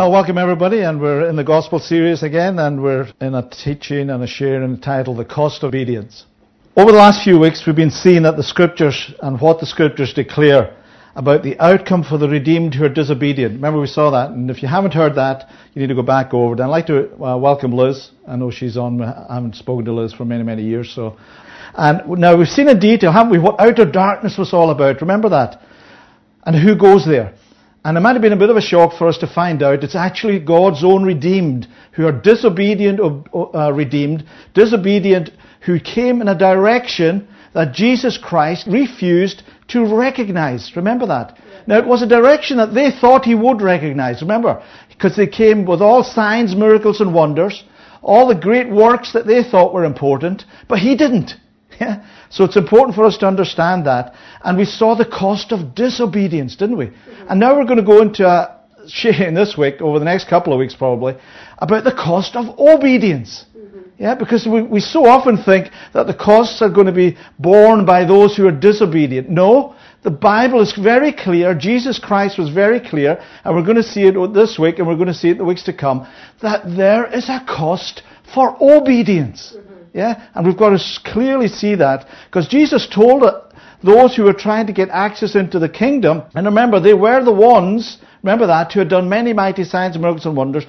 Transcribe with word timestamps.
Well, 0.00 0.12
welcome 0.12 0.38
everybody, 0.38 0.80
and 0.80 0.98
we're 0.98 1.28
in 1.28 1.36
the 1.36 1.44
gospel 1.44 1.78
series 1.78 2.22
again, 2.22 2.58
and 2.58 2.82
we're 2.82 3.12
in 3.20 3.34
a 3.34 3.46
teaching 3.46 4.08
and 4.08 4.22
a 4.22 4.26
sharing 4.26 4.62
entitled 4.62 5.18
The 5.18 5.26
Cost 5.26 5.62
of 5.62 5.68
Obedience. 5.68 6.24
Over 6.74 6.92
the 6.92 6.96
last 6.96 7.22
few 7.22 7.38
weeks, 7.38 7.66
we've 7.66 7.76
been 7.76 7.90
seeing 7.90 8.22
that 8.22 8.38
the 8.38 8.42
scriptures 8.42 9.12
and 9.20 9.38
what 9.38 9.60
the 9.60 9.66
scriptures 9.66 10.14
declare 10.14 10.74
about 11.16 11.42
the 11.42 11.60
outcome 11.60 12.02
for 12.02 12.16
the 12.16 12.30
redeemed 12.30 12.74
who 12.74 12.84
are 12.86 12.88
disobedient. 12.88 13.56
Remember 13.56 13.78
we 13.78 13.86
saw 13.86 14.10
that, 14.12 14.30
and 14.30 14.50
if 14.50 14.62
you 14.62 14.68
haven't 14.68 14.94
heard 14.94 15.16
that, 15.16 15.50
you 15.74 15.82
need 15.82 15.88
to 15.88 15.94
go 15.94 16.00
back 16.00 16.32
over 16.32 16.54
it. 16.54 16.60
I'd 16.60 16.68
like 16.68 16.86
to 16.86 17.22
uh, 17.22 17.36
welcome 17.36 17.72
Liz. 17.74 18.10
I 18.26 18.36
know 18.36 18.50
she's 18.50 18.78
on, 18.78 19.02
I 19.02 19.34
haven't 19.34 19.56
spoken 19.56 19.84
to 19.84 19.92
Liz 19.92 20.14
for 20.14 20.24
many, 20.24 20.44
many 20.44 20.62
years, 20.62 20.90
so. 20.94 21.18
And 21.74 22.18
now 22.18 22.38
we've 22.38 22.48
seen 22.48 22.70
in 22.70 22.78
detail, 22.78 23.12
haven't 23.12 23.32
we, 23.32 23.38
what 23.38 23.60
outer 23.60 23.84
darkness 23.84 24.38
was 24.38 24.54
all 24.54 24.70
about. 24.70 25.02
Remember 25.02 25.28
that? 25.28 25.60
And 26.46 26.56
who 26.56 26.74
goes 26.74 27.04
there? 27.04 27.34
And 27.84 27.96
it 27.96 28.00
might 28.00 28.12
have 28.12 28.22
been 28.22 28.34
a 28.34 28.36
bit 28.36 28.50
of 28.50 28.56
a 28.56 28.60
shock 28.60 28.92
for 28.92 29.08
us 29.08 29.18
to 29.18 29.26
find 29.26 29.62
out 29.62 29.82
it's 29.82 29.94
actually 29.94 30.38
God's 30.38 30.84
own 30.84 31.02
redeemed 31.02 31.66
who 31.92 32.06
are 32.06 32.12
disobedient, 32.12 33.00
uh, 33.00 33.72
redeemed, 33.72 34.24
disobedient, 34.52 35.30
who 35.62 35.80
came 35.80 36.20
in 36.20 36.28
a 36.28 36.38
direction 36.38 37.26
that 37.54 37.72
Jesus 37.72 38.18
Christ 38.18 38.66
refused 38.66 39.42
to 39.68 39.96
recognize. 39.96 40.72
Remember 40.76 41.06
that? 41.06 41.36
Yeah. 41.36 41.60
Now, 41.66 41.78
it 41.78 41.86
was 41.86 42.02
a 42.02 42.06
direction 42.06 42.58
that 42.58 42.74
they 42.74 42.90
thought 42.90 43.24
he 43.24 43.34
would 43.34 43.62
recognize. 43.62 44.20
Remember? 44.20 44.62
Because 44.88 45.16
they 45.16 45.26
came 45.26 45.64
with 45.64 45.80
all 45.80 46.04
signs, 46.04 46.54
miracles, 46.54 47.00
and 47.00 47.14
wonders, 47.14 47.64
all 48.02 48.28
the 48.28 48.34
great 48.34 48.70
works 48.70 49.12
that 49.12 49.26
they 49.26 49.42
thought 49.42 49.74
were 49.74 49.84
important, 49.84 50.44
but 50.68 50.78
he 50.78 50.96
didn't. 50.96 51.34
Yeah? 51.80 52.06
So 52.28 52.44
it's 52.44 52.56
important 52.56 52.94
for 52.94 53.04
us 53.04 53.16
to 53.18 53.26
understand 53.26 53.86
that. 53.86 54.14
And 54.44 54.58
we 54.58 54.66
saw 54.66 54.94
the 54.94 55.06
cost 55.06 55.50
of 55.50 55.74
disobedience, 55.74 56.54
didn't 56.56 56.76
we? 56.76 56.86
Mm-hmm. 56.86 57.26
And 57.30 57.40
now 57.40 57.56
we're 57.56 57.64
going 57.64 57.78
to 57.78 57.82
go 57.82 58.02
into 58.02 58.26
a 58.26 58.60
sharing 58.86 59.34
this 59.34 59.56
week, 59.56 59.80
over 59.80 59.98
the 59.98 60.04
next 60.04 60.28
couple 60.28 60.52
of 60.52 60.58
weeks 60.58 60.74
probably, 60.74 61.16
about 61.58 61.84
the 61.84 61.92
cost 61.92 62.36
of 62.36 62.58
obedience. 62.58 63.44
Mm-hmm. 63.56 63.78
Yeah, 63.98 64.14
because 64.14 64.46
we, 64.46 64.62
we 64.62 64.80
so 64.80 65.06
often 65.06 65.36
think 65.36 65.68
that 65.92 66.06
the 66.06 66.14
costs 66.14 66.62
are 66.62 66.70
going 66.70 66.86
to 66.86 66.92
be 66.92 67.16
borne 67.38 67.84
by 67.84 68.04
those 68.04 68.36
who 68.36 68.46
are 68.46 68.52
disobedient. 68.52 69.28
No, 69.28 69.74
the 70.02 70.10
Bible 70.10 70.60
is 70.60 70.72
very 70.72 71.12
clear. 71.12 71.54
Jesus 71.54 71.98
Christ 71.98 72.38
was 72.38 72.48
very 72.48 72.80
clear, 72.80 73.22
and 73.44 73.54
we're 73.54 73.64
going 73.64 73.76
to 73.76 73.82
see 73.82 74.04
it 74.04 74.14
this 74.34 74.58
week, 74.58 74.78
and 74.78 74.86
we're 74.86 74.96
going 74.96 75.08
to 75.08 75.14
see 75.14 75.28
it 75.28 75.32
in 75.32 75.38
the 75.38 75.44
weeks 75.44 75.64
to 75.64 75.74
come, 75.74 76.06
that 76.40 76.62
there 76.76 77.06
is 77.14 77.28
a 77.28 77.44
cost 77.46 78.02
for 78.34 78.56
obedience. 78.60 79.54
Mm-hmm. 79.54 79.69
Yeah? 79.92 80.28
And 80.34 80.46
we've 80.46 80.56
got 80.56 80.70
to 80.70 81.00
clearly 81.04 81.48
see 81.48 81.74
that 81.76 82.06
because 82.26 82.48
Jesus 82.48 82.86
told 82.86 83.22
uh, 83.22 83.42
those 83.82 84.14
who 84.14 84.24
were 84.24 84.34
trying 84.34 84.66
to 84.66 84.72
get 84.72 84.88
access 84.90 85.34
into 85.34 85.58
the 85.58 85.68
kingdom, 85.68 86.22
and 86.34 86.46
remember, 86.46 86.80
they 86.80 86.94
were 86.94 87.24
the 87.24 87.32
ones, 87.32 87.98
remember 88.22 88.46
that, 88.46 88.72
who 88.72 88.80
had 88.80 88.88
done 88.88 89.08
many 89.08 89.32
mighty 89.32 89.64
signs, 89.64 89.98
miracles, 89.98 90.26
and 90.26 90.36
wonders 90.36 90.64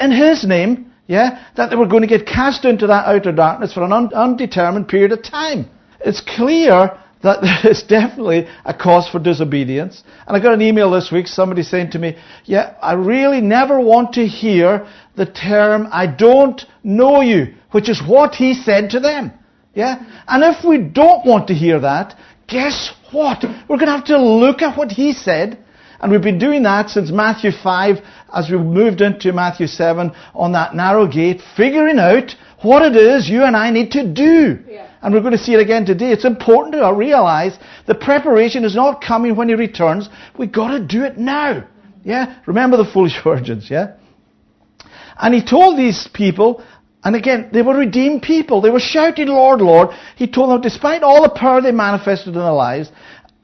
in 0.00 0.10
His 0.10 0.44
name, 0.44 0.92
yeah, 1.06 1.46
that 1.56 1.70
they 1.70 1.76
were 1.76 1.86
going 1.86 2.02
to 2.02 2.08
get 2.08 2.26
cast 2.26 2.64
into 2.64 2.86
that 2.86 3.06
outer 3.06 3.32
darkness 3.32 3.74
for 3.74 3.82
an 3.82 3.92
un- 3.92 4.12
undetermined 4.14 4.88
period 4.88 5.12
of 5.12 5.22
time. 5.22 5.68
It's 6.00 6.20
clear 6.20 6.98
that 7.24 7.40
there 7.40 7.70
is 7.72 7.82
definitely 7.82 8.46
a 8.64 8.72
cause 8.72 9.08
for 9.08 9.18
disobedience. 9.18 10.04
And 10.26 10.36
I 10.36 10.40
got 10.40 10.54
an 10.54 10.62
email 10.62 10.92
this 10.92 11.10
week, 11.10 11.26
somebody 11.26 11.64
saying 11.64 11.90
to 11.90 11.98
me, 11.98 12.16
yeah, 12.44 12.76
I 12.80 12.92
really 12.92 13.40
never 13.40 13.80
want 13.80 14.12
to 14.14 14.26
hear 14.26 14.86
the 15.16 15.26
term, 15.26 15.88
I 15.90 16.06
don't 16.06 16.64
know 16.84 17.20
you 17.20 17.54
which 17.74 17.88
is 17.88 18.00
what 18.00 18.36
he 18.36 18.54
said 18.54 18.90
to 18.90 19.00
them. 19.00 19.32
Yeah? 19.74 19.96
And 20.28 20.44
if 20.44 20.64
we 20.64 20.78
don't 20.78 21.26
want 21.26 21.48
to 21.48 21.54
hear 21.54 21.80
that, 21.80 22.16
guess 22.46 22.92
what? 23.10 23.42
We're 23.68 23.78
going 23.78 23.88
to 23.88 23.96
have 23.96 24.04
to 24.04 24.22
look 24.22 24.62
at 24.62 24.78
what 24.78 24.92
he 24.92 25.12
said. 25.12 25.58
And 25.98 26.12
we've 26.12 26.22
been 26.22 26.38
doing 26.38 26.62
that 26.62 26.90
since 26.90 27.10
Matthew 27.10 27.50
5 27.50 27.96
as 28.32 28.48
we 28.48 28.58
moved 28.58 29.00
into 29.00 29.32
Matthew 29.32 29.66
7 29.66 30.12
on 30.34 30.52
that 30.52 30.76
narrow 30.76 31.08
gate, 31.08 31.42
figuring 31.56 31.98
out 31.98 32.36
what 32.62 32.82
it 32.82 32.94
is 32.94 33.28
you 33.28 33.42
and 33.42 33.56
I 33.56 33.70
need 33.70 33.90
to 33.90 34.06
do. 34.06 34.60
Yeah. 34.68 34.88
And 35.04 35.14
we're 35.14 35.20
going 35.20 35.32
to 35.32 35.38
see 35.38 35.52
it 35.52 35.60
again 35.60 35.84
today. 35.84 36.10
It's 36.10 36.24
important 36.24 36.74
to 36.74 36.92
realize 36.92 37.58
the 37.86 37.94
preparation 37.94 38.64
is 38.64 38.74
not 38.74 39.02
coming 39.02 39.36
when 39.36 39.48
he 39.48 39.54
returns. 39.54 40.08
We've 40.38 40.50
got 40.50 40.70
to 40.70 40.80
do 40.80 41.04
it 41.04 41.18
now. 41.18 41.68
Yeah? 42.02 42.40
Remember 42.46 42.78
the 42.78 42.90
foolish 42.90 43.20
virgins, 43.22 43.70
yeah? 43.70 43.96
And 45.16 45.34
he 45.34 45.44
told 45.44 45.78
these 45.78 46.08
people 46.12 46.64
and 47.04 47.14
again, 47.14 47.50
they 47.52 47.60
were 47.60 47.76
redeemed 47.76 48.22
people. 48.22 48.62
They 48.62 48.70
were 48.70 48.80
shouting, 48.80 49.28
Lord, 49.28 49.60
Lord. 49.60 49.90
He 50.16 50.26
told 50.26 50.50
them, 50.50 50.62
despite 50.62 51.02
all 51.02 51.22
the 51.22 51.28
power 51.28 51.60
they 51.60 51.70
manifested 51.70 52.28
in 52.28 52.40
their 52.40 52.50
lives, 52.50 52.90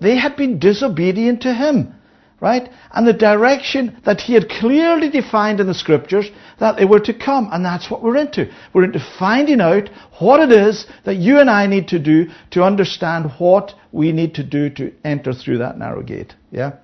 they 0.01 0.17
had 0.17 0.35
been 0.35 0.59
disobedient 0.59 1.43
to 1.43 1.53
Him. 1.53 1.95
Right? 2.41 2.71
And 2.93 3.07
the 3.07 3.13
direction 3.13 4.01
that 4.07 4.23
He 4.23 4.33
had 4.35 4.49
clearly 4.49 5.11
defined 5.11 5.61
in 5.61 5.67
the 5.67 5.75
Scriptures 5.75 6.31
that 6.59 6.77
they 6.77 6.87
were 6.87 7.01
to 7.01 7.13
come. 7.13 7.49
And 7.53 7.65
that's 7.65 7.91
what 7.91 8.03
we're 8.03 8.17
into. 8.17 8.51
We're 8.73 8.85
into 8.85 9.05
finding 9.19 9.61
out 9.61 9.91
what 10.19 10.41
it 10.41 10.51
is 10.51 10.87
that 11.05 11.17
you 11.17 11.39
and 11.39 11.51
I 11.51 11.67
need 11.67 11.89
to 11.89 11.99
do 11.99 12.29
to 12.53 12.63
understand 12.63 13.33
what 13.39 13.75
we 13.93 14.13
need 14.13 14.35
to 14.37 14.43
do 14.43 14.71
to 14.71 14.93
enter 15.05 15.35
through 15.35 15.59
that 15.59 15.79
narrow 15.79 16.03
gate. 16.03 16.35
Yeah? 16.51 16.77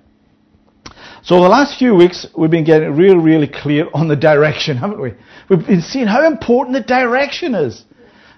So 1.23 1.41
the 1.41 1.49
last 1.49 1.77
few 1.77 1.95
weeks, 1.95 2.25
we've 2.37 2.51
been 2.51 2.63
getting 2.63 2.95
real, 2.95 3.17
really 3.17 3.47
clear 3.47 3.87
on 3.93 4.07
the 4.07 4.15
direction, 4.15 4.77
haven't 4.83 5.01
we? 5.01 5.13
We've 5.49 5.65
been 5.65 5.81
seeing 5.81 6.07
how 6.07 6.25
important 6.25 6.75
the 6.75 6.83
direction 6.83 7.55
is. 7.55 7.83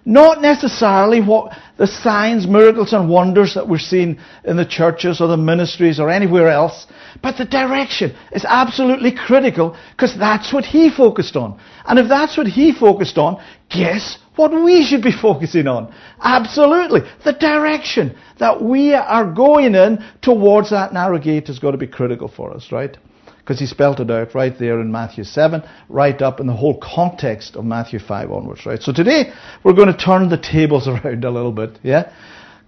Not 0.06 0.42
necessarily 0.42 1.22
what 1.22 1.56
the 1.78 1.86
signs, 1.86 2.48
miracles, 2.48 2.94
and 2.94 3.10
wonders 3.10 3.54
that 3.54 3.68
we're 3.68 3.78
seeing 3.78 4.20
in 4.44 4.58
the 4.58 4.66
churches 4.66 5.22
or 5.22 5.28
the 5.28 5.38
ministries 5.38 6.00
or 6.00 6.10
anywhere 6.10 6.50
else, 6.50 6.88
but 7.22 7.38
the 7.38 7.46
direction 7.46 8.16
is 8.32 8.46
absolutely 8.46 9.12
critical 9.12 9.78
because 9.92 10.18
that's 10.18 10.54
what 10.54 10.66
he 10.66 10.90
focused 10.90 11.36
on. 11.36 11.60
And 11.86 12.00
if 12.00 12.08
that's 12.08 12.38
what 12.38 12.48
he 12.48 12.74
focused 12.74 13.18
on, 13.18 13.44
guess 13.70 14.18
what 14.36 14.52
we 14.52 14.84
should 14.86 15.04
be 15.04 15.12
focusing 15.22 15.68
on? 15.68 15.94
Absolutely. 16.22 17.02
The 17.24 17.34
direction 17.34 18.18
that 18.40 18.62
we 18.62 18.94
are 18.94 19.32
going 19.32 19.76
in 19.76 20.04
towards 20.22 20.70
that 20.72 20.94
narrow 20.94 21.20
gate 21.20 21.50
is 21.50 21.60
going 21.60 21.74
to 21.74 21.78
be 21.78 21.88
critical 21.88 22.28
for 22.28 22.54
us, 22.54 22.72
right? 22.72 22.98
Because 23.40 23.60
he 23.60 23.66
spelt 23.66 24.00
it 24.00 24.12
out 24.12 24.36
right 24.36 24.58
there 24.60 24.80
in 24.80 24.92
Matthew 24.92 25.24
7, 25.24 25.64
right 25.90 26.22
up 26.22 26.40
in 26.40 26.48
the 26.48 26.54
whole 26.54 26.80
context 26.80 27.56
of 27.56 27.66
Matthew 27.66 28.00
5 28.00 28.32
onwards, 28.32 28.66
right? 28.66 28.82
So 28.82 28.94
today, 28.94 29.34
we're 29.64 29.74
going 29.74 29.92
to 29.92 29.98
turn 29.98 30.30
the 30.30 30.38
tables 30.38 30.88
around 30.88 31.26
a 31.26 31.32
little 31.32 31.52
bit, 31.52 31.80
yeah? 31.84 32.14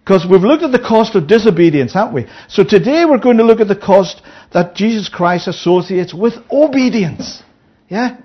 Because 0.04 0.26
we've 0.30 0.42
looked 0.42 0.64
at 0.64 0.72
the 0.72 0.80
cost 0.80 1.16
of 1.16 1.28
disobedience, 1.28 1.94
haven't 1.94 2.14
we? 2.14 2.28
So 2.48 2.64
today 2.64 3.06
we're 3.06 3.20
going 3.20 3.38
to 3.38 3.44
look 3.44 3.60
at 3.60 3.68
the 3.68 3.76
cost 3.76 4.22
that 4.52 4.76
Jesus 4.76 5.10
Christ 5.10 5.48
associates 5.48 6.14
with 6.14 6.34
obedience. 6.52 7.44
Yeah? 7.88 8.18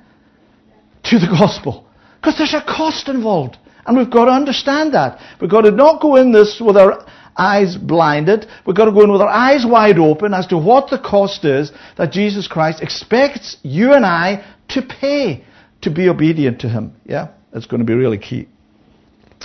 To 1.05 1.19
the 1.19 1.27
gospel. 1.27 1.87
Because 2.17 2.39
there's 2.39 2.55
a 2.55 2.63
cost 2.63 3.09
involved. 3.09 3.59
And 3.85 3.97
we've 3.97 4.11
got 4.11 4.25
to 4.25 4.33
understand 4.33 4.95
that. 4.95 5.21
We've 5.41 5.51
got 5.51 5.63
to 5.63 5.71
not 5.71 6.01
go 6.01 6.17
in 6.17 6.33
this 6.33 6.61
with 6.65 6.77
our 6.77 7.07
eyes 7.37 7.77
blinded. 7.77 8.47
We've 8.67 8.75
got 8.75 8.87
to 8.87 8.93
go 8.93 9.03
in 9.03 9.13
with 9.13 9.21
our 9.21 9.29
eyes 9.29 9.65
wide 9.67 9.99
open 9.99 10.33
as 10.33 10.47
to 10.49 10.59
what 10.59 10.89
the 10.91 10.99
cost 10.99 11.45
is 11.45 11.73
that 11.99 12.11
Jesus 12.11 12.49
Christ 12.49 12.83
expects 12.83 13.59
you 13.63 13.93
and 13.93 14.05
I 14.05 14.45
to 14.69 14.83
pay 14.83 15.45
to 15.83 15.91
be 15.91 16.09
obedient 16.09 16.63
to 16.63 16.69
Him. 16.69 16.97
Yeah? 17.05 17.29
That's 17.53 17.67
going 17.67 17.81
to 17.81 17.87
be 17.87 17.95
really 17.95 18.19
key. 18.19 18.49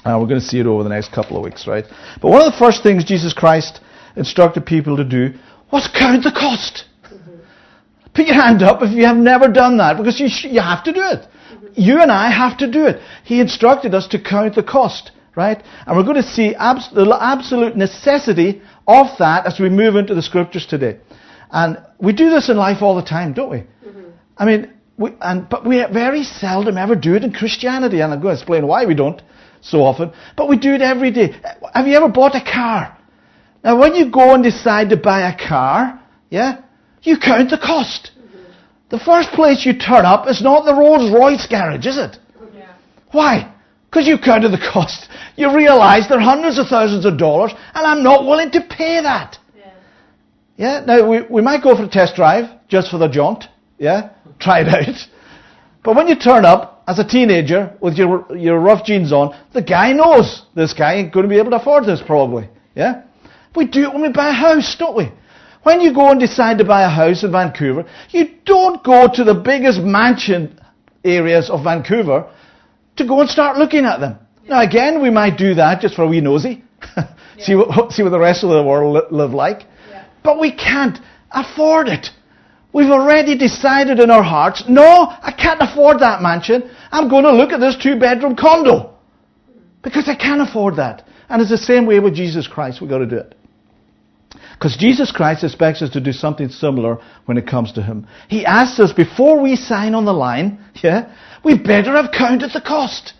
Uh, 0.03 0.17
we're 0.19 0.27
going 0.27 0.39
to 0.39 0.45
see 0.45 0.59
it 0.59 0.65
over 0.65 0.83
the 0.83 0.89
next 0.89 1.11
couple 1.11 1.37
of 1.37 1.43
weeks, 1.43 1.67
right? 1.67 1.85
But 2.21 2.29
one 2.29 2.41
of 2.41 2.51
the 2.51 2.57
first 2.57 2.83
things 2.83 3.03
Jesus 3.03 3.33
Christ 3.33 3.81
instructed 4.15 4.65
people 4.65 4.97
to 4.97 5.03
do 5.03 5.33
was 5.71 5.87
count 5.87 6.23
the 6.23 6.31
cost. 6.31 6.85
Mm-hmm. 7.05 7.35
Put 8.13 8.25
your 8.25 8.35
hand 8.35 8.63
up 8.63 8.81
if 8.81 8.91
you 8.91 9.05
have 9.05 9.17
never 9.17 9.47
done 9.47 9.77
that, 9.77 9.97
because 9.97 10.19
you, 10.19 10.27
sh- 10.27 10.45
you 10.45 10.61
have 10.61 10.83
to 10.85 10.93
do 10.93 11.01
it 11.01 11.27
you 11.75 12.01
and 12.01 12.11
I 12.11 12.31
have 12.31 12.57
to 12.59 12.69
do 12.69 12.85
it. 12.85 13.01
He 13.23 13.39
instructed 13.39 13.93
us 13.95 14.07
to 14.09 14.21
count 14.21 14.55
the 14.55 14.63
cost, 14.63 15.11
right? 15.35 15.61
And 15.85 15.97
we're 15.97 16.03
going 16.03 16.21
to 16.21 16.23
see 16.23 16.55
abs- 16.55 16.91
the 16.93 17.17
absolute 17.19 17.75
necessity 17.75 18.61
of 18.87 19.07
that 19.19 19.45
as 19.45 19.59
we 19.59 19.69
move 19.69 19.95
into 19.95 20.15
the 20.15 20.21
scriptures 20.21 20.65
today. 20.65 20.99
And 21.51 21.77
we 21.99 22.13
do 22.13 22.29
this 22.29 22.49
in 22.49 22.57
life 22.57 22.81
all 22.81 22.95
the 22.95 23.03
time, 23.03 23.33
don't 23.33 23.49
we? 23.49 23.57
Mm-hmm. 23.57 24.09
I 24.37 24.45
mean, 24.45 24.73
we, 24.97 25.11
and, 25.21 25.47
but 25.49 25.65
we 25.65 25.83
very 25.91 26.23
seldom 26.23 26.77
ever 26.77 26.95
do 26.95 27.15
it 27.15 27.23
in 27.23 27.33
Christianity, 27.33 28.01
and 28.01 28.13
I'm 28.13 28.21
going 28.21 28.35
to 28.35 28.39
explain 28.39 28.67
why 28.67 28.85
we 28.85 28.93
don't 28.93 29.21
so 29.61 29.81
often. 29.83 30.11
But 30.35 30.49
we 30.49 30.57
do 30.57 30.73
it 30.73 30.81
every 30.81 31.11
day. 31.11 31.39
Have 31.73 31.87
you 31.87 31.95
ever 31.95 32.09
bought 32.09 32.35
a 32.35 32.43
car? 32.43 32.97
Now, 33.63 33.79
when 33.79 33.95
you 33.95 34.11
go 34.11 34.33
and 34.33 34.43
decide 34.43 34.89
to 34.89 34.97
buy 34.97 35.29
a 35.29 35.37
car, 35.37 36.01
yeah, 36.29 36.61
you 37.03 37.17
count 37.17 37.51
the 37.51 37.57
cost. 37.57 38.11
The 38.89 38.99
first 38.99 39.29
place 39.29 39.65
you 39.65 39.73
turn 39.77 40.05
up 40.05 40.27
is 40.27 40.41
not 40.41 40.65
the 40.65 40.73
Rolls 40.73 41.11
Royce 41.11 41.47
garage, 41.47 41.85
is 41.85 41.97
it? 41.97 42.17
Yeah. 42.53 42.73
Why? 43.11 43.53
Because 43.89 44.07
you 44.07 44.17
counted 44.17 44.49
the 44.49 44.69
cost. 44.73 45.07
You 45.37 45.55
realise 45.55 46.07
they're 46.07 46.19
hundreds 46.19 46.59
of 46.59 46.67
thousands 46.67 47.05
of 47.05 47.17
dollars, 47.17 47.51
and 47.73 47.85
I'm 47.85 48.03
not 48.03 48.25
willing 48.25 48.51
to 48.51 48.61
pay 48.61 49.01
that. 49.01 49.37
Yeah. 49.55 49.73
yeah? 50.57 50.85
Now, 50.85 51.09
we, 51.09 51.21
we 51.29 51.41
might 51.41 51.63
go 51.63 51.75
for 51.75 51.83
a 51.83 51.89
test 51.89 52.15
drive, 52.15 52.49
just 52.67 52.91
for 52.91 52.97
the 52.97 53.07
jaunt. 53.07 53.45
Yeah? 53.77 54.09
Try 54.39 54.61
it 54.61 54.67
out. 54.67 54.95
But 55.83 55.95
when 55.95 56.07
you 56.07 56.15
turn 56.15 56.45
up 56.45 56.80
as 56.91 56.99
a 56.99 57.07
teenager 57.07 57.73
with 57.79 57.95
your, 57.95 58.25
your 58.35 58.59
rough 58.59 58.85
jeans 58.85 59.13
on, 59.13 59.33
the 59.53 59.61
guy 59.61 59.93
knows 59.93 60.43
this 60.55 60.73
guy 60.73 60.95
ain't 60.95 61.13
going 61.13 61.23
to 61.23 61.29
be 61.29 61.37
able 61.37 61.51
to 61.51 61.55
afford 61.55 61.85
this, 61.85 62.01
probably. 62.05 62.49
Yeah? 62.75 63.03
We 63.55 63.65
do 63.65 63.83
it 63.83 63.93
when 63.93 64.01
we 64.01 64.09
buy 64.11 64.29
a 64.29 64.33
house, 64.33 64.75
don't 64.77 64.97
we? 64.97 65.09
When 65.63 65.79
you 65.79 65.93
go 65.93 66.09
and 66.09 66.19
decide 66.19 66.57
to 66.57 66.65
buy 66.65 66.83
a 66.83 66.89
house 66.89 67.23
in 67.23 67.31
Vancouver, 67.31 67.87
you 68.09 68.31
don't 68.45 68.83
go 68.83 69.07
to 69.13 69.23
the 69.23 69.33
biggest 69.33 69.79
mansion 69.79 70.59
areas 71.05 71.49
of 71.49 71.63
Vancouver 71.63 72.29
to 72.97 73.07
go 73.07 73.21
and 73.21 73.29
start 73.29 73.57
looking 73.57 73.85
at 73.85 74.01
them. 74.01 74.17
Now 74.49 74.61
again, 74.61 75.01
we 75.01 75.09
might 75.09 75.37
do 75.37 75.53
that 75.55 75.79
just 75.79 75.95
for 75.95 76.03
a 76.03 76.07
wee 76.07 76.19
nosy. 76.19 76.61
see, 77.39 77.55
what, 77.55 77.91
see 77.93 78.03
what 78.03 78.09
the 78.09 78.19
rest 78.19 78.43
of 78.43 78.49
the 78.49 78.63
world 78.63 79.11
live 79.11 79.31
like. 79.31 79.65
Yeah. 79.89 80.05
But 80.25 80.41
we 80.41 80.51
can't 80.51 80.99
afford 81.31 81.87
it. 81.87 82.09
We've 82.73 82.89
already 82.89 83.37
decided 83.37 83.99
in 83.99 84.09
our 84.09 84.23
hearts, 84.23 84.63
no, 84.67 85.07
I 85.21 85.33
can't 85.37 85.61
afford 85.61 85.99
that 85.99 86.21
mansion. 86.21 86.71
I'm 86.91 87.09
going 87.09 87.25
to 87.25 87.33
look 87.33 87.51
at 87.51 87.59
this 87.59 87.75
two 87.75 87.99
bedroom 87.99 88.35
condo. 88.35 88.95
Because 89.83 90.07
I 90.07 90.15
can't 90.15 90.41
afford 90.41 90.77
that. 90.77 91.05
And 91.27 91.41
it's 91.41 91.51
the 91.51 91.57
same 91.57 91.85
way 91.85 91.99
with 91.99 92.15
Jesus 92.15 92.47
Christ. 92.47 92.79
We've 92.79 92.89
got 92.89 92.99
to 92.99 93.05
do 93.05 93.17
it. 93.17 93.35
Because 94.53 94.77
Jesus 94.77 95.11
Christ 95.11 95.43
expects 95.43 95.81
us 95.81 95.89
to 95.91 95.99
do 95.99 96.13
something 96.13 96.47
similar 96.49 96.99
when 97.25 97.37
it 97.37 97.47
comes 97.47 97.73
to 97.73 97.81
Him. 97.81 98.07
He 98.29 98.45
asks 98.45 98.79
us 98.79 98.93
before 98.93 99.41
we 99.41 99.55
sign 99.55 99.95
on 99.95 100.05
the 100.05 100.13
line, 100.13 100.63
yeah, 100.83 101.13
we 101.43 101.57
better 101.57 101.95
have 101.95 102.11
counted 102.11 102.51
the 102.53 102.61
cost. 102.61 103.13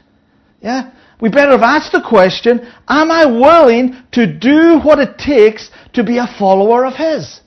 Yeah? 0.62 0.92
We 1.20 1.30
better 1.30 1.52
have 1.52 1.64
asked 1.64 1.92
the 1.92 2.02
question, 2.08 2.72
am 2.88 3.12
I 3.12 3.26
willing 3.26 3.98
to 4.14 4.28
do 4.28 4.80
what 4.80 5.00
it 5.00 5.18
takes 5.18 5.70
to 5.94 6.04
be 6.04 6.20
a 6.20 6.28
follower 6.40 6.86
of 6.86 6.94
His? 6.94 7.41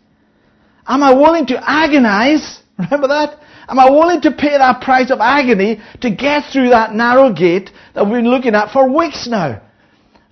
Am 0.86 1.02
I 1.02 1.12
willing 1.12 1.46
to 1.46 1.70
agonize? 1.70 2.60
Remember 2.78 3.08
that? 3.08 3.40
Am 3.69 3.78
I 3.78 3.88
willing 3.88 4.20
to 4.22 4.31
pay 4.31 4.58
that 4.58 4.82
price 4.82 5.10
of 5.10 5.20
agony 5.20 5.81
to 6.02 6.10
get 6.10 6.52
through 6.52 6.70
that 6.70 6.94
narrow 6.94 7.32
gate 7.32 7.70
that 7.94 8.04
we've 8.04 8.14
been 8.16 8.28
looking 8.28 8.54
at 8.54 8.72
for 8.72 8.88
weeks 8.90 9.26
now? 9.26 9.62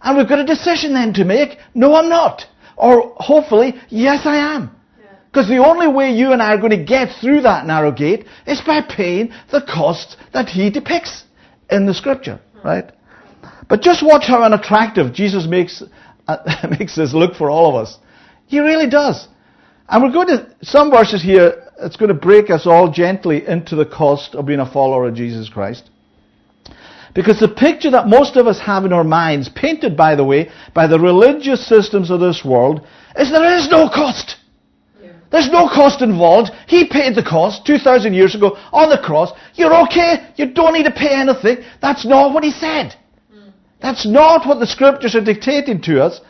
And 0.02 0.19
we've 0.19 0.28
got 0.28 0.40
a 0.40 0.44
decision 0.44 0.93
then 0.93 1.14
to 1.14 1.25
make. 1.25 1.58
No, 1.75 1.94
I'm 1.94 2.08
not. 2.08 2.44
Or 2.76 3.14
hopefully, 3.16 3.75
yes, 3.88 4.26
I 4.26 4.56
am. 4.56 4.70
Because 5.31 5.49
the 5.49 5.64
only 5.64 5.88
way 5.88 6.10
you 6.12 6.32
and 6.32 6.43
I 6.43 6.52
are 6.52 6.58
going 6.58 6.78
to 6.78 6.84
get 6.84 7.19
through 7.19 7.43
that 7.43 7.64
narrow 7.64 7.90
gate 7.90 8.26
is 8.46 8.60
by 8.60 8.82
paying 8.82 9.32
the 9.50 9.62
cost 9.62 10.19
that 10.34 10.49
he 10.49 10.69
depicts 10.69 11.25
in 11.70 11.87
the 11.87 11.94
scripture, 11.94 12.38
right? 12.62 12.93
But 13.66 13.81
just 13.81 14.04
watch 14.04 14.25
how 14.26 14.43
unattractive 14.43 15.14
Jesus 15.14 15.46
makes, 15.46 15.82
uh, 16.28 16.66
makes 16.78 16.96
this 16.96 17.14
look 17.14 17.34
for 17.34 17.49
all 17.49 17.70
of 17.70 17.76
us. 17.76 17.96
He 18.46 18.58
really 18.58 18.90
does. 18.90 19.26
And 19.92 20.02
we're 20.02 20.10
going 20.10 20.28
to, 20.28 20.48
some 20.62 20.90
verses 20.90 21.22
here, 21.22 21.70
it's 21.78 21.96
going 21.96 22.08
to 22.08 22.14
break 22.14 22.48
us 22.48 22.66
all 22.66 22.90
gently 22.90 23.46
into 23.46 23.76
the 23.76 23.84
cost 23.84 24.34
of 24.34 24.46
being 24.46 24.58
a 24.58 24.72
follower 24.72 25.06
of 25.06 25.14
Jesus 25.14 25.50
Christ. 25.50 25.90
Because 27.14 27.38
the 27.38 27.48
picture 27.48 27.90
that 27.90 28.08
most 28.08 28.36
of 28.36 28.46
us 28.46 28.58
have 28.58 28.86
in 28.86 28.94
our 28.94 29.04
minds, 29.04 29.50
painted 29.50 29.94
by 29.94 30.14
the 30.14 30.24
way, 30.24 30.50
by 30.72 30.86
the 30.86 30.98
religious 30.98 31.66
systems 31.68 32.10
of 32.10 32.20
this 32.20 32.42
world, 32.42 32.86
is 33.18 33.30
there 33.30 33.58
is 33.58 33.68
no 33.68 33.86
cost. 33.86 34.36
Yeah. 34.98 35.12
There's 35.30 35.50
no 35.50 35.68
cost 35.68 36.00
involved. 36.00 36.52
He 36.68 36.88
paid 36.88 37.14
the 37.14 37.22
cost 37.22 37.66
2,000 37.66 38.14
years 38.14 38.34
ago 38.34 38.56
on 38.72 38.88
the 38.88 38.96
cross. 38.96 39.32
You're 39.56 39.78
okay. 39.88 40.26
You 40.36 40.54
don't 40.54 40.72
need 40.72 40.84
to 40.84 40.90
pay 40.90 41.10
anything. 41.10 41.66
That's 41.82 42.06
not 42.06 42.32
what 42.32 42.44
he 42.44 42.50
said. 42.50 42.96
Mm. 43.30 43.52
That's 43.82 44.06
not 44.06 44.48
what 44.48 44.58
the 44.58 44.66
scriptures 44.66 45.14
are 45.14 45.20
dictating 45.22 45.82
to 45.82 46.02
us. 46.02 46.22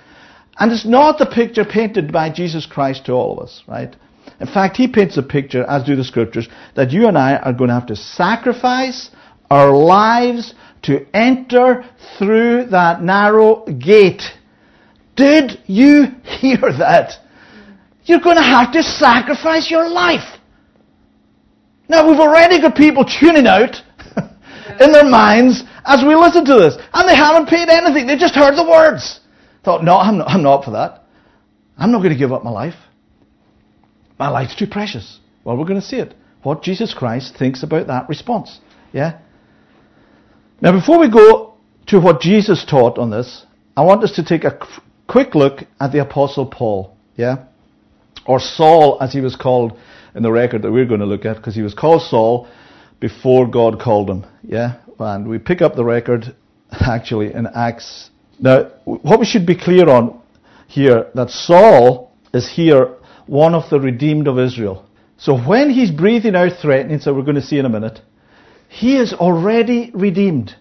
And 0.58 0.70
it's 0.70 0.84
not 0.84 1.18
the 1.18 1.26
picture 1.26 1.64
painted 1.64 2.12
by 2.12 2.30
Jesus 2.30 2.66
Christ 2.66 3.06
to 3.06 3.12
all 3.12 3.32
of 3.32 3.44
us, 3.44 3.62
right? 3.66 3.94
In 4.40 4.46
fact, 4.46 4.76
he 4.76 4.88
paints 4.88 5.16
a 5.16 5.22
picture, 5.22 5.64
as 5.64 5.84
do 5.84 5.96
the 5.96 6.04
scriptures, 6.04 6.48
that 6.74 6.90
you 6.90 7.06
and 7.06 7.16
I 7.16 7.36
are 7.36 7.52
going 7.52 7.68
to 7.68 7.74
have 7.74 7.86
to 7.86 7.96
sacrifice 7.96 9.10
our 9.50 9.72
lives 9.72 10.54
to 10.82 11.06
enter 11.14 11.84
through 12.18 12.66
that 12.66 13.02
narrow 13.02 13.64
gate. 13.66 14.22
Did 15.16 15.58
you 15.66 16.06
hear 16.24 16.58
that? 16.60 17.14
You're 18.04 18.20
going 18.20 18.36
to 18.36 18.42
have 18.42 18.72
to 18.72 18.82
sacrifice 18.82 19.70
your 19.70 19.88
life. 19.88 20.38
Now 21.88 22.08
we've 22.08 22.20
already 22.20 22.60
got 22.60 22.74
people 22.74 23.04
tuning 23.04 23.46
out 23.46 23.76
in 24.80 24.92
their 24.92 25.08
minds 25.08 25.62
as 25.84 26.02
we 26.04 26.14
listen 26.14 26.44
to 26.46 26.54
this. 26.54 26.76
And 26.92 27.08
they 27.08 27.14
haven't 27.14 27.48
paid 27.48 27.68
anything. 27.68 28.06
They 28.06 28.16
just 28.16 28.34
heard 28.34 28.56
the 28.56 28.68
words. 28.68 29.20
Thought, 29.64 29.84
no, 29.84 29.96
I'm 29.96 30.18
not, 30.18 30.28
I'm 30.28 30.42
not 30.42 30.64
for 30.64 30.72
that. 30.72 31.04
I'm 31.76 31.92
not 31.92 31.98
going 31.98 32.12
to 32.12 32.18
give 32.18 32.32
up 32.32 32.44
my 32.44 32.50
life. 32.50 32.74
My 34.18 34.28
life's 34.28 34.56
too 34.56 34.66
precious. 34.66 35.20
Well, 35.44 35.56
we're 35.56 35.66
going 35.66 35.80
to 35.80 35.86
see 35.86 35.96
it. 35.96 36.14
What 36.42 36.62
Jesus 36.62 36.94
Christ 36.94 37.36
thinks 37.36 37.62
about 37.62 37.86
that 37.86 38.08
response. 38.08 38.60
Yeah? 38.92 39.20
Now, 40.60 40.72
before 40.72 40.98
we 40.98 41.10
go 41.10 41.54
to 41.88 42.00
what 42.00 42.20
Jesus 42.20 42.64
taught 42.64 42.98
on 42.98 43.10
this, 43.10 43.44
I 43.76 43.84
want 43.84 44.04
us 44.04 44.12
to 44.12 44.24
take 44.24 44.44
a 44.44 44.58
quick 45.08 45.34
look 45.34 45.60
at 45.80 45.92
the 45.92 46.00
Apostle 46.00 46.46
Paul, 46.46 46.96
yeah? 47.16 47.46
Or 48.26 48.38
Saul, 48.38 48.98
as 49.00 49.12
he 49.12 49.20
was 49.20 49.34
called 49.34 49.78
in 50.14 50.22
the 50.22 50.30
record 50.30 50.62
that 50.62 50.70
we're 50.70 50.86
going 50.86 51.00
to 51.00 51.06
look 51.06 51.24
at, 51.24 51.36
because 51.36 51.54
he 51.54 51.62
was 51.62 51.74
called 51.74 52.02
Saul 52.02 52.48
before 53.00 53.48
God 53.48 53.80
called 53.80 54.08
him, 54.08 54.24
yeah? 54.42 54.78
And 54.98 55.28
we 55.28 55.38
pick 55.38 55.62
up 55.62 55.74
the 55.74 55.84
record 55.84 56.36
actually 56.70 57.34
in 57.34 57.46
Acts. 57.46 58.10
Now, 58.42 58.72
what 58.84 59.20
we 59.20 59.24
should 59.24 59.46
be 59.46 59.56
clear 59.56 59.88
on 59.88 60.20
here, 60.66 61.06
that 61.14 61.30
Saul 61.30 62.12
is 62.34 62.50
here 62.50 62.96
one 63.26 63.54
of 63.54 63.70
the 63.70 63.78
redeemed 63.78 64.26
of 64.26 64.38
Israel. 64.38 64.84
So 65.16 65.38
when 65.38 65.70
he's 65.70 65.92
breathing 65.92 66.34
out 66.34 66.54
threatening, 66.60 66.98
so 66.98 67.14
we're 67.14 67.22
going 67.22 67.36
to 67.36 67.42
see 67.42 67.58
in 67.58 67.66
a 67.66 67.70
minute, 67.70 68.00
he 68.68 68.96
is 68.96 69.12
already 69.12 69.92
redeemed. 69.94 70.56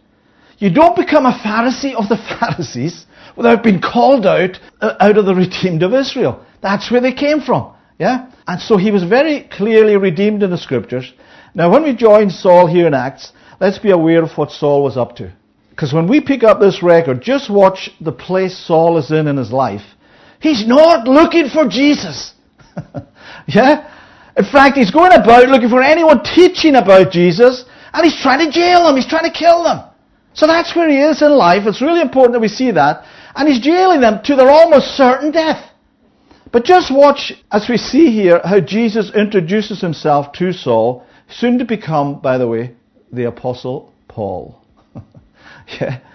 You 0.60 0.72
don't 0.72 0.95
become 0.95 1.25
a 1.25 1.31
Pharisee 1.31 1.95
of 1.95 2.07
the 2.07 2.18
Pharisees 2.39 3.07
without 3.36 3.63
being 3.63 3.81
called 3.81 4.27
out 4.27 4.60
uh, 4.80 4.94
out 5.00 5.18
of 5.18 5.25
the 5.25 5.34
redeemed 5.34 5.81
of 5.81 5.95
Israel. 5.95 6.45
That's 6.62 6.92
where 6.92 7.01
they 7.01 7.13
came 7.13 7.42
from. 7.42 7.74
Yeah? 7.98 8.30
And 8.45 8.62
so 8.62 8.77
he 8.77 8.92
was 8.92 9.04
very 9.04 9.50
clearly 9.51 9.98
redeemed 9.98 10.44
in 10.44 10.51
the 10.51 10.57
scriptures. 10.57 11.12
Now 11.56 11.72
when 11.72 11.81
we 11.81 11.95
join 11.95 12.30
Saul 12.30 12.68
here 12.68 12.86
in 12.86 12.94
Acts, 12.94 13.31
let's 13.60 13.80
be 13.80 13.89
aware 13.89 14.22
of 14.22 14.38
what 14.38 14.51
Saul 14.51 14.84
was 14.84 14.98
up 14.98 15.16
to. 15.16 15.31
Because 15.81 15.95
when 15.95 16.07
we 16.07 16.22
pick 16.22 16.44
up 16.44 16.60
this 16.60 16.83
record, 16.83 17.24
just 17.24 17.50
watch 17.50 17.89
the 18.00 18.12
place 18.12 18.56
Saul 18.56 19.00
is 19.00 19.10
in 19.10 19.25
in 19.25 19.36
his 19.36 19.51
life. 19.51 19.82
He's 20.39 20.67
not 20.67 21.08
looking 21.08 21.50
for 21.50 21.67
Jesus. 21.67 22.36
yeah? 23.48 23.91
In 24.38 24.46
fact, 24.46 24.77
he's 24.77 24.91
going 24.91 25.12
about 25.12 25.48
looking 25.48 25.70
for 25.70 25.82
anyone 25.82 26.24
teaching 26.24 26.75
about 26.75 27.12
Jesus 27.12 27.65
and 27.94 28.06
he's 28.06 28.22
trying 28.22 28.46
to 28.46 28.51
jail 28.51 28.86
them. 28.86 28.96
He's 28.96 29.08
trying 29.08 29.24
to 29.24 29.36
kill 29.36 29.63
them. 29.63 29.82
So 30.36 30.46
that's 30.46 30.75
where 30.75 30.88
he 30.88 31.01
is 31.01 31.24
in 31.24 31.32
life. 31.32 31.63
It's 31.65 31.82
really 31.82 32.01
important 32.01 32.34
that 32.34 32.41
we 32.41 32.48
see 32.48 32.70
that. 32.70 33.03
And 33.34 33.50
he's 33.50 33.60
jailing 33.60 34.01
them 34.01 34.22
to 34.25 34.36
their 34.36 34.51
almost 34.51 34.96
certain 34.96 35.32
death. 35.32 35.67
But 36.51 36.63
just 36.63 36.94
watch 36.94 37.34
as 37.51 37.67
we 37.67 37.77
see 37.77 38.12
here 38.12 38.39
how 38.44 38.60
Jesus 38.60 39.12
introduces 39.15 39.82
himself 39.82 40.32
to 40.34 40.53
Saul, 40.53 41.08
soon 41.27 41.58
to 41.58 41.65
become, 41.65 42.22
by 42.22 42.38
the 42.38 42.48
way, 42.48 42.75
the 43.12 43.24
Apostle 43.24 43.91
Paul. 44.08 44.61
Yeah. 45.68 46.00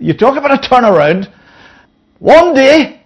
You 0.00 0.12
talk 0.12 0.36
about 0.36 0.50
a 0.50 0.68
turnaround. 0.68 1.32
One 2.18 2.52
day, 2.52 3.02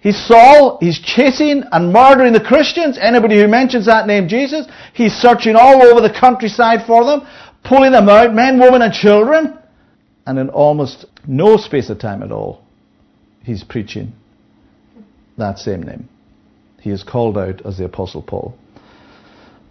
He's 0.00 0.16
Saul. 0.26 0.78
He's 0.80 0.98
chasing 0.98 1.62
and 1.70 1.92
murdering 1.92 2.32
the 2.32 2.40
Christians. 2.40 2.98
Anybody 2.98 3.38
who 3.38 3.46
mentions 3.48 3.86
that 3.86 4.06
name 4.06 4.28
Jesus, 4.28 4.66
he's 4.94 5.12
searching 5.12 5.56
all 5.56 5.82
over 5.82 6.00
the 6.00 6.12
countryside 6.12 6.86
for 6.86 7.04
them, 7.04 7.26
pulling 7.64 7.92
them 7.92 8.08
out, 8.08 8.34
men, 8.34 8.58
women, 8.58 8.80
and 8.80 8.92
children. 8.94 9.58
And 10.26 10.38
in 10.38 10.48
almost 10.48 11.04
no 11.26 11.58
space 11.58 11.90
of 11.90 11.98
time 11.98 12.22
at 12.22 12.32
all, 12.32 12.64
he's 13.42 13.62
preaching 13.62 14.12
that 15.36 15.58
same 15.58 15.82
name. 15.82 16.08
He 16.80 16.90
is 16.90 17.02
called 17.02 17.36
out 17.36 17.64
as 17.66 17.76
the 17.76 17.84
Apostle 17.84 18.22
Paul. 18.22 18.56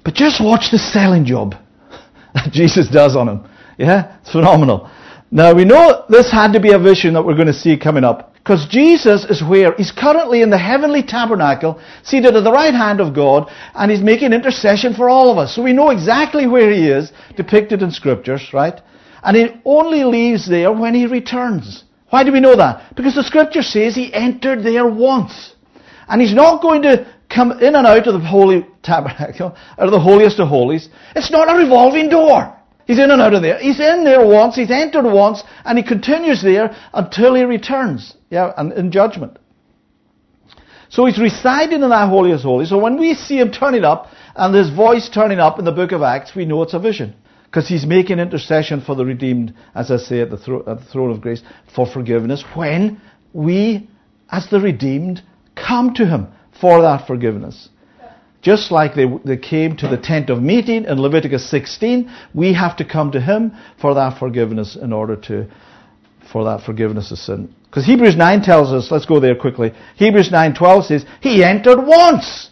But 0.06 0.14
just 0.14 0.44
watch 0.44 0.70
the 0.72 0.78
selling 0.78 1.26
job 1.26 1.56
that 2.36 2.52
Jesus 2.52 2.88
does 2.88 3.16
on 3.16 3.30
him. 3.30 3.50
Yeah? 3.80 4.20
It's 4.22 4.32
phenomenal. 4.32 4.92
Now 5.32 5.54
we 5.54 5.64
know 5.64 6.06
this 6.10 6.32
had 6.32 6.54
to 6.54 6.60
be 6.60 6.72
a 6.72 6.80
vision 6.80 7.14
that 7.14 7.24
we're 7.24 7.36
going 7.36 7.48
to 7.48 7.54
see 7.54 7.78
coming 7.78 8.04
up. 8.04 8.34
Because 8.36 8.68
Jesus 8.68 9.26
is 9.26 9.44
where? 9.44 9.76
He's 9.76 9.92
currently 9.92 10.42
in 10.42 10.50
the 10.50 10.58
heavenly 10.58 11.04
tabernacle, 11.04 11.80
seated 12.02 12.36
at 12.36 12.44
the 12.44 12.52
right 12.52 12.74
hand 12.74 13.00
of 13.00 13.14
God, 13.14 13.52
and 13.76 13.92
he's 13.92 14.02
making 14.02 14.34
intercession 14.34 14.96
for 14.96 15.08
all 15.08 15.32
of 15.32 15.38
us. 15.38 15.56
So 15.56 15.62
we 15.62 15.74
know 15.74 15.92
exactly 15.92 16.48
where 16.48 16.72
he 16.72 16.88
is, 16.88 17.12
depicted 17.38 17.84
in 17.84 17.92
scriptures, 17.92 18.50
right? 18.54 18.82
And 19.24 19.38
he 19.38 19.62
only 19.66 20.04
leaves 20.04 20.50
there 20.50 20.72
when 20.72 20.96
he 20.96 21.06
returns. 21.06 21.84
Why 22.10 22.24
do 22.24 22.32
we 22.32 22.40
know 22.40 22.56
that? 22.56 22.96
Because 22.96 23.14
the 23.14 23.24
scripture 23.24 23.62
says 23.62 23.94
he 23.94 24.12
entered 24.12 24.64
there 24.64 24.88
once. 24.88 25.54
And 26.08 26.20
he's 26.20 26.34
not 26.34 26.64
going 26.64 26.82
to 26.84 27.06
come 27.30 27.52
in 27.52 27.76
and 27.76 27.86
out 27.86 28.08
of 28.08 28.20
the 28.20 28.28
holy 28.28 28.66
tabernacle, 28.82 29.56
out 29.78 29.86
of 29.86 29.92
the 29.92 30.00
holiest 30.00 30.40
of 30.40 30.48
holies. 30.48 30.90
It's 31.16 31.30
not 31.30 31.54
a 31.54 31.58
revolving 31.60 32.10
door. 32.10 32.59
He's 32.90 32.98
in 32.98 33.12
and 33.12 33.22
out 33.22 33.36
of 33.36 33.44
there. 33.44 33.60
He's 33.60 33.80
in 33.80 34.04
there 34.04 34.26
once, 34.26 34.56
he's 34.56 34.72
entered 34.72 35.04
once, 35.04 35.44
and 35.64 35.78
he 35.78 35.84
continues 35.84 36.42
there 36.42 36.76
until 36.92 37.36
he 37.36 37.44
returns. 37.44 38.16
Yeah, 38.32 38.52
and 38.58 38.74
in 38.74 38.92
judgment. 38.92 39.38
So 40.90 41.06
he's 41.06 41.20
residing 41.20 41.84
in 41.84 41.90
that 41.92 42.10
holiest 42.10 42.44
holy. 42.44 42.66
So 42.66 42.80
when 42.80 43.00
we 43.00 43.14
see 43.14 43.38
him 43.40 43.52
turning 43.52 43.84
up, 43.84 44.08
and 44.36 44.56
his 44.56 44.72
voice 44.72 45.08
turning 45.08 45.38
up 45.38 45.60
in 45.60 45.66
the 45.66 45.72
book 45.72 45.92
of 45.92 46.02
Acts, 46.02 46.34
we 46.36 46.46
know 46.46 46.64
it's 46.64 46.74
a 46.74 46.80
vision. 46.80 47.14
Because 47.44 47.68
he's 47.68 47.86
making 47.86 48.18
intercession 48.18 48.82
for 48.82 48.96
the 48.96 49.06
redeemed, 49.06 49.54
as 49.76 49.92
I 49.92 49.98
say, 49.98 50.22
at 50.22 50.32
the, 50.32 50.38
thro- 50.38 50.66
at 50.66 50.80
the 50.80 50.86
throne 50.86 51.12
of 51.12 51.22
grace, 51.22 51.44
for 51.76 51.86
forgiveness, 51.86 52.44
when 52.56 53.00
we, 53.34 53.88
as 54.32 54.50
the 54.50 54.60
redeemed, 54.60 55.22
come 55.56 55.94
to 55.94 56.08
him 56.08 56.30
for 56.60 56.82
that 56.82 57.06
forgiveness. 57.06 57.70
Just 58.42 58.72
like 58.72 58.96
they, 58.96 59.06
they 59.26 59.38
came 59.38 59.76
to 59.78 59.88
the 59.88 59.98
tent 59.98 60.30
of 60.30 60.42
meeting 60.42 60.86
in 60.86 61.02
Leviticus 61.02 61.50
16, 61.50 62.10
we 62.34 62.54
have 62.54 62.78
to 62.78 62.86
come 62.86 63.12
to 63.12 63.20
Him 63.20 63.52
for 63.82 63.94
that 63.96 64.18
forgiveness 64.18 64.78
in 64.78 64.94
order 64.94 65.18
to, 65.18 65.52
for 66.32 66.46
that 66.46 66.62
forgiveness 66.66 67.12
of 67.12 67.18
sin. 67.18 67.54
Because 67.66 67.86
Hebrews 67.86 68.16
9 68.16 68.42
tells 68.42 68.72
us, 68.72 68.92
let's 68.92 69.06
go 69.06 69.20
there 69.20 69.36
quickly. 69.36 69.74
Hebrews 69.96 70.30
9.12 70.30 70.84
says, 70.86 71.06
He 71.22 71.44
entered 71.44 71.82
once 71.86 72.50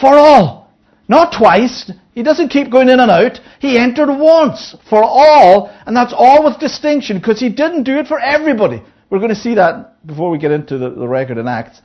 for 0.00 0.14
all. 0.14 0.72
Not 1.08 1.36
twice. 1.36 1.90
He 2.14 2.22
doesn't 2.22 2.48
keep 2.48 2.70
going 2.70 2.88
in 2.88 3.00
and 3.00 3.10
out. 3.10 3.40
He 3.60 3.78
entered 3.78 4.08
once 4.08 4.76
for 4.88 5.02
all, 5.02 5.76
and 5.86 5.96
that's 5.96 6.14
all 6.16 6.44
with 6.44 6.58
distinction, 6.60 7.18
because 7.18 7.40
He 7.40 7.48
didn't 7.48 7.82
do 7.82 7.98
it 7.98 8.06
for 8.06 8.20
everybody. 8.20 8.82
We're 9.10 9.18
going 9.18 9.34
to 9.34 9.40
see 9.40 9.54
that 9.56 10.06
before 10.06 10.30
we 10.30 10.38
get 10.38 10.52
into 10.52 10.78
the, 10.78 10.90
the 10.90 11.06
record 11.06 11.38
in 11.38 11.48
Acts. 11.48 11.80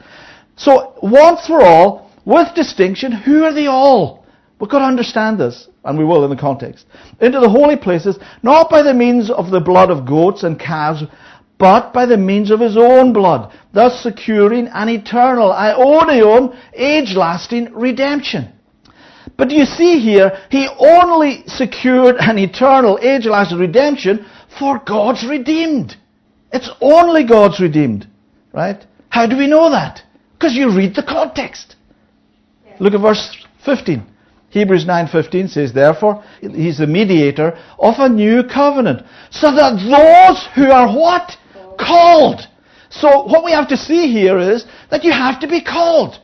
So, 0.56 0.94
once 1.02 1.48
for 1.48 1.62
all, 1.62 2.11
with 2.26 2.54
distinction, 2.56 3.12
who 3.12 3.44
are 3.44 3.54
they 3.54 3.68
all? 3.68 4.26
We've 4.60 4.70
got 4.70 4.80
to 4.80 4.86
understand 4.86 5.40
this, 5.40 5.68
and 5.84 5.98
we 5.98 6.06
will 6.06 6.24
in 6.24 6.30
the 6.30 6.36
context. 6.36 6.86
Into 7.20 7.40
the 7.40 7.50
holy 7.50 7.78
places, 7.78 8.20
not 8.44 8.70
by 8.70 8.84
the 8.84 8.94
means 8.94 9.32
of 9.32 9.50
the 9.50 9.60
blood 9.60 9.90
of 9.90 10.06
goats 10.06 10.44
and 10.44 10.60
calves, 10.60 11.04
but 11.58 11.94
by 11.94 12.06
the 12.06 12.18
means 12.18 12.52
of 12.52 12.60
his 12.60 12.78
own 12.78 13.14
blood, 13.14 13.52
thus 13.74 14.02
securing 14.02 14.68
an 14.68 14.90
eternal, 14.90 15.52
aionion, 15.52 16.56
age-lasting 16.74 17.74
redemption. 17.74 18.52
But 19.38 19.52
you 19.52 19.66
see 19.66 20.00
here, 20.00 20.38
he 20.50 20.68
only 20.78 21.44
secured 21.48 22.18
an 22.20 22.38
eternal, 22.38 23.00
age-lasting 23.02 23.58
redemption 23.58 24.26
for 24.60 24.80
God's 24.86 25.26
redeemed. 25.26 25.96
It's 26.52 26.70
only 26.82 27.24
God's 27.24 27.60
redeemed. 27.60 28.08
Right? 28.54 28.86
How 29.10 29.26
do 29.26 29.38
we 29.38 29.48
know 29.48 29.70
that? 29.72 30.04
Because 30.34 30.54
you 30.54 30.76
read 30.76 30.96
the 30.96 31.04
context. 31.04 31.76
Look 32.82 32.96
at 32.96 33.00
verse 33.00 33.38
15. 33.64 34.04
Hebrews 34.50 34.86
9:15 34.86 35.48
says, 35.50 35.72
"Therefore, 35.72 36.24
he's 36.42 36.80
the 36.80 36.88
mediator 36.88 37.56
of 37.80 38.00
a 38.00 38.10
new 38.10 38.44
covenant, 38.44 39.04
so 39.30 39.52
that 39.52 39.80
those 39.80 40.48
who 40.56 40.72
are 40.72 40.88
what? 40.88 41.38
Called. 41.78 42.48
So 42.90 43.22
what 43.22 43.46
we 43.46 43.52
have 43.52 43.68
to 43.70 43.78
see 43.78 44.08
here 44.08 44.38
is 44.40 44.66
that 44.90 45.04
you 45.04 45.12
have 45.12 45.40
to 45.42 45.48
be 45.48 45.62
called. 45.62 46.18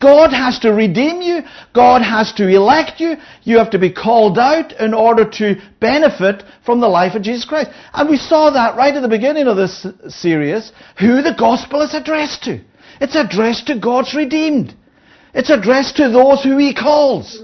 God 0.00 0.32
has 0.32 0.58
to 0.60 0.72
redeem 0.72 1.22
you. 1.22 1.42
God 1.72 2.02
has 2.02 2.32
to 2.34 2.48
elect 2.48 3.00
you. 3.00 3.16
You 3.44 3.58
have 3.58 3.70
to 3.70 3.78
be 3.78 3.90
called 3.90 4.38
out 4.38 4.72
in 4.72 4.92
order 4.92 5.24
to 5.24 5.56
benefit 5.80 6.42
from 6.64 6.80
the 6.80 6.88
life 6.88 7.14
of 7.14 7.22
Jesus 7.22 7.44
Christ. 7.44 7.70
And 7.94 8.08
we 8.08 8.16
saw 8.16 8.50
that 8.50 8.76
right 8.76 8.94
at 8.94 9.02
the 9.02 9.08
beginning 9.08 9.46
of 9.46 9.56
this 9.56 9.86
series, 10.08 10.72
who 10.98 11.22
the 11.22 11.34
gospel 11.38 11.82
is 11.82 11.94
addressed 11.94 12.42
to. 12.44 12.60
It's 13.00 13.16
addressed 13.16 13.68
to 13.68 13.78
God's 13.78 14.12
redeemed. 14.14 14.74
It's 15.34 15.50
addressed 15.50 15.96
to 15.96 16.08
those 16.08 16.42
who 16.42 16.56
He 16.56 16.74
calls. 16.74 17.42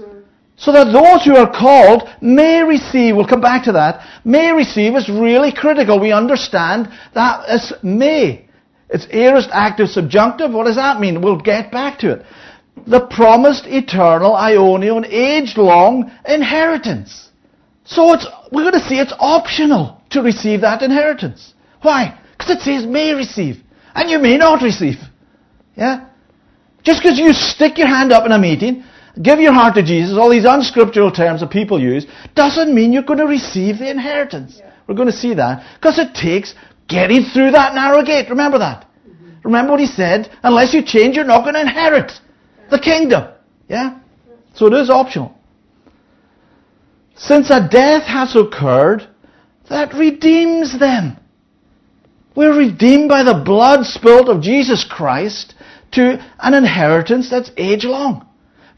So 0.57 0.71
that 0.71 0.93
those 0.93 1.25
who 1.25 1.35
are 1.35 1.51
called 1.51 2.07
may 2.21 2.63
receive, 2.63 3.15
we'll 3.15 3.27
come 3.27 3.41
back 3.41 3.65
to 3.65 3.73
that, 3.73 4.07
may 4.23 4.53
receive 4.53 4.95
is 4.95 5.09
really 5.09 5.51
critical. 5.51 5.99
We 5.99 6.13
understand 6.13 6.87
that 7.13 7.45
as 7.47 7.73
may. 7.83 8.47
It's 8.89 9.07
aorist 9.11 9.49
active 9.51 9.89
subjunctive. 9.89 10.53
What 10.53 10.65
does 10.65 10.77
that 10.77 11.01
mean? 11.01 11.21
We'll 11.21 11.41
get 11.41 11.71
back 11.71 11.99
to 11.99 12.11
it 12.13 12.25
the 12.87 13.07
promised 13.07 13.65
eternal 13.65 14.33
aionion 14.33 15.05
age-long 15.07 16.11
inheritance. 16.27 17.29
So 17.85 18.13
it's, 18.13 18.27
we're 18.51 18.69
going 18.69 18.81
to 18.81 18.87
see 18.87 18.99
it's 18.99 19.13
optional 19.19 20.01
to 20.11 20.21
receive 20.21 20.61
that 20.61 20.81
inheritance. 20.81 21.53
Why? 21.81 22.19
Because 22.37 22.57
it 22.57 22.61
says 22.61 22.85
may 22.85 23.13
receive. 23.13 23.57
And 23.93 24.09
you 24.09 24.19
may 24.19 24.37
not 24.37 24.61
receive. 24.61 24.97
Yeah? 25.75 26.09
Just 26.85 27.01
because 27.01 27.17
you 27.17 27.33
stick 27.33 27.77
your 27.77 27.87
hand 27.87 28.11
up 28.11 28.25
in 28.25 28.31
a 28.31 28.37
meeting, 28.39 28.83
give 29.21 29.39
your 29.39 29.53
heart 29.53 29.73
to 29.75 29.83
Jesus, 29.83 30.17
all 30.17 30.29
these 30.29 30.45
unscriptural 30.45 31.11
terms 31.11 31.41
that 31.41 31.49
people 31.49 31.81
use, 31.81 32.05
doesn't 32.35 32.73
mean 32.73 32.93
you're 32.93 33.03
going 33.03 33.19
to 33.19 33.25
receive 33.25 33.79
the 33.79 33.89
inheritance. 33.89 34.57
Yeah. 34.59 34.71
We're 34.87 34.95
going 34.95 35.11
to 35.11 35.17
see 35.17 35.33
that. 35.33 35.65
Because 35.75 35.97
it 35.97 36.13
takes 36.13 36.53
getting 36.87 37.23
through 37.23 37.51
that 37.51 37.73
narrow 37.73 38.03
gate. 38.03 38.29
Remember 38.29 38.59
that. 38.59 38.87
Mm-hmm. 39.07 39.41
Remember 39.43 39.71
what 39.71 39.79
he 39.79 39.87
said? 39.87 40.29
Unless 40.43 40.75
you 40.75 40.83
change, 40.85 41.15
you're 41.15 41.25
not 41.25 41.41
going 41.41 41.55
to 41.55 41.61
inherit 41.61 42.11
the 42.69 42.79
kingdom. 42.79 43.33
Yeah? 43.67 43.99
So 44.53 44.67
it 44.67 44.73
is 44.73 44.91
optional. 44.91 45.35
Since 47.15 47.49
a 47.49 47.67
death 47.67 48.03
has 48.03 48.35
occurred 48.35 49.07
that 49.69 49.93
redeems 49.95 50.79
them. 50.79 51.17
We're 52.35 52.55
redeemed 52.55 53.09
by 53.09 53.23
the 53.23 53.41
blood 53.43 53.85
spilt 53.85 54.29
of 54.29 54.41
Jesus 54.41 54.85
Christ 54.87 55.55
to 55.95 56.23
an 56.39 56.53
inheritance 56.53 57.29
that's 57.29 57.51
age 57.57 57.83
long 57.83 58.27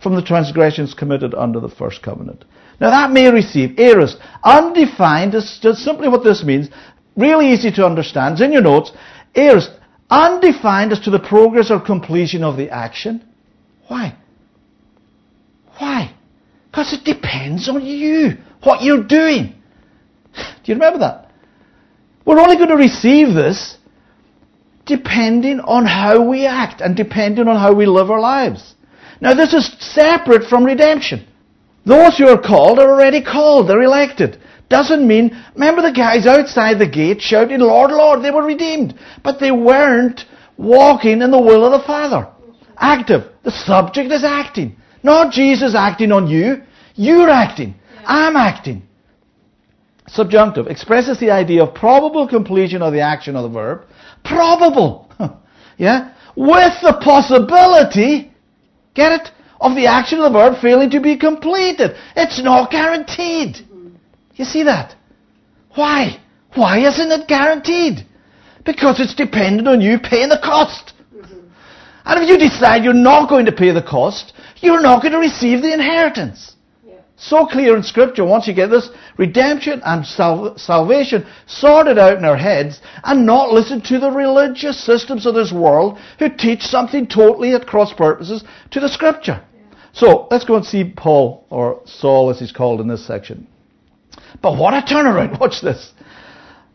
from 0.01 0.15
the 0.15 0.21
transgressions 0.21 0.93
committed 0.93 1.33
under 1.33 1.59
the 1.59 1.69
first 1.69 2.01
covenant. 2.01 2.45
Now 2.79 2.91
that 2.91 3.11
may 3.11 3.31
receive, 3.31 3.79
aorist, 3.79 4.17
undefined 4.43 5.33
is 5.33 5.59
just 5.61 5.83
simply 5.83 6.07
what 6.07 6.23
this 6.23 6.43
means, 6.43 6.69
really 7.15 7.51
easy 7.51 7.71
to 7.71 7.85
understand, 7.85 8.33
it's 8.33 8.41
in 8.41 8.53
your 8.53 8.61
notes, 8.61 8.91
aorist, 9.35 9.71
undefined 10.09 10.91
as 10.91 10.99
to 11.01 11.09
the 11.09 11.19
progress 11.19 11.71
or 11.71 11.79
completion 11.79 12.43
of 12.43 12.57
the 12.57 12.69
action, 12.69 13.23
why? 13.87 14.15
Why? 15.77 16.15
Because 16.69 16.93
it 16.93 17.03
depends 17.03 17.67
on 17.67 17.83
you, 17.83 18.37
what 18.63 18.83
you're 18.83 19.03
doing. 19.03 19.55
Do 20.33 20.41
you 20.65 20.75
remember 20.75 20.99
that? 20.99 21.31
We're 22.25 22.39
only 22.39 22.57
going 22.57 22.69
to 22.69 22.75
receive 22.75 23.33
this 23.33 23.76
depending 24.87 25.59
on 25.59 25.85
how 25.85 26.21
we 26.21 26.45
act 26.45 26.81
and 26.81 26.95
depending 26.95 27.47
on 27.47 27.57
how 27.57 27.73
we 27.73 27.85
live 27.85 28.09
our 28.09 28.19
lives. 28.19 28.75
Now, 29.21 29.33
this 29.33 29.53
is 29.53 29.75
separate 29.79 30.45
from 30.45 30.63
redemption. 30.63 31.27
Those 31.85 32.17
who 32.17 32.27
are 32.27 32.41
called 32.41 32.79
are 32.79 32.89
already 32.89 33.23
called, 33.23 33.69
they're 33.69 33.81
elected. 33.83 34.39
Doesn't 34.69 35.07
mean, 35.07 35.31
remember 35.53 35.81
the 35.81 35.93
guys 35.93 36.25
outside 36.25 36.79
the 36.79 36.87
gate 36.87 37.21
shouting, 37.21 37.59
Lord, 37.59 37.91
Lord, 37.91 38.23
they 38.23 38.31
were 38.31 38.43
redeemed. 38.43 38.97
But 39.23 39.39
they 39.39 39.51
weren't 39.51 40.25
walking 40.57 41.21
in 41.21 41.31
the 41.31 41.41
will 41.41 41.65
of 41.65 41.79
the 41.79 41.87
Father. 41.87 42.27
Active. 42.77 43.31
The 43.43 43.51
subject 43.51 44.11
is 44.11 44.23
acting. 44.23 44.75
Not 45.03 45.31
Jesus 45.31 45.73
acting 45.73 46.11
on 46.11 46.27
you. 46.27 46.63
You're 46.95 47.29
acting. 47.29 47.75
I'm 48.05 48.35
acting. 48.35 48.83
Subjunctive 50.07 50.67
expresses 50.67 51.19
the 51.19 51.31
idea 51.31 51.63
of 51.63 51.73
probable 51.73 52.27
completion 52.27 52.81
of 52.81 52.93
the 52.93 53.01
action 53.01 53.35
of 53.35 53.43
the 53.43 53.49
verb. 53.49 53.85
Probable. 54.23 55.09
yeah? 55.77 56.13
With 56.35 56.73
the 56.81 56.99
possibility, 57.01 58.31
get 58.93 59.11
it, 59.11 59.31
of 59.59 59.75
the 59.75 59.87
action 59.87 60.19
of 60.19 60.31
the 60.31 60.37
verb 60.37 60.61
failing 60.61 60.89
to 60.91 60.99
be 60.99 61.17
completed. 61.17 61.95
It's 62.15 62.41
not 62.43 62.69
guaranteed. 62.69 63.67
You 64.35 64.45
see 64.45 64.63
that? 64.63 64.95
Why? 65.75 66.21
Why 66.53 66.87
isn't 66.87 67.11
it 67.11 67.27
guaranteed? 67.27 68.05
Because 68.65 68.99
it's 68.99 69.15
dependent 69.15 69.67
on 69.67 69.81
you 69.81 69.99
paying 69.99 70.29
the 70.29 70.39
cost. 70.43 70.93
Mm-hmm. 71.15 71.39
And 72.05 72.23
if 72.23 72.29
you 72.29 72.37
decide 72.37 72.83
you're 72.83 72.93
not 72.93 73.29
going 73.29 73.45
to 73.45 73.51
pay 73.51 73.71
the 73.71 73.81
cost, 73.81 74.33
you're 74.57 74.81
not 74.81 75.01
going 75.01 75.13
to 75.13 75.19
receive 75.19 75.61
the 75.61 75.73
inheritance. 75.73 76.55
So 77.19 77.47
clear 77.47 77.75
in 77.75 77.81
Scripture, 77.81 78.23
once 78.23 78.47
you 78.47 78.53
get 78.53 78.69
this 78.69 78.89
redemption 79.17 79.81
and 79.83 80.05
sal- 80.05 80.55
salvation 80.55 81.25
sorted 81.47 81.97
out 81.97 82.19
in 82.19 82.23
our 82.23 82.37
heads 82.37 82.79
and 83.03 83.25
not 83.25 83.51
listen 83.51 83.81
to 83.81 83.99
the 83.99 84.11
religious 84.11 84.79
systems 84.79 85.25
of 85.25 85.33
this 85.33 85.51
world 85.51 85.97
who 86.19 86.29
teach 86.29 86.61
something 86.61 87.07
totally 87.07 87.55
at 87.55 87.65
cross 87.65 87.91
purposes 87.91 88.43
to 88.69 88.79
the 88.79 88.87
Scripture. 88.87 89.43
Yeah. 89.55 89.77
So 89.93 90.27
let's 90.29 90.45
go 90.45 90.57
and 90.57 90.65
see 90.65 90.93
Paul, 90.95 91.43
or 91.49 91.81
Saul 91.85 92.29
as 92.29 92.39
he's 92.39 92.51
called 92.51 92.81
in 92.81 92.87
this 92.87 93.05
section. 93.05 93.47
But 94.43 94.55
what 94.55 94.75
a 94.75 94.85
turnaround. 94.85 95.39
Watch 95.39 95.61
this. 95.61 95.93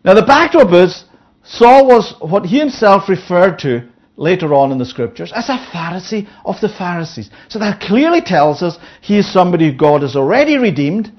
Now 0.04 0.14
the 0.14 0.26
backdrop 0.26 0.72
is 0.72 1.04
Saul 1.44 1.87
was 1.87 2.14
what 2.20 2.46
he 2.46 2.58
himself 2.58 3.08
referred 3.08 3.61
to 3.61 3.88
later 4.16 4.54
on 4.54 4.73
in 4.73 4.78
the 4.78 4.85
scriptures 4.85 5.33
as 5.35 5.49
a 5.49 5.57
Pharisee 5.73 6.28
of 6.45 6.61
the 6.61 6.69
Pharisees. 6.69 7.31
So 7.49 7.59
that 7.59 7.81
clearly 7.81 8.21
tells 8.21 8.62
us 8.62 8.76
he 9.00 9.19
is 9.19 9.33
somebody 9.33 9.73
God 9.73 10.02
has 10.02 10.16
already 10.16 10.59
redeemed. 10.59 11.12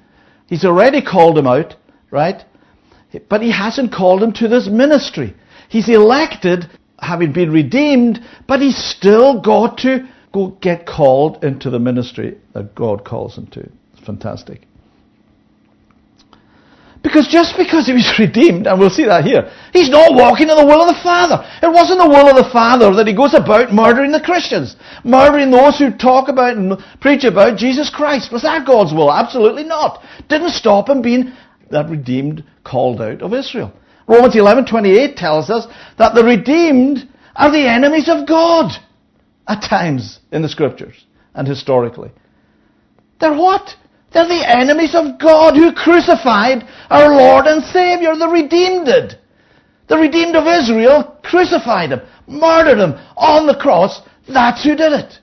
He's 0.48 0.66
already 0.66 1.02
called 1.02 1.38
him 1.38 1.48
out, 1.48 1.76
right? 2.12 2.44
But 3.30 3.42
he 3.42 3.52
hasn't 3.52 3.94
called 3.94 4.22
him 4.22 4.34
to 4.34 4.48
this 4.48 4.68
ministry. 4.68 5.36
He's 5.70 5.90
elected, 5.90 6.70
having 7.00 7.34
been 7.34 7.52
redeemed, 7.52 8.20
but 8.48 8.62
he's 8.62 8.78
still 8.78 9.42
got 9.42 9.80
to 9.80 10.08
go 10.32 10.50
get 10.62 10.86
called 10.86 11.44
into 11.44 11.70
the 11.70 11.80
ministry 11.80 12.38
that 12.54 12.76
God 12.76 13.06
calls 13.06 13.38
him 13.38 13.48
to. 13.48 13.62
It's 13.94 14.06
fantastic. 14.06 14.68
Because 17.04 17.28
just 17.28 17.58
because 17.58 17.86
he 17.86 17.94
was 17.94 18.08
redeemed, 18.20 18.66
and 18.66 18.80
we'll 18.80 18.90
see 18.90 19.06
that 19.06 19.26
here, 19.26 19.52
he's 19.74 19.90
not 19.90 20.16
walking 20.16 20.50
in 20.50 20.56
the 20.56 20.66
will 20.66 20.82
of 20.82 20.88
the 20.88 21.04
Father. 21.04 21.44
It 21.62 21.72
wasn't 21.72 22.00
the 22.00 22.08
will 22.08 22.30
of 22.30 22.38
the 22.38 22.50
Father 22.50 22.96
that 22.96 23.08
he 23.08 23.14
goes 23.14 23.34
about 23.34 23.74
murdering 23.74 24.12
the 24.12 24.22
Christians, 24.22 24.78
murdering 25.04 25.52
those 25.52 25.78
who 25.78 25.92
talk 25.92 26.30
about 26.30 26.56
and 26.56 26.80
preach 27.02 27.26
about 27.26 27.58
Jesus 27.58 27.90
Christ. 27.90 28.32
Was 28.32 28.44
that 28.44 28.66
God's 28.66 28.94
will? 28.94 29.12
Absolutely 29.12 29.66
not. 29.66 30.02
Didn't 30.30 30.52
stop 30.52 30.90
him 30.90 31.02
being 31.02 31.34
that 31.70 31.90
redeemed 31.90 32.44
called 32.64 33.02
out 33.02 33.22
of 33.22 33.34
Israel. 33.34 33.74
Romans 34.08 34.36
11:28 34.36 35.16
tells 35.18 35.50
us 35.50 35.68
that 35.98 36.16
the 36.16 36.24
redeemed 36.24 37.08
are 37.36 37.52
the 37.52 37.68
enemies 37.68 38.10
of 38.10 38.26
God. 38.28 38.72
at 39.46 39.62
times 39.62 40.20
in 40.32 40.42
the 40.42 40.48
scriptures 40.48 41.06
and 41.36 41.46
historically. 41.46 42.10
They're 43.20 43.34
what? 43.34 43.76
They're 44.14 44.28
the 44.28 44.48
enemies 44.48 44.94
of 44.94 45.20
God 45.20 45.56
who 45.56 45.74
crucified 45.74 46.64
our 46.90 47.16
Lord 47.16 47.48
and 47.48 47.64
Savior. 47.64 48.16
The 48.16 48.28
redeemed. 48.28 49.18
The 49.88 49.98
redeemed 49.98 50.36
of 50.36 50.48
Israel 50.48 51.20
crucified 51.24 51.92
him, 51.92 52.02
murdered 52.28 52.78
him 52.78 52.94
on 53.18 53.48
the 53.48 53.56
cross. 53.56 54.02
That's 54.28 54.64
who 54.64 54.76
did 54.76 54.94
it. 54.94 55.20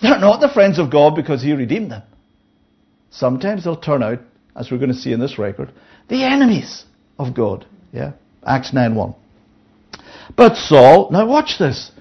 They're 0.00 0.18
not 0.18 0.40
the 0.40 0.48
friends 0.48 0.78
of 0.78 0.90
God 0.90 1.14
because 1.14 1.42
he 1.42 1.52
redeemed 1.52 1.90
them. 1.92 2.02
Sometimes 3.10 3.64
they'll 3.64 3.76
turn 3.76 4.02
out, 4.02 4.18
as 4.56 4.70
we're 4.70 4.78
going 4.78 4.90
to 4.90 4.96
see 4.96 5.12
in 5.12 5.20
this 5.20 5.38
record, 5.38 5.70
the 6.08 6.24
enemies 6.24 6.86
of 7.18 7.34
God. 7.34 7.66
Yeah? 7.92 8.12
Acts 8.44 8.72
9 8.72 8.94
1. 8.94 9.14
But 10.34 10.56
Saul, 10.56 11.10
now 11.10 11.26
watch 11.26 11.58
this. 11.58 11.92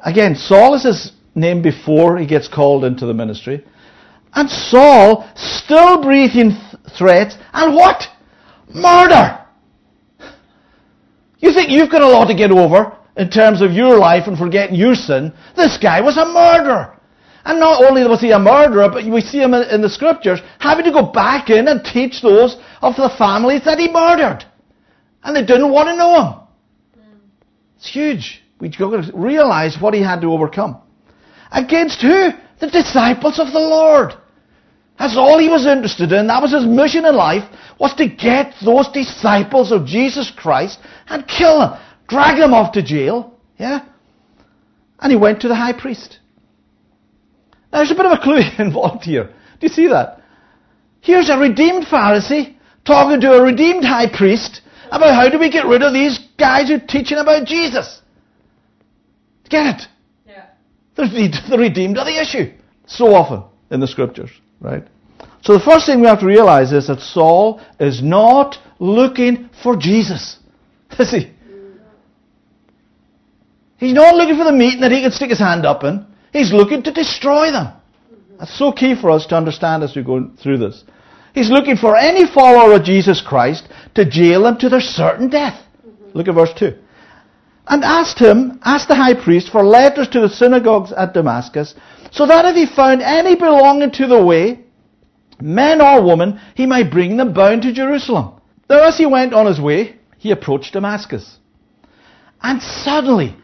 Again, 0.00 0.34
Saul 0.34 0.74
is 0.74 0.84
his 0.84 1.12
name 1.34 1.62
before 1.62 2.18
he 2.18 2.26
gets 2.26 2.48
called 2.48 2.84
into 2.84 3.06
the 3.06 3.14
ministry. 3.14 3.64
And 4.34 4.50
Saul, 4.50 5.28
still 5.34 6.02
breathing 6.02 6.50
th- 6.50 6.96
threats, 6.98 7.36
and 7.52 7.74
what? 7.74 8.04
Murder! 8.74 9.40
You 11.38 11.52
think 11.52 11.70
you've 11.70 11.90
got 11.90 12.02
a 12.02 12.08
lot 12.08 12.26
to 12.26 12.34
get 12.34 12.50
over 12.50 12.96
in 13.16 13.30
terms 13.30 13.60
of 13.62 13.72
your 13.72 13.96
life 13.98 14.26
and 14.26 14.36
forgetting 14.36 14.76
your 14.76 14.94
sin? 14.94 15.32
This 15.56 15.78
guy 15.78 16.00
was 16.00 16.16
a 16.16 16.24
murderer. 16.24 16.98
And 17.44 17.60
not 17.60 17.84
only 17.84 18.02
was 18.08 18.22
he 18.22 18.30
a 18.30 18.38
murderer, 18.38 18.88
but 18.88 19.04
we 19.04 19.20
see 19.20 19.38
him 19.38 19.52
in 19.52 19.82
the 19.82 19.90
scriptures 19.90 20.40
having 20.58 20.86
to 20.86 20.90
go 20.90 21.12
back 21.12 21.50
in 21.50 21.68
and 21.68 21.84
teach 21.84 22.22
those 22.22 22.56
of 22.80 22.96
the 22.96 23.10
families 23.18 23.64
that 23.66 23.78
he 23.78 23.92
murdered. 23.92 24.44
And 25.22 25.36
they 25.36 25.44
didn't 25.44 25.70
want 25.70 25.88
to 25.88 25.96
know 25.96 26.22
him. 26.22 27.04
It's 27.76 27.92
huge. 27.92 28.42
We've 28.58 28.76
got 28.76 29.04
to 29.04 29.12
realize 29.14 29.76
what 29.78 29.92
he 29.92 30.00
had 30.00 30.22
to 30.22 30.32
overcome. 30.32 30.78
Against 31.52 32.00
who? 32.00 32.30
The 32.60 32.70
disciples 32.70 33.38
of 33.38 33.52
the 33.52 33.60
Lord. 33.60 34.14
That's 34.98 35.16
all 35.16 35.38
he 35.38 35.48
was 35.48 35.66
interested 35.66 36.12
in. 36.12 36.28
That 36.28 36.40
was 36.40 36.52
his 36.52 36.64
mission 36.64 37.04
in 37.04 37.16
life, 37.16 37.44
was 37.78 37.94
to 37.94 38.08
get 38.08 38.54
those 38.64 38.88
disciples 38.88 39.72
of 39.72 39.86
Jesus 39.86 40.30
Christ 40.34 40.78
and 41.08 41.26
kill 41.26 41.58
them. 41.58 41.80
Drag 42.08 42.38
them 42.38 42.54
off 42.54 42.72
to 42.72 42.82
jail. 42.82 43.34
Yeah? 43.58 43.84
And 45.00 45.10
he 45.10 45.18
went 45.18 45.40
to 45.40 45.48
the 45.48 45.54
high 45.54 45.72
priest. 45.72 46.20
Now 47.72 47.78
there's 47.78 47.90
a 47.90 47.96
bit 47.96 48.06
of 48.06 48.12
a 48.12 48.22
clue 48.22 48.40
involved 48.64 49.04
here. 49.04 49.24
Do 49.24 49.66
you 49.66 49.68
see 49.68 49.88
that? 49.88 50.20
Here's 51.00 51.28
a 51.28 51.36
redeemed 51.36 51.86
Pharisee 51.86 52.56
talking 52.84 53.20
to 53.20 53.32
a 53.32 53.42
redeemed 53.42 53.84
high 53.84 54.14
priest 54.16 54.60
about 54.90 55.14
how 55.14 55.28
do 55.28 55.38
we 55.38 55.50
get 55.50 55.66
rid 55.66 55.82
of 55.82 55.92
these 55.92 56.18
guys 56.38 56.68
who 56.68 56.76
are 56.76 56.86
teaching 56.86 57.18
about 57.18 57.46
Jesus. 57.46 58.00
Get 59.48 59.66
it? 59.66 59.82
Yeah. 60.26 60.46
The 60.94 61.56
redeemed 61.58 61.98
are 61.98 62.04
the 62.04 62.20
issue. 62.20 62.52
So 62.86 63.14
often 63.14 63.44
in 63.70 63.80
the 63.80 63.88
scriptures, 63.88 64.30
right? 64.64 64.84
So 65.42 65.52
the 65.52 65.60
first 65.60 65.86
thing 65.86 66.00
we 66.00 66.06
have 66.06 66.20
to 66.20 66.26
realize 66.26 66.72
is 66.72 66.88
that 66.88 67.00
Saul 67.00 67.60
is 67.78 68.02
not 68.02 68.56
looking 68.78 69.50
for 69.62 69.76
Jesus. 69.76 70.38
Is 70.98 71.10
he? 71.10 71.32
He's 73.76 73.92
not 73.92 74.14
looking 74.14 74.36
for 74.36 74.44
the 74.44 74.52
meeting 74.52 74.80
that 74.80 74.92
he 74.92 75.02
can 75.02 75.10
stick 75.10 75.30
his 75.30 75.38
hand 75.38 75.66
up 75.66 75.84
in. 75.84 76.06
He's 76.32 76.52
looking 76.52 76.82
to 76.84 76.92
destroy 76.92 77.50
them. 77.50 77.74
That's 78.38 78.56
so 78.58 78.72
key 78.72 78.94
for 78.94 79.10
us 79.10 79.26
to 79.26 79.36
understand 79.36 79.82
as 79.82 79.94
we 79.94 80.02
go 80.02 80.30
through 80.42 80.58
this. 80.58 80.82
He's 81.34 81.50
looking 81.50 81.76
for 81.76 81.96
any 81.96 82.26
follower 82.26 82.74
of 82.74 82.84
Jesus 82.84 83.20
Christ 83.20 83.68
to 83.94 84.08
jail 84.08 84.44
them 84.44 84.56
to 84.58 84.68
their 84.68 84.80
certain 84.80 85.28
death. 85.28 85.60
Look 86.14 86.28
at 86.28 86.34
verse 86.34 86.52
2. 86.56 86.78
And 87.66 87.84
asked 87.84 88.18
him, 88.18 88.60
asked 88.64 88.88
the 88.88 88.94
high 88.94 89.14
priest 89.14 89.50
for 89.50 89.64
letters 89.64 90.08
to 90.08 90.20
the 90.20 90.28
synagogues 90.28 90.92
at 90.92 91.12
Damascus, 91.12 91.74
so 92.14 92.26
that 92.26 92.44
if 92.44 92.54
he 92.54 92.66
found 92.76 93.02
any 93.02 93.34
belonging 93.34 93.90
to 93.90 94.06
the 94.06 94.24
way, 94.24 94.60
men 95.40 95.80
or 95.80 96.00
women, 96.00 96.40
he 96.54 96.64
might 96.64 96.92
bring 96.92 97.16
them 97.16 97.32
bound 97.32 97.62
to 97.62 97.72
Jerusalem. 97.72 98.40
Now 98.70 98.86
as 98.86 98.96
he 98.96 99.04
went 99.04 99.34
on 99.34 99.46
his 99.46 99.60
way, 99.60 99.96
he 100.16 100.30
approached 100.30 100.74
Damascus. 100.74 101.38
And 102.40 102.62
suddenly, 102.62 103.36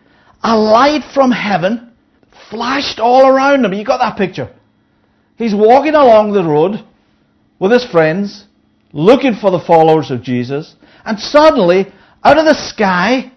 a 0.44 0.56
light 0.56 1.02
from 1.12 1.32
heaven 1.32 1.92
flashed 2.48 3.00
all 3.00 3.26
around 3.26 3.64
him. 3.64 3.72
You 3.72 3.84
got 3.84 3.98
that 3.98 4.16
picture? 4.16 4.54
He's 5.36 5.54
walking 5.54 5.94
along 5.94 6.32
the 6.32 6.44
road 6.44 6.84
with 7.58 7.72
his 7.72 7.84
friends, 7.84 8.44
looking 8.92 9.34
for 9.34 9.50
the 9.50 9.64
followers 9.66 10.12
of 10.12 10.22
Jesus, 10.22 10.76
and 11.04 11.18
suddenly, 11.18 11.86
out 12.22 12.38
of 12.38 12.44
the 12.44 12.54
sky, 12.54 13.32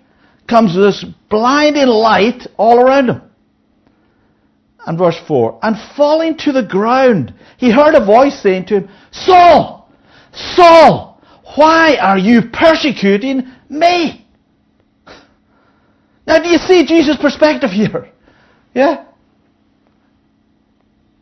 comes 0.47 0.75
this 0.75 1.03
blinding 1.29 1.87
light 1.87 2.45
all 2.55 2.79
around 2.79 3.09
him. 3.09 3.21
And 4.85 4.97
verse 4.97 5.17
4, 5.27 5.59
and 5.63 5.77
falling 5.95 6.37
to 6.39 6.51
the 6.51 6.63
ground, 6.63 7.33
he 7.57 7.71
heard 7.71 7.95
a 7.95 8.05
voice 8.05 8.41
saying 8.41 8.65
to 8.65 8.81
him, 8.81 8.89
Saul, 9.11 9.89
Saul, 10.33 11.21
why 11.55 11.95
are 11.95 12.17
you 12.17 12.41
persecuting 12.51 13.49
me? 13.69 14.27
Now 16.27 16.39
do 16.41 16.49
you 16.49 16.57
see 16.57 16.85
Jesus' 16.85 17.17
perspective 17.17 17.69
here? 17.69 18.09
Yeah? 18.73 19.05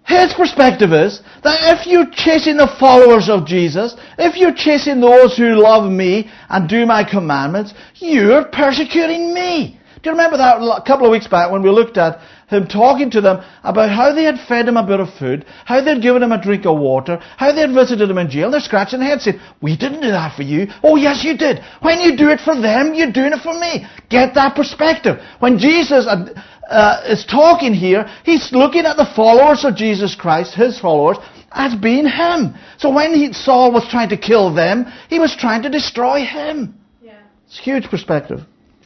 His 0.06 0.34
perspective 0.34 0.92
is 0.92 1.22
that 1.44 1.78
if 1.78 1.88
you're 1.88 2.10
chasing 2.12 2.58
the 2.58 2.74
followers 2.80 3.30
of 3.30 3.46
Jesus, 3.46 3.96
if 4.18 4.36
you're 4.36 4.54
chasing 4.54 5.00
those 5.00 5.38
who 5.38 5.56
love 5.56 5.90
me 5.90 6.30
and 6.50 6.68
do 6.68 6.86
my 6.86 7.04
commandments, 7.10 7.74
you're 7.96 8.46
persecuting 8.46 9.34
me. 9.34 9.80
Do 10.02 10.10
you 10.10 10.12
remember 10.12 10.38
that 10.38 10.58
a 10.58 10.82
couple 10.86 11.06
of 11.06 11.12
weeks 11.12 11.28
back 11.28 11.52
when 11.52 11.62
we 11.62 11.70
looked 11.70 11.98
at 11.98 12.20
him 12.52 12.68
talking 12.68 13.10
to 13.12 13.22
them 13.22 13.44
about 13.64 13.90
how 13.90 14.14
they 14.14 14.24
had 14.24 14.40
fed 14.48 14.68
him 14.68 14.78
a 14.78 14.86
bit 14.86 15.00
of 15.00 15.14
food, 15.18 15.46
how 15.66 15.82
they 15.82 15.94
had 15.94 16.02
given 16.02 16.22
him 16.22 16.32
a 16.32 16.42
drink 16.42 16.66
of 16.66 16.78
water, 16.78 17.18
how 17.38 17.52
they 17.52 17.62
had 17.62 17.74
visited 17.74 18.10
him 18.10 18.18
in 18.18 18.30
jail. 18.30 18.52
They're 18.52 18.60
scratching 18.60 19.00
their 19.00 19.10
heads 19.10 19.24
saying, 19.24 19.40
we 19.62 19.78
didn't 19.78 20.02
do 20.02 20.12
that 20.12 20.36
for 20.36 20.44
you. 20.44 20.68
Oh 20.84 20.96
yes, 20.98 21.24
you 21.24 21.38
did. 21.38 21.60
When 21.82 22.00
you 22.00 22.18
do 22.18 22.30
it 22.30 22.42
for 22.42 22.60
them, 22.60 22.94
you're 22.94 23.12
doing 23.12 23.34
it 23.34 23.42
for 23.42 23.58
me. 23.58 23.88
Get 24.10 24.36
that 24.36 24.56
perspective. 24.56 25.18
When 25.40 25.58
Jesus 25.58 26.06
uh, 26.08 27.04
is 27.08 27.26
talking 27.26 27.74
here, 27.74 28.06
he's 28.24 28.52
looking 28.52 28.86
at 28.86 28.98
the 28.98 29.10
followers 29.16 29.66
of 29.66 29.76
Jesus 29.76 30.16
Christ, 30.16 30.54
his 30.54 30.80
followers, 30.80 31.18
as 31.52 31.76
being 31.76 32.08
him. 32.08 32.56
So 32.78 32.94
when 32.94 33.14
he, 33.14 33.34
Saul 33.34 33.72
was 33.72 33.88
trying 33.90 34.10
to 34.10 34.18
kill 34.18 34.54
them, 34.54 34.86
he 35.10 35.20
was 35.20 35.36
trying 35.38 35.64
to 35.64 35.70
destroy 35.70 36.26
him. 36.26 36.76
Yeah. 37.02 37.20
It's 37.48 37.60
a 37.60 37.62
huge 37.62 37.90
perspective. 37.90 38.42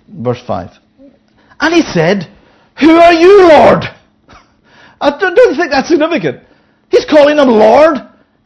Verse 0.08 0.42
5. 0.46 0.72
And 1.60 1.74
he 1.74 1.82
said, 1.82 2.30
Who 2.80 2.92
are 2.92 3.14
you, 3.14 3.48
Lord? 3.48 3.84
I 5.02 5.18
don't 5.18 5.36
think 5.56 5.72
that's 5.72 5.90
significant. 5.90 6.44
He's 6.90 7.06
calling 7.06 7.38
him 7.38 7.50
Lord, 7.50 7.98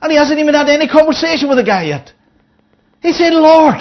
and 0.02 0.12
he 0.12 0.18
hasn't 0.18 0.39
even 0.39 0.54
had 0.54 0.70
any 0.70 0.88
conversation 0.88 1.48
with 1.50 1.58
the 1.58 1.63
guy 1.63 1.86
yet. 1.86 2.13
He 3.02 3.12
said, 3.13 3.34
Lord. 3.34 3.76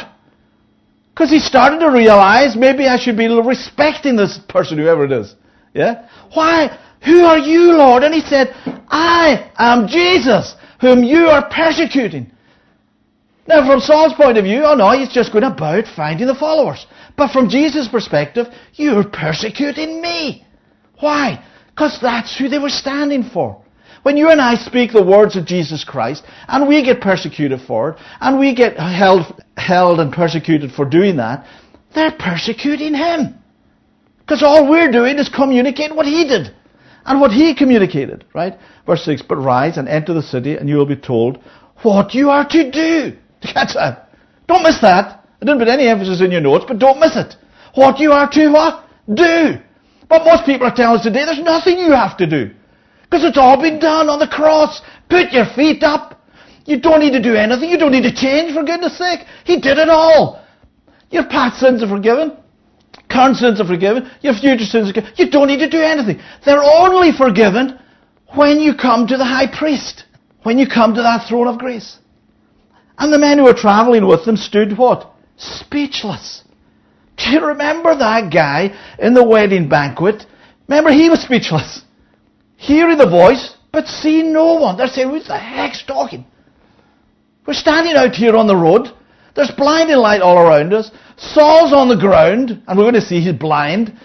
Because 1.12 1.30
he 1.30 1.40
started 1.40 1.80
to 1.80 1.90
realize 1.90 2.54
maybe 2.56 2.86
I 2.86 2.96
should 2.96 3.16
be 3.16 3.26
respecting 3.26 4.14
this 4.14 4.38
person, 4.48 4.78
whoever 4.78 5.04
it 5.04 5.12
is. 5.12 5.34
Yeah? 5.74 6.08
Why? 6.32 6.78
Who 7.04 7.24
are 7.24 7.38
you, 7.38 7.72
Lord? 7.72 8.04
And 8.04 8.14
he 8.14 8.20
said, 8.20 8.54
I 8.88 9.50
am 9.58 9.88
Jesus, 9.88 10.54
whom 10.80 11.02
you 11.02 11.26
are 11.26 11.48
persecuting. 11.50 12.30
Now, 13.48 13.66
from 13.66 13.80
Saul's 13.80 14.12
point 14.14 14.38
of 14.38 14.44
view, 14.44 14.62
oh 14.64 14.74
no, 14.74 14.90
he's 14.92 15.08
just 15.08 15.32
going 15.32 15.44
about 15.44 15.84
finding 15.96 16.26
the 16.26 16.34
followers. 16.34 16.86
But 17.18 17.32
from 17.32 17.50
Jesus' 17.50 17.88
perspective, 17.88 18.46
you're 18.74 19.02
persecuting 19.02 20.00
me. 20.00 20.46
Why? 21.00 21.44
Because 21.70 21.98
that's 22.00 22.38
who 22.38 22.48
they 22.48 22.60
were 22.60 22.70
standing 22.70 23.24
for. 23.24 23.60
When 24.04 24.16
you 24.16 24.30
and 24.30 24.40
I 24.40 24.54
speak 24.54 24.92
the 24.92 25.02
words 25.02 25.36
of 25.36 25.44
Jesus 25.44 25.82
Christ, 25.82 26.22
and 26.46 26.68
we 26.68 26.84
get 26.84 27.00
persecuted 27.00 27.60
for 27.60 27.90
it, 27.90 27.96
and 28.20 28.38
we 28.38 28.54
get 28.54 28.78
held, 28.78 29.42
held 29.56 29.98
and 29.98 30.12
persecuted 30.12 30.70
for 30.70 30.84
doing 30.84 31.16
that, 31.16 31.44
they're 31.92 32.14
persecuting 32.16 32.94
Him. 32.94 33.34
Because 34.20 34.44
all 34.44 34.70
we're 34.70 34.92
doing 34.92 35.18
is 35.18 35.28
communicating 35.28 35.96
what 35.96 36.06
He 36.06 36.26
did. 36.26 36.54
And 37.04 37.20
what 37.20 37.32
He 37.32 37.52
communicated, 37.52 38.26
right? 38.32 38.54
Verse 38.86 39.04
6, 39.04 39.22
But 39.22 39.38
rise 39.38 39.76
and 39.76 39.88
enter 39.88 40.14
the 40.14 40.22
city, 40.22 40.54
and 40.54 40.68
you 40.68 40.76
will 40.76 40.86
be 40.86 40.94
told 40.94 41.42
what 41.82 42.14
you 42.14 42.30
are 42.30 42.46
to 42.48 42.70
do. 42.70 43.16
Catch 43.42 43.74
that? 43.74 44.10
Don't 44.46 44.62
miss 44.62 44.80
that. 44.82 45.17
I 45.40 45.44
didn't 45.44 45.60
put 45.60 45.68
any 45.68 45.86
emphasis 45.86 46.20
in 46.20 46.30
your 46.30 46.40
notes, 46.40 46.64
but 46.66 46.78
don't 46.78 46.98
miss 46.98 47.16
it. 47.16 47.36
What 47.74 48.00
you 48.00 48.12
are 48.12 48.28
to 48.30 48.48
what? 48.48 48.84
Do. 49.12 49.58
But 50.08 50.24
most 50.24 50.44
people 50.44 50.66
are 50.66 50.74
telling 50.74 50.98
us 50.98 51.04
today 51.04 51.24
there's 51.24 51.40
nothing 51.40 51.78
you 51.78 51.92
have 51.92 52.16
to 52.16 52.26
do. 52.26 52.50
Because 53.02 53.24
it's 53.24 53.38
all 53.38 53.60
been 53.60 53.78
done 53.78 54.08
on 54.08 54.18
the 54.18 54.26
cross. 54.26 54.82
Put 55.08 55.32
your 55.32 55.46
feet 55.54 55.82
up. 55.82 56.20
You 56.66 56.80
don't 56.80 57.00
need 57.00 57.12
to 57.12 57.22
do 57.22 57.34
anything. 57.34 57.70
You 57.70 57.78
don't 57.78 57.92
need 57.92 58.02
to 58.02 58.14
change, 58.14 58.52
for 58.52 58.62
goodness 58.62 58.98
sake. 58.98 59.20
He 59.44 59.60
did 59.60 59.78
it 59.78 59.88
all. 59.88 60.44
Your 61.10 61.24
past 61.26 61.60
sins 61.60 61.82
are 61.82 61.88
forgiven. 61.88 62.36
Current 63.10 63.36
sins 63.36 63.60
are 63.60 63.66
forgiven. 63.66 64.10
Your 64.20 64.34
future 64.34 64.64
sins 64.64 64.90
are 64.90 64.92
forgiven. 64.92 65.12
You 65.16 65.30
don't 65.30 65.46
need 65.46 65.60
to 65.60 65.70
do 65.70 65.80
anything. 65.80 66.20
They're 66.44 66.62
only 66.62 67.12
forgiven 67.12 67.78
when 68.34 68.60
you 68.60 68.74
come 68.74 69.06
to 69.06 69.16
the 69.16 69.24
high 69.24 69.46
priest. 69.46 70.04
When 70.42 70.58
you 70.58 70.66
come 70.66 70.94
to 70.94 71.02
that 71.02 71.26
throne 71.28 71.46
of 71.46 71.58
grace. 71.58 71.98
And 72.98 73.12
the 73.12 73.18
men 73.18 73.38
who 73.38 73.44
were 73.44 73.54
traveling 73.54 74.06
with 74.06 74.24
them 74.26 74.36
stood 74.36 74.76
what? 74.76 75.14
Speechless. 75.38 76.44
Do 77.16 77.30
you 77.30 77.46
remember 77.46 77.96
that 77.96 78.32
guy 78.32 78.76
in 78.98 79.14
the 79.14 79.24
wedding 79.24 79.68
banquet 79.68 80.26
Remember, 80.68 80.92
he 80.92 81.08
was 81.08 81.20
speechless. 81.22 81.82
Hearing 82.56 82.98
the 82.98 83.08
voice, 83.08 83.56
but 83.72 83.86
seeing 83.86 84.32
no 84.32 84.54
one. 84.54 84.76
They're 84.76 84.86
saying, 84.86 85.08
who 85.08 85.20
the 85.20 85.38
heck's 85.38 85.82
talking? 85.82 86.26
We're 87.46 87.54
standing 87.54 87.94
out 87.94 88.14
here 88.14 88.36
on 88.36 88.46
the 88.46 88.56
road. 88.56 88.88
There's 89.34 89.50
blinding 89.50 89.96
light 89.96 90.20
all 90.20 90.38
around 90.38 90.74
us. 90.74 90.90
Saul's 91.16 91.72
on 91.72 91.88
the 91.88 91.96
ground, 91.96 92.62
and 92.66 92.78
we're 92.78 92.84
going 92.84 92.94
to 92.94 93.00
see 93.00 93.20
he's 93.20 93.32
blind. 93.32 93.98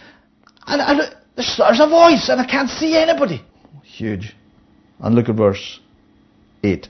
And, 0.65 0.81
and 0.81 1.15
there's, 1.35 1.55
there's 1.57 1.79
a 1.81 1.87
voice, 1.87 2.29
and 2.29 2.39
I 2.39 2.45
can't 2.45 2.69
see 2.69 2.95
anybody. 2.95 3.43
Huge. 3.83 4.35
And 4.99 5.15
look 5.15 5.27
at 5.27 5.35
verse 5.35 5.81
8. 6.63 6.87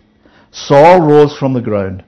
Saul 0.51 1.01
rose 1.01 1.35
from 1.35 1.53
the 1.53 1.61
ground. 1.61 2.03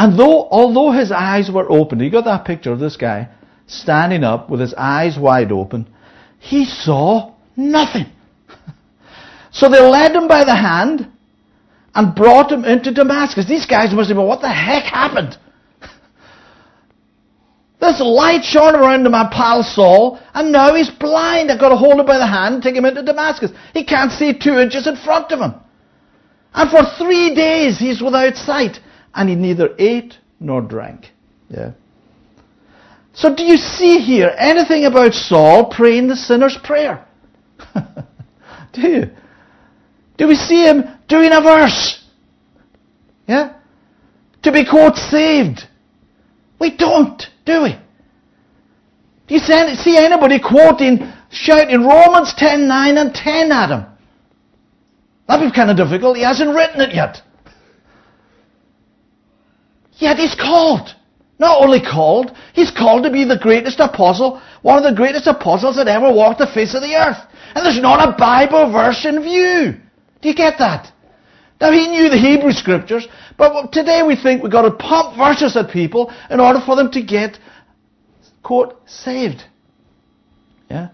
And 0.00 0.18
though, 0.18 0.48
although 0.50 0.92
his 0.92 1.12
eyes 1.12 1.50
were 1.50 1.70
open, 1.70 2.00
you 2.00 2.10
got 2.10 2.24
that 2.24 2.46
picture 2.46 2.72
of 2.72 2.78
this 2.78 2.96
guy 2.96 3.28
standing 3.66 4.24
up 4.24 4.48
with 4.48 4.58
his 4.58 4.72
eyes 4.72 5.18
wide 5.18 5.52
open, 5.52 5.86
he 6.38 6.64
saw 6.64 7.34
nothing. 7.54 8.06
so 9.52 9.68
they 9.68 9.78
led 9.78 10.12
him 10.12 10.26
by 10.26 10.44
the 10.44 10.56
hand 10.56 11.06
and 11.94 12.14
brought 12.14 12.50
him 12.50 12.64
into 12.64 12.94
Damascus. 12.94 13.46
These 13.46 13.66
guys 13.66 13.92
must 13.92 14.08
have 14.08 14.16
been, 14.16 14.26
what 14.26 14.40
the 14.40 14.48
heck 14.48 14.84
happened? 14.84 15.36
This 17.78 18.00
light 18.00 18.42
shone 18.42 18.74
around 18.74 19.04
him, 19.04 19.12
my 19.12 19.28
pal 19.30 19.62
Saul, 19.62 20.18
and 20.32 20.50
now 20.50 20.74
he's 20.74 20.90
blind. 20.90 21.50
I've 21.50 21.60
got 21.60 21.70
to 21.70 21.76
hold 21.76 22.00
him 22.00 22.06
by 22.06 22.16
the 22.16 22.26
hand 22.26 22.54
and 22.54 22.62
take 22.62 22.74
him 22.74 22.86
into 22.86 23.02
Damascus. 23.02 23.50
He 23.74 23.84
can't 23.84 24.12
see 24.12 24.38
two 24.38 24.58
inches 24.58 24.86
in 24.86 24.96
front 24.96 25.30
of 25.32 25.40
him. 25.40 25.54
And 26.54 26.70
for 26.70 26.84
three 26.96 27.34
days 27.34 27.78
he's 27.78 28.02
without 28.02 28.36
sight, 28.36 28.80
and 29.14 29.28
he 29.28 29.34
neither 29.34 29.74
ate 29.78 30.18
nor 30.38 30.60
drank. 30.60 31.12
Yeah. 31.48 31.72
So 33.12 33.34
do 33.34 33.42
you 33.42 33.56
see 33.56 33.98
here 33.98 34.34
anything 34.38 34.84
about 34.84 35.14
Saul 35.14 35.70
praying 35.70 36.08
the 36.08 36.16
sinner's 36.16 36.56
prayer? 36.62 37.06
do 38.72 38.80
you? 38.80 39.10
Do 40.16 40.28
we 40.28 40.36
see 40.36 40.64
him 40.64 40.84
doing 41.08 41.30
a 41.32 41.40
verse? 41.40 42.04
Yeah? 43.26 43.54
To 44.42 44.52
be 44.52 44.64
quote 44.64 44.96
saved. 44.96 45.62
We 46.58 46.76
don't, 46.76 47.22
do 47.46 47.62
we? 47.62 47.78
Do 49.26 49.34
you 49.34 49.40
see 49.40 49.96
anybody 49.96 50.40
quoting, 50.40 51.10
shouting 51.30 51.86
Romans 51.86 52.34
10, 52.36 52.66
9 52.66 52.98
and 52.98 53.14
10 53.14 53.52
at 53.52 53.70
him? 53.70 53.86
That'd 55.26 55.48
be 55.48 55.54
kind 55.54 55.70
of 55.70 55.76
difficult. 55.76 56.16
He 56.16 56.24
hasn't 56.24 56.54
written 56.54 56.80
it 56.80 56.94
yet. 56.94 57.22
Yet 60.00 60.16
he's 60.16 60.34
called. 60.34 60.94
Not 61.38 61.62
only 61.62 61.80
called, 61.80 62.36
he's 62.52 62.70
called 62.70 63.04
to 63.04 63.10
be 63.10 63.24
the 63.24 63.38
greatest 63.38 63.80
apostle, 63.80 64.42
one 64.62 64.76
of 64.76 64.84
the 64.84 64.96
greatest 64.96 65.26
apostles 65.26 65.76
that 65.76 65.88
ever 65.88 66.12
walked 66.12 66.38
the 66.38 66.46
face 66.46 66.74
of 66.74 66.82
the 66.82 66.94
earth. 66.94 67.18
And 67.54 67.64
there's 67.64 67.80
not 67.80 68.06
a 68.06 68.16
Bible 68.16 68.70
verse 68.70 69.06
in 69.06 69.22
view. 69.22 69.80
Do 70.20 70.28
you 70.28 70.34
get 70.34 70.58
that? 70.58 70.92
Now 71.60 71.72
he 71.72 71.88
knew 71.88 72.08
the 72.08 72.18
Hebrew 72.18 72.52
scriptures, 72.52 73.06
but 73.36 73.72
today 73.72 74.02
we 74.02 74.16
think 74.16 74.42
we've 74.42 74.52
got 74.52 74.62
to 74.62 74.70
pump 74.70 75.16
verses 75.16 75.56
at 75.56 75.70
people 75.70 76.12
in 76.30 76.40
order 76.40 76.60
for 76.64 76.76
them 76.76 76.90
to 76.92 77.02
get, 77.02 77.38
quote, 78.42 78.80
saved. 78.86 79.42
Yeah? 80.70 80.88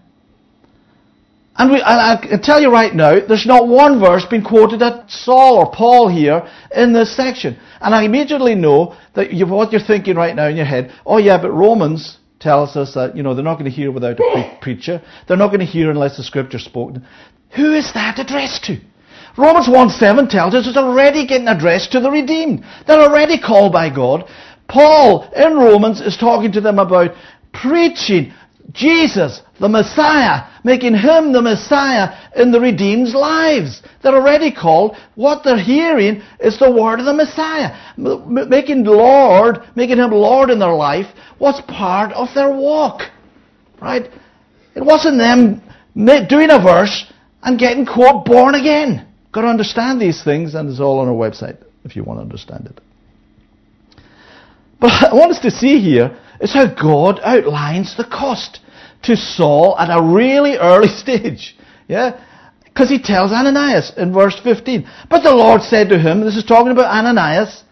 And, 1.57 1.71
we, 1.71 1.77
and 1.77 1.85
I 1.85 2.17
can 2.21 2.41
tell 2.41 2.61
you 2.61 2.71
right 2.71 2.93
now, 2.93 3.19
there's 3.19 3.47
not 3.47 3.67
one 3.67 3.99
verse 3.99 4.25
being 4.29 4.43
quoted 4.43 4.81
at 4.83 5.09
Saul 5.09 5.57
or 5.57 5.71
Paul 5.71 6.07
here 6.07 6.47
in 6.73 6.93
this 6.93 7.15
section. 7.15 7.57
And 7.81 7.95
I 7.95 8.03
immediately 8.03 8.53
know 8.53 8.95
that 9.15 9.33
you, 9.33 9.47
what 9.47 9.71
you're 9.71 9.81
thinking 9.81 10.15
right 10.15 10.35
now 10.35 10.47
in 10.47 10.55
your 10.55 10.65
head, 10.65 10.93
oh 11.05 11.17
yeah, 11.17 11.41
but 11.41 11.51
Romans 11.51 12.17
tells 12.39 12.75
us 12.75 12.93
that, 12.93 13.17
you 13.17 13.23
know, 13.23 13.33
they're 13.33 13.43
not 13.43 13.55
going 13.55 13.69
to 13.69 13.75
hear 13.75 13.91
without 13.91 14.19
a 14.19 14.31
pre- 14.33 14.57
preacher. 14.61 15.01
They're 15.27 15.37
not 15.37 15.47
going 15.47 15.61
to 15.61 15.65
hear 15.65 15.89
unless 15.89 16.17
the 16.17 16.23
scripture's 16.23 16.65
spoken. 16.65 17.05
Who 17.55 17.73
is 17.73 17.91
that 17.93 18.19
addressed 18.19 18.65
to? 18.65 18.79
Romans 19.35 19.67
1.7 19.67 20.29
tells 20.29 20.53
us 20.53 20.67
it's 20.67 20.77
already 20.77 21.25
getting 21.25 21.47
addressed 21.47 21.91
to 21.91 21.99
the 21.99 22.11
redeemed. 22.11 22.63
They're 22.85 22.99
already 22.99 23.39
called 23.39 23.71
by 23.71 23.93
God. 23.93 24.29
Paul 24.67 25.31
in 25.35 25.55
Romans 25.55 26.01
is 26.01 26.17
talking 26.17 26.51
to 26.53 26.61
them 26.61 26.77
about 26.77 27.15
preaching 27.53 28.33
Jesus, 28.71 29.41
the 29.59 29.69
Messiah, 29.69 30.47
making 30.63 30.93
him 30.93 31.33
the 31.33 31.41
Messiah 31.41 32.15
in 32.35 32.51
the 32.51 32.59
redeemed's 32.59 33.13
lives. 33.13 33.81
They're 34.03 34.15
already 34.15 34.51
called. 34.51 34.95
What 35.15 35.43
they're 35.43 35.61
hearing 35.61 36.21
is 36.39 36.59
the 36.59 36.71
word 36.71 36.99
of 36.99 37.05
the 37.05 37.13
Messiah. 37.13 37.75
M- 37.97 38.49
making 38.49 38.83
Lord, 38.83 39.59
making 39.75 39.97
him 39.97 40.11
Lord 40.11 40.49
in 40.49 40.59
their 40.59 40.73
life 40.73 41.07
was 41.39 41.61
part 41.67 42.11
of 42.13 42.29
their 42.35 42.51
walk. 42.51 43.01
Right? 43.81 44.09
It 44.75 44.83
wasn't 44.85 45.17
them 45.17 45.61
doing 45.95 46.49
a 46.51 46.61
verse 46.61 47.11
and 47.41 47.57
getting, 47.57 47.85
quote, 47.85 48.25
born 48.25 48.55
again. 48.55 49.07
Got 49.31 49.41
to 49.41 49.47
understand 49.47 50.01
these 50.01 50.23
things, 50.23 50.55
and 50.55 50.69
it's 50.69 50.79
all 50.79 50.99
on 50.99 51.07
our 51.07 51.13
website 51.13 51.57
if 51.83 51.95
you 51.95 52.03
want 52.03 52.19
to 52.19 52.21
understand 52.21 52.67
it. 52.67 52.79
But 54.79 54.91
I 55.11 55.13
want 55.13 55.31
us 55.31 55.39
to 55.39 55.51
see 55.51 55.79
here 55.79 56.17
is 56.39 56.53
how 56.53 56.67
God 56.67 57.19
outlines 57.23 57.97
the 57.97 58.03
cost 58.03 58.59
to 59.03 59.15
Saul 59.15 59.77
at 59.77 59.89
a 59.89 60.01
really 60.01 60.57
early 60.57 60.87
stage. 61.03 61.55
Yeah? 61.87 62.23
Because 62.63 62.89
he 62.89 63.01
tells 63.01 63.31
Ananias 63.31 63.91
in 63.97 64.13
verse 64.13 64.39
15. 64.43 64.87
But 65.09 65.23
the 65.23 65.33
Lord 65.33 65.61
said 65.61 65.89
to 65.89 65.99
him, 65.99 66.21
this 66.21 66.37
is 66.37 66.43
talking 66.43 66.71
about 66.71 66.93
Ananias, 66.93 67.63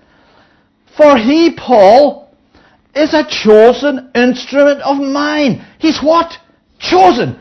For 0.97 1.17
he, 1.17 1.55
Paul, 1.55 2.33
is 2.95 3.13
a 3.13 3.23
chosen 3.27 4.09
instrument 4.15 4.81
of 4.81 4.97
mine. 4.97 5.65
He's 5.79 5.99
what? 6.01 6.33
Chosen. 6.79 7.39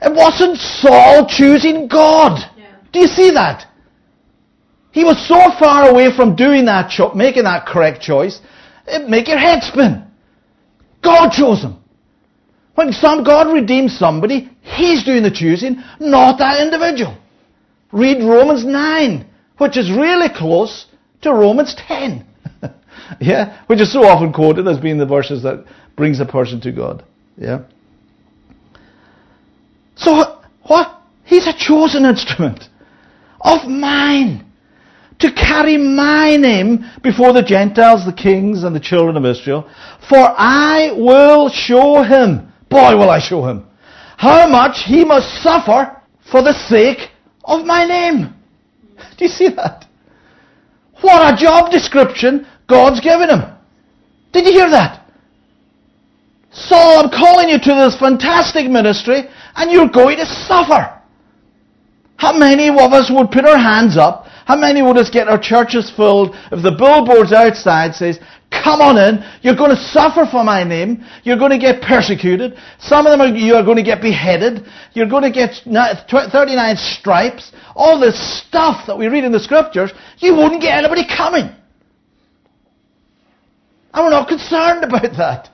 It 0.00 0.14
wasn't 0.14 0.58
Saul 0.58 1.26
choosing 1.26 1.88
God. 1.88 2.38
Yeah. 2.56 2.76
Do 2.92 3.00
you 3.00 3.06
see 3.06 3.30
that? 3.30 3.66
He 4.92 5.04
was 5.04 5.26
so 5.26 5.50
far 5.58 5.88
away 5.88 6.14
from 6.14 6.36
doing 6.36 6.66
that, 6.66 6.90
cho- 6.90 7.14
making 7.14 7.44
that 7.44 7.66
correct 7.66 8.02
choice, 8.02 8.40
it'd 8.86 9.08
make 9.08 9.26
your 9.26 9.38
head 9.38 9.62
spin. 9.62 10.04
God 11.02 11.30
chose 11.30 11.62
him. 11.62 11.81
When 12.74 12.92
some 12.92 13.22
God 13.22 13.52
redeems 13.52 13.96
somebody, 13.98 14.50
He's 14.62 15.04
doing 15.04 15.22
the 15.22 15.30
choosing, 15.30 15.82
not 16.00 16.38
that 16.38 16.60
individual. 16.60 17.16
Read 17.92 18.22
Romans 18.22 18.64
9, 18.64 19.26
which 19.58 19.76
is 19.76 19.90
really 19.90 20.28
close 20.34 20.86
to 21.20 21.32
Romans 21.32 21.74
10. 21.86 22.26
yeah? 23.20 23.62
Which 23.66 23.80
is 23.80 23.92
so 23.92 24.04
often 24.04 24.32
quoted 24.32 24.66
as 24.66 24.78
being 24.78 24.98
the 24.98 25.06
verses 25.06 25.42
that 25.42 25.66
brings 25.96 26.20
a 26.20 26.24
person 26.24 26.60
to 26.62 26.72
God. 26.72 27.04
Yeah? 27.36 27.64
So, 29.96 30.40
what? 30.62 31.00
He's 31.24 31.46
a 31.46 31.52
chosen 31.56 32.04
instrument 32.04 32.64
of 33.40 33.68
mine 33.68 34.46
to 35.18 35.32
carry 35.32 35.76
my 35.76 36.36
name 36.36 36.84
before 37.02 37.32
the 37.32 37.42
Gentiles, 37.42 38.04
the 38.04 38.12
kings, 38.12 38.64
and 38.64 38.74
the 38.74 38.80
children 38.80 39.16
of 39.16 39.24
Israel. 39.24 39.70
For 40.08 40.18
I 40.18 40.92
will 40.96 41.48
show 41.48 42.02
him 42.02 42.51
Boy, 42.72 42.96
will 42.96 43.10
I 43.10 43.20
show 43.20 43.46
him 43.46 43.66
how 44.22 44.46
much 44.48 44.84
he 44.86 45.04
must 45.04 45.42
suffer 45.42 46.00
for 46.30 46.42
the 46.42 46.52
sake 46.68 47.10
of 47.44 47.66
my 47.66 47.84
name. 47.84 48.32
Do 49.18 49.24
you 49.24 49.28
see 49.28 49.48
that? 49.48 49.86
What 51.00 51.34
a 51.34 51.36
job 51.36 51.72
description 51.72 52.46
God's 52.68 53.00
given 53.00 53.28
him. 53.30 53.42
Did 54.32 54.46
you 54.46 54.52
hear 54.52 54.70
that? 54.70 55.04
Saul, 56.52 57.00
I'm 57.00 57.10
calling 57.10 57.48
you 57.48 57.58
to 57.58 57.74
this 57.74 57.98
fantastic 57.98 58.70
ministry 58.70 59.24
and 59.56 59.72
you're 59.72 59.88
going 59.88 60.18
to 60.18 60.26
suffer. 60.26 61.00
How 62.16 62.32
many 62.38 62.68
of 62.68 62.92
us 62.92 63.10
would 63.10 63.32
put 63.32 63.44
our 63.44 63.58
hands 63.58 63.96
up? 63.96 64.26
How 64.44 64.56
many 64.56 64.82
would 64.82 64.98
us 64.98 65.10
get 65.10 65.26
our 65.26 65.40
churches 65.40 65.90
filled 65.90 66.36
if 66.52 66.62
the 66.62 66.70
billboards 66.70 67.32
outside 67.32 67.96
says, 67.96 68.20
Come 68.62 68.80
on 68.80 68.96
in. 68.96 69.24
You're 69.42 69.56
going 69.56 69.74
to 69.74 69.82
suffer 69.82 70.24
for 70.30 70.44
my 70.44 70.62
name. 70.62 71.04
You're 71.24 71.38
going 71.38 71.50
to 71.50 71.58
get 71.58 71.82
persecuted. 71.82 72.56
Some 72.78 73.06
of 73.06 73.10
them 73.10 73.20
are, 73.20 73.34
you 73.34 73.54
are 73.54 73.64
going 73.64 73.78
to 73.78 73.82
get 73.82 74.00
beheaded. 74.00 74.66
You're 74.92 75.08
going 75.08 75.24
to 75.24 75.32
get 75.32 75.50
39 75.66 76.76
stripes. 76.76 77.50
All 77.74 77.98
this 77.98 78.16
stuff 78.46 78.86
that 78.86 78.96
we 78.96 79.08
read 79.08 79.24
in 79.24 79.32
the 79.32 79.40
scriptures. 79.40 79.90
You 80.18 80.36
wouldn't 80.36 80.62
get 80.62 80.78
anybody 80.78 81.04
coming. 81.08 81.50
And 83.94 84.04
we're 84.04 84.10
not 84.10 84.28
concerned 84.28 84.84
about 84.84 85.16
that. 85.16 85.48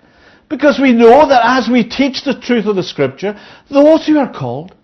Because 0.51 0.79
we 0.81 0.93
know 0.93 1.29
that 1.29 1.43
as 1.45 1.69
we 1.71 1.89
teach 1.89 2.25
the 2.25 2.39
truth 2.39 2.67
of 2.67 2.77
the 2.77 2.83
scripture, 2.83 3.39
those 3.71 4.07
who 4.07 4.19
are 4.19 4.33
called, 4.33 4.75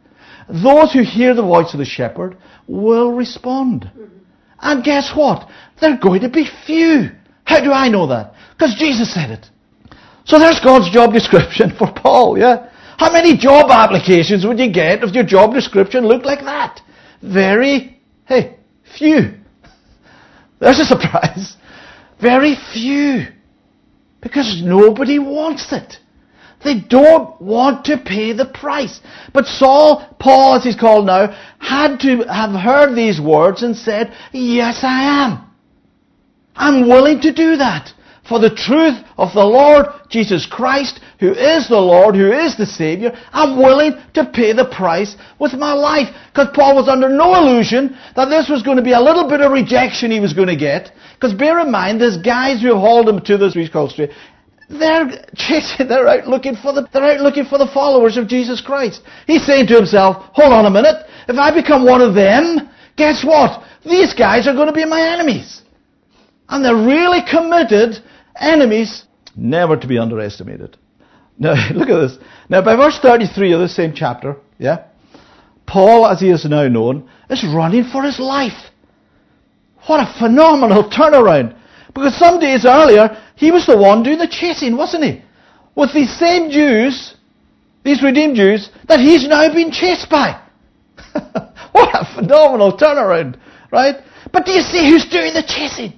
those 0.48 0.92
who 0.92 1.02
hear 1.02 1.34
the 1.34 1.42
voice 1.42 1.72
of 1.72 1.78
the 1.78 1.84
shepherd, 1.84 2.36
will 2.66 3.12
respond. 3.12 3.90
And 4.60 4.84
guess 4.84 5.12
what? 5.14 5.48
They're 5.80 5.98
going 5.98 6.22
to 6.22 6.28
be 6.28 6.48
few. 6.66 7.10
How 7.44 7.62
do 7.62 7.72
I 7.72 7.88
know 7.88 8.06
that? 8.08 8.34
Because 8.52 8.74
Jesus 8.74 9.12
said 9.12 9.30
it. 9.30 9.46
So 10.24 10.38
there's 10.38 10.60
God's 10.60 10.90
job 10.90 11.12
description 11.12 11.74
for 11.76 11.92
Paul, 11.92 12.38
yeah? 12.38 12.70
How 12.98 13.12
many 13.12 13.36
job 13.36 13.70
applications 13.70 14.46
would 14.46 14.58
you 14.58 14.72
get 14.72 15.02
if 15.02 15.14
your 15.14 15.24
job 15.24 15.52
description 15.52 16.06
looked 16.06 16.24
like 16.24 16.40
that? 16.40 16.80
Very, 17.22 18.00
hey, 18.26 18.56
few. 18.96 19.34
There's 20.60 20.78
a 20.78 20.84
surprise. 20.84 21.56
Very 22.20 22.56
few. 22.72 23.26
Because 24.20 24.62
nobody 24.64 25.18
wants 25.18 25.72
it. 25.72 25.98
They 26.64 26.80
don't 26.80 27.38
want 27.42 27.84
to 27.86 27.98
pay 27.98 28.32
the 28.32 28.46
price. 28.46 29.00
But 29.34 29.44
Saul, 29.44 30.16
Paul 30.18 30.54
as 30.54 30.64
he's 30.64 30.76
called 30.76 31.04
now, 31.04 31.26
had 31.58 32.00
to 32.00 32.22
have 32.22 32.58
heard 32.58 32.94
these 32.94 33.20
words 33.20 33.62
and 33.62 33.76
said, 33.76 34.16
yes 34.32 34.80
I 34.82 35.26
am. 35.26 35.43
I'm 36.56 36.88
willing 36.88 37.20
to 37.22 37.32
do 37.32 37.56
that 37.56 37.92
for 38.28 38.38
the 38.38 38.54
truth 38.54 39.04
of 39.18 39.34
the 39.34 39.44
Lord 39.44 39.86
Jesus 40.08 40.46
Christ, 40.46 41.00
who 41.20 41.32
is 41.32 41.68
the 41.68 41.80
Lord, 41.80 42.16
who 42.16 42.32
is 42.32 42.56
the 42.56 42.66
Savior, 42.66 43.12
I'm 43.32 43.58
willing 43.58 44.00
to 44.14 44.24
pay 44.24 44.52
the 44.52 44.64
price 44.64 45.16
with 45.38 45.52
my 45.52 45.72
life. 45.72 46.08
Because 46.32 46.48
Paul 46.54 46.74
was 46.74 46.88
under 46.88 47.08
no 47.08 47.34
illusion 47.34 47.96
that 48.16 48.26
this 48.26 48.48
was 48.48 48.62
going 48.62 48.78
to 48.78 48.82
be 48.82 48.92
a 48.92 49.00
little 49.00 49.28
bit 49.28 49.40
of 49.40 49.52
rejection 49.52 50.10
he 50.10 50.20
was 50.20 50.32
going 50.32 50.48
to 50.48 50.56
get. 50.56 50.92
Because 51.14 51.34
bear 51.34 51.60
in 51.60 51.70
mind, 51.70 52.00
there's 52.00 52.16
guys 52.16 52.62
who 52.62 52.74
hauled 52.74 53.08
him 53.08 53.20
to 53.20 53.68
called 53.70 53.90
straight. 53.90 54.10
They're 54.70 55.26
chasing, 55.36 55.88
they're 55.88 56.08
out 56.08 56.26
looking 56.26 56.56
for 56.56 56.72
the, 56.72 56.88
they're 56.92 57.04
out 57.04 57.20
looking 57.20 57.44
for 57.44 57.58
the 57.58 57.70
followers 57.74 58.16
of 58.16 58.26
Jesus 58.26 58.62
Christ. 58.62 59.02
He's 59.26 59.44
saying 59.44 59.66
to 59.66 59.76
himself, 59.76 60.16
hold 60.32 60.52
on 60.52 60.64
a 60.64 60.70
minute, 60.70 61.04
if 61.28 61.36
I 61.36 61.54
become 61.54 61.84
one 61.84 62.00
of 62.00 62.14
them, 62.14 62.70
guess 62.96 63.22
what? 63.22 63.62
These 63.84 64.14
guys 64.14 64.46
are 64.46 64.54
going 64.54 64.68
to 64.68 64.72
be 64.72 64.86
my 64.86 65.02
enemies. 65.12 65.60
And 66.48 66.64
they're 66.64 66.74
really 66.74 67.20
committed 67.28 67.98
enemies, 68.38 69.04
never 69.36 69.76
to 69.76 69.86
be 69.86 69.98
underestimated. 69.98 70.76
Now, 71.38 71.54
look 71.74 71.88
at 71.88 72.00
this. 72.00 72.18
Now, 72.48 72.62
by 72.62 72.76
verse 72.76 72.98
33 73.00 73.52
of 73.52 73.60
this 73.60 73.74
same 73.74 73.92
chapter, 73.94 74.36
yeah, 74.58 74.86
Paul, 75.66 76.06
as 76.06 76.20
he 76.20 76.30
is 76.30 76.44
now 76.44 76.68
known, 76.68 77.08
is 77.30 77.44
running 77.44 77.84
for 77.84 78.02
his 78.02 78.18
life. 78.18 78.70
What 79.86 80.00
a 80.00 80.18
phenomenal 80.18 80.90
turnaround. 80.90 81.56
Because 81.94 82.16
some 82.16 82.40
days 82.40 82.64
earlier, 82.66 83.22
he 83.36 83.50
was 83.50 83.66
the 83.66 83.76
one 83.76 84.02
doing 84.02 84.18
the 84.18 84.28
chasing, 84.28 84.76
wasn't 84.76 85.04
he? 85.04 85.22
With 85.74 85.92
these 85.92 86.16
same 86.18 86.50
Jews, 86.50 87.14
these 87.84 88.02
redeemed 88.02 88.36
Jews, 88.36 88.70
that 88.88 89.00
he's 89.00 89.26
now 89.26 89.52
being 89.52 89.70
chased 89.70 90.08
by. 90.08 90.40
what 91.72 91.90
a 91.94 92.14
phenomenal 92.14 92.76
turnaround, 92.76 93.38
right? 93.70 93.96
But 94.32 94.46
do 94.46 94.52
you 94.52 94.62
see 94.62 94.88
who's 94.88 95.08
doing 95.08 95.34
the 95.34 95.44
chasing? 95.46 95.92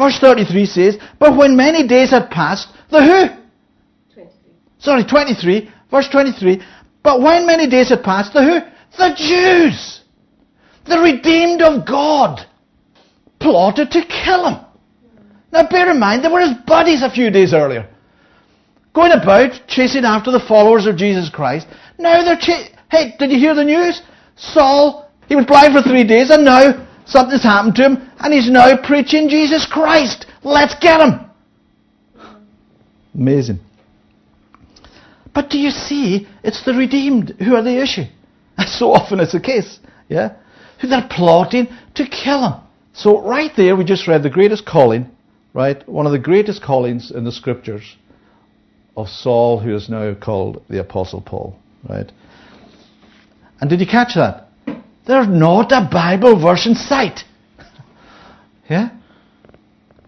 Verse 0.00 0.18
33 0.18 0.64
says, 0.64 0.98
But 1.18 1.36
when 1.36 1.58
many 1.58 1.86
days 1.86 2.10
had 2.10 2.30
passed, 2.30 2.68
the 2.90 3.04
who? 3.04 4.14
23. 4.14 4.52
Sorry, 4.78 5.04
23. 5.04 5.70
Verse 5.90 6.08
23. 6.08 6.62
But 7.02 7.20
when 7.20 7.46
many 7.46 7.68
days 7.68 7.90
had 7.90 8.02
passed, 8.02 8.32
the 8.32 8.42
who? 8.42 8.60
The 8.96 9.14
Jews. 9.14 10.00
The 10.86 11.00
redeemed 11.00 11.60
of 11.60 11.86
God 11.86 12.40
plotted 13.40 13.90
to 13.90 14.00
kill 14.06 14.48
him. 14.48 14.64
Now 15.52 15.68
bear 15.68 15.90
in 15.90 16.00
mind, 16.00 16.24
they 16.24 16.28
were 16.28 16.40
his 16.40 16.56
buddies 16.66 17.02
a 17.02 17.10
few 17.10 17.30
days 17.30 17.52
earlier. 17.52 17.86
Going 18.94 19.12
about 19.12 19.68
chasing 19.68 20.06
after 20.06 20.30
the 20.30 20.40
followers 20.40 20.86
of 20.86 20.96
Jesus 20.96 21.28
Christ. 21.28 21.66
Now 21.98 22.24
they're 22.24 22.40
chasing. 22.40 22.74
Hey, 22.90 23.16
did 23.18 23.30
you 23.30 23.38
hear 23.38 23.54
the 23.54 23.64
news? 23.64 24.00
Saul, 24.36 25.10
he 25.28 25.36
was 25.36 25.44
blind 25.44 25.74
for 25.74 25.82
three 25.82 26.04
days 26.04 26.30
and 26.30 26.42
now 26.42 26.86
Something's 27.10 27.42
happened 27.42 27.74
to 27.74 27.82
him, 27.82 28.10
and 28.20 28.32
he's 28.32 28.48
now 28.48 28.76
preaching 28.80 29.28
Jesus 29.28 29.66
Christ. 29.66 30.26
Let's 30.44 30.76
get 30.80 31.00
him. 31.00 31.28
Amazing. 33.12 33.58
But 35.34 35.50
do 35.50 35.58
you 35.58 35.70
see, 35.70 36.28
it's 36.44 36.64
the 36.64 36.72
redeemed 36.72 37.30
who 37.40 37.56
are 37.56 37.62
the 37.62 37.82
issue. 37.82 38.04
So 38.66 38.92
often 38.92 39.20
it's 39.20 39.32
the 39.32 39.40
case, 39.40 39.80
yeah? 40.08 40.36
They're 40.82 41.08
plotting 41.10 41.68
to 41.94 42.06
kill 42.06 42.46
him. 42.46 42.60
So 42.92 43.20
right 43.22 43.50
there 43.56 43.74
we 43.74 43.84
just 43.84 44.06
read 44.06 44.22
the 44.22 44.30
greatest 44.30 44.66
calling, 44.66 45.10
right? 45.54 45.86
One 45.88 46.06
of 46.06 46.12
the 46.12 46.18
greatest 46.18 46.62
callings 46.62 47.10
in 47.10 47.24
the 47.24 47.32
scriptures 47.32 47.96
of 48.96 49.08
Saul, 49.08 49.58
who 49.58 49.74
is 49.74 49.88
now 49.88 50.14
called 50.14 50.62
the 50.68 50.78
Apostle 50.78 51.22
Paul, 51.22 51.58
right? 51.88 52.12
And 53.60 53.68
did 53.70 53.80
you 53.80 53.86
catch 53.86 54.14
that? 54.14 54.49
There's 55.06 55.28
not 55.28 55.72
a 55.72 55.88
Bible 55.90 56.40
verse 56.40 56.66
in 56.66 56.74
sight. 56.74 57.24
yeah? 58.68 58.90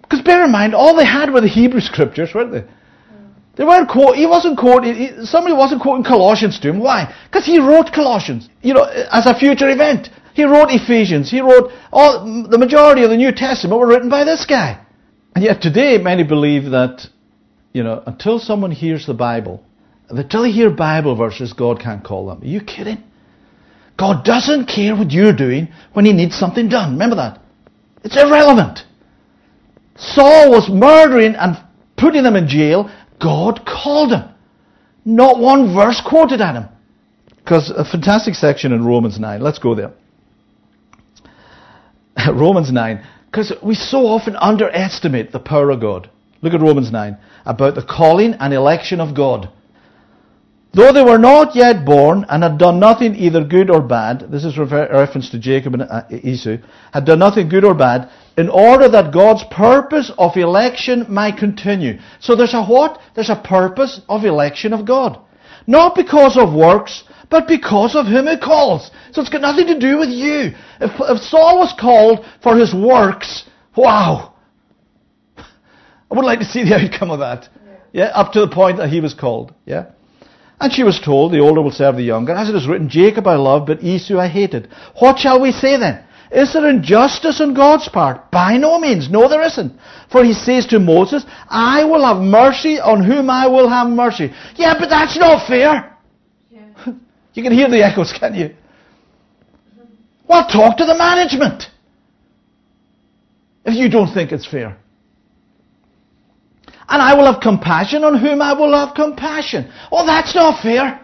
Because 0.03 0.23
bear 0.23 0.45
in 0.45 0.53
mind, 0.53 0.75
all 0.75 0.95
they 0.95 1.07
had 1.07 1.33
were 1.33 1.41
the 1.41 1.49
Hebrew 1.49 1.81
scriptures, 1.81 2.31
weren't 2.35 2.53
they? 2.53 2.65
They 3.57 3.65
weren't 3.65 3.89
quote, 3.89 4.17
he 4.17 4.27
wasn't 4.27 4.59
quoting, 4.59 5.25
somebody 5.25 5.55
wasn't 5.55 5.83
quoting 5.83 6.05
Colossians 6.05 6.59
to 6.61 6.71
him. 6.71 6.79
Why? 6.79 7.15
Because 7.27 7.45
he 7.45 7.59
wrote 7.59 7.93
Colossians, 7.93 8.49
you 8.63 8.73
know, 8.73 8.85
as 8.85 9.27
a 9.27 9.39
future 9.39 9.69
event. 9.69 10.09
He 10.35 10.45
wrote 10.45 10.69
Ephesians. 10.71 11.31
He 11.31 11.43
wrote, 11.43 11.71
all, 11.93 12.47
the 12.49 12.57
majority 12.57 13.05
of 13.05 13.11
the 13.11 13.17
New 13.17 13.33
Testament 13.33 13.79
were 13.79 13.87
written 13.87 14.09
by 14.09 14.25
this 14.25 14.47
guy. 14.47 14.81
And 15.35 15.45
yet 15.45 15.61
today, 15.61 15.99
many 15.99 16.25
believe 16.25 16.71
that, 16.71 17.07
you 17.73 17.83
know, 17.83 18.03
until 18.07 18.39
someone 18.39 18.71
hears 18.71 19.07
the 19.07 19.15
Bible, 19.15 19.63
until 20.09 20.43
they 20.43 20.51
hear 20.51 20.71
Bible 20.71 21.15
verses, 21.17 21.53
God 21.53 21.81
can't 21.81 22.05
call 22.05 22.27
them. 22.27 22.43
Are 22.43 22.47
you 22.47 22.63
kidding? 22.63 23.03
God 23.99 24.25
doesn't 24.25 24.67
care 24.67 24.97
what 24.97 25.11
you're 25.11 25.37
doing 25.37 25.69
when 25.93 26.05
He 26.05 26.13
needs 26.13 26.37
something 26.37 26.69
done. 26.69 26.93
Remember 26.93 27.17
that. 27.17 27.41
It's 28.05 28.17
irrelevant. 28.17 28.81
Saul 29.97 30.51
was 30.51 30.69
murdering 30.69 31.35
and 31.35 31.57
putting 31.97 32.23
them 32.23 32.37
in 32.37 32.49
jail. 32.49 32.91
God 33.21 33.65
called 33.65 34.13
him. 34.13 34.29
Not 35.05 35.39
one 35.39 35.75
verse 35.75 36.03
quoted 36.05 36.41
at 36.41 36.57
him. 36.57 36.69
Because 37.37 37.71
a 37.71 37.85
fantastic 37.85 38.35
section 38.35 38.73
in 38.73 38.85
Romans 38.85 39.19
9. 39.19 39.41
Let's 39.41 39.59
go 39.59 39.75
there. 39.75 39.93
Romans 42.33 42.73
9. 42.73 43.05
Because 43.27 43.53
we 43.63 43.75
so 43.75 44.07
often 44.07 44.37
underestimate 44.37 45.33
the 45.33 45.41
power 45.41 45.71
of 45.71 45.81
God. 45.81 46.11
Look 46.41 46.55
at 46.55 46.61
Romans 46.61 46.91
9. 46.91 47.17
About 47.45 47.75
the 47.75 47.83
calling 47.83 48.35
and 48.35 48.53
election 48.53 49.01
of 49.01 49.15
God. 49.17 49.51
Though 50.75 50.93
they 50.93 51.03
were 51.03 51.19
not 51.19 51.55
yet 51.55 51.85
born 51.85 52.25
and 52.31 52.43
had 52.43 52.57
done 52.57 52.81
nothing 52.81 53.15
either 53.15 53.45
good 53.45 53.71
or 53.71 53.83
bad, 53.83 54.31
this 54.31 54.45
is 54.45 54.57
refer- 54.57 54.89
reference 54.91 55.29
to 55.31 55.39
Jacob 55.39 55.75
and 55.75 55.83
uh, 55.83 56.05
Esau, 56.11 56.57
had 56.93 57.05
done 57.05 57.19
nothing 57.19 57.51
good 57.51 57.65
or 57.65 57.75
bad, 57.75 58.09
in 58.39 58.49
order 58.49 58.89
that 58.89 59.13
God's 59.13 59.45
purpose 59.51 60.11
of 60.17 60.37
election 60.37 61.05
might 61.11 61.37
continue. 61.37 61.99
So 62.21 62.35
there's 62.35 62.55
a 62.55 62.65
what? 62.65 62.99
There's 63.15 63.29
a 63.29 63.37
purpose 63.37 64.01
of 64.09 64.25
election 64.25 64.73
of 64.73 64.87
God. 64.87 65.21
Not 65.67 65.95
because 65.95 66.39
of 66.39 66.55
works, 66.55 67.05
but 67.29 67.47
because 67.47 67.95
of 67.95 68.07
whom 68.07 68.27
He 68.27 68.39
calls. 68.39 68.91
So 69.13 69.21
it's 69.21 69.31
got 69.31 69.43
nothing 69.43 69.67
to 69.67 69.79
do 69.79 69.99
with 69.99 70.09
you. 70.09 70.55
If, 70.81 70.93
if 71.01 71.23
Saul 71.23 71.59
was 71.59 71.75
called 71.79 72.25
for 72.43 72.57
his 72.57 72.75
works, 72.75 73.45
wow. 73.77 74.33
I 75.37 76.15
would 76.15 76.25
like 76.25 76.39
to 76.39 76.47
see 76.47 76.65
the 76.65 76.77
outcome 76.77 77.11
of 77.11 77.21
that. 77.21 77.51
Yeah, 77.93 78.07
up 78.07 78.33
to 78.33 78.41
the 78.41 78.49
point 78.49 78.79
that 78.79 78.89
he 78.89 79.01
was 79.01 79.13
called. 79.13 79.53
Yeah. 79.67 79.91
And 80.63 80.73
she 80.73 80.85
was 80.85 81.01
told, 81.01 81.33
the 81.33 81.41
older 81.41 81.61
will 81.61 81.73
serve 81.73 81.97
the 81.97 82.05
younger. 82.05 82.33
As 82.35 82.49
it 82.49 82.55
is 82.55 82.69
written, 82.69 82.89
Jacob 82.89 83.27
I 83.27 83.35
loved, 83.35 83.67
but 83.67 83.83
Esau 83.83 84.17
I 84.17 84.29
hated. 84.29 84.69
What 85.01 85.19
shall 85.19 85.41
we 85.43 85.51
say 85.51 85.77
then? 85.77 86.05
Is 86.31 86.53
there 86.53 86.69
injustice 86.69 87.41
on 87.41 87.53
God's 87.53 87.89
part? 87.89 88.31
By 88.31 88.59
no 88.59 88.79
means. 88.79 89.11
No, 89.11 89.29
there 89.29 89.43
isn't. 89.43 89.77
For 90.13 90.23
he 90.23 90.33
says 90.33 90.67
to 90.67 90.79
Moses, 90.79 91.25
I 91.49 91.83
will 91.85 92.05
have 92.05 92.23
mercy 92.23 92.79
on 92.79 93.03
whom 93.03 93.29
I 93.29 93.49
will 93.49 93.69
have 93.69 93.89
mercy. 93.89 94.33
Yeah, 94.55 94.75
but 94.79 94.89
that's 94.89 95.19
not 95.19 95.49
fair. 95.49 95.97
Yeah. 96.49 96.69
you 97.35 97.43
can 97.43 97.53
hear 97.53 97.69
the 97.69 97.85
echoes, 97.85 98.13
can't 98.13 98.37
you? 98.37 98.55
Well, 100.29 100.47
talk 100.47 100.77
to 100.77 100.85
the 100.85 100.97
management. 100.97 101.65
If 103.65 103.75
you 103.75 103.91
don't 103.91 104.15
think 104.15 104.31
it's 104.31 104.47
fair. 104.47 104.79
And 106.93 107.01
I 107.01 107.15
will 107.15 107.25
have 107.25 107.41
compassion 107.41 108.05
on 108.05 108.19
whom 108.19 108.43
I 108.43 108.53
will 108.53 108.75
have 108.75 108.95
compassion. 108.95 109.73
Oh, 109.91 110.05
that's 110.05 110.35
not 110.35 110.63
fair. 110.63 111.01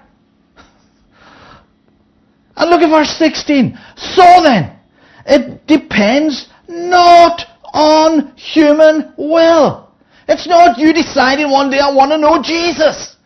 And 2.56 2.68
look 2.68 2.82
at 2.82 2.90
verse 2.90 3.08
16. 3.16 3.78
So 3.96 4.42
then, 4.42 4.78
it 5.24 5.66
depends 5.66 6.50
not 6.68 7.46
on 7.72 8.36
human 8.36 9.14
will. 9.16 9.90
It's 10.28 10.46
not 10.46 10.78
you 10.78 10.92
deciding 10.92 11.50
one 11.50 11.70
day 11.70 11.78
I 11.78 11.90
want 11.90 12.12
to 12.12 12.18
know 12.18 12.42
Jesus. 12.42 13.16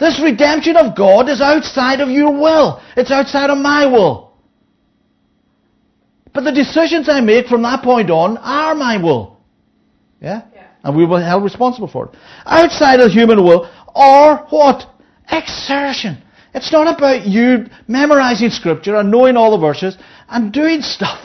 This 0.00 0.18
redemption 0.22 0.78
of 0.78 0.96
God 0.96 1.28
is 1.28 1.42
outside 1.42 2.00
of 2.00 2.08
your 2.08 2.32
will. 2.32 2.80
It's 2.96 3.10
outside 3.10 3.50
of 3.50 3.58
my 3.58 3.84
will. 3.84 4.32
But 6.32 6.44
the 6.44 6.52
decisions 6.52 7.06
I 7.06 7.20
make 7.20 7.48
from 7.48 7.60
that 7.62 7.82
point 7.82 8.10
on 8.10 8.38
are 8.38 8.74
my 8.74 8.96
will. 8.96 9.36
Yeah? 10.22 10.42
And 10.84 10.96
we 10.96 11.04
will 11.04 11.18
be 11.18 11.24
held 11.24 11.44
responsible 11.44 11.88
for 11.88 12.06
it. 12.06 12.16
Outside 12.46 13.00
of 13.00 13.10
human 13.10 13.42
will, 13.44 13.70
or 13.94 14.46
what? 14.50 14.84
Exertion. 15.30 16.22
It's 16.54 16.72
not 16.72 16.96
about 16.96 17.26
you 17.26 17.66
memorizing 17.86 18.50
scripture 18.50 18.96
and 18.96 19.10
knowing 19.10 19.36
all 19.36 19.50
the 19.50 19.64
verses 19.64 19.96
and 20.28 20.52
doing 20.52 20.80
stuff. 20.80 21.20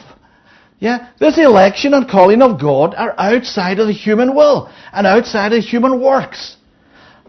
Yeah? 0.79 1.09
This 1.19 1.37
election 1.37 1.93
and 1.93 2.09
calling 2.09 2.41
of 2.41 2.59
God 2.59 2.93
are 2.95 3.15
outside 3.17 3.79
of 3.79 3.87
the 3.87 3.93
human 3.93 4.35
will 4.35 4.69
and 4.91 5.07
outside 5.07 5.53
of 5.53 5.63
human 5.63 6.01
works. 6.01 6.57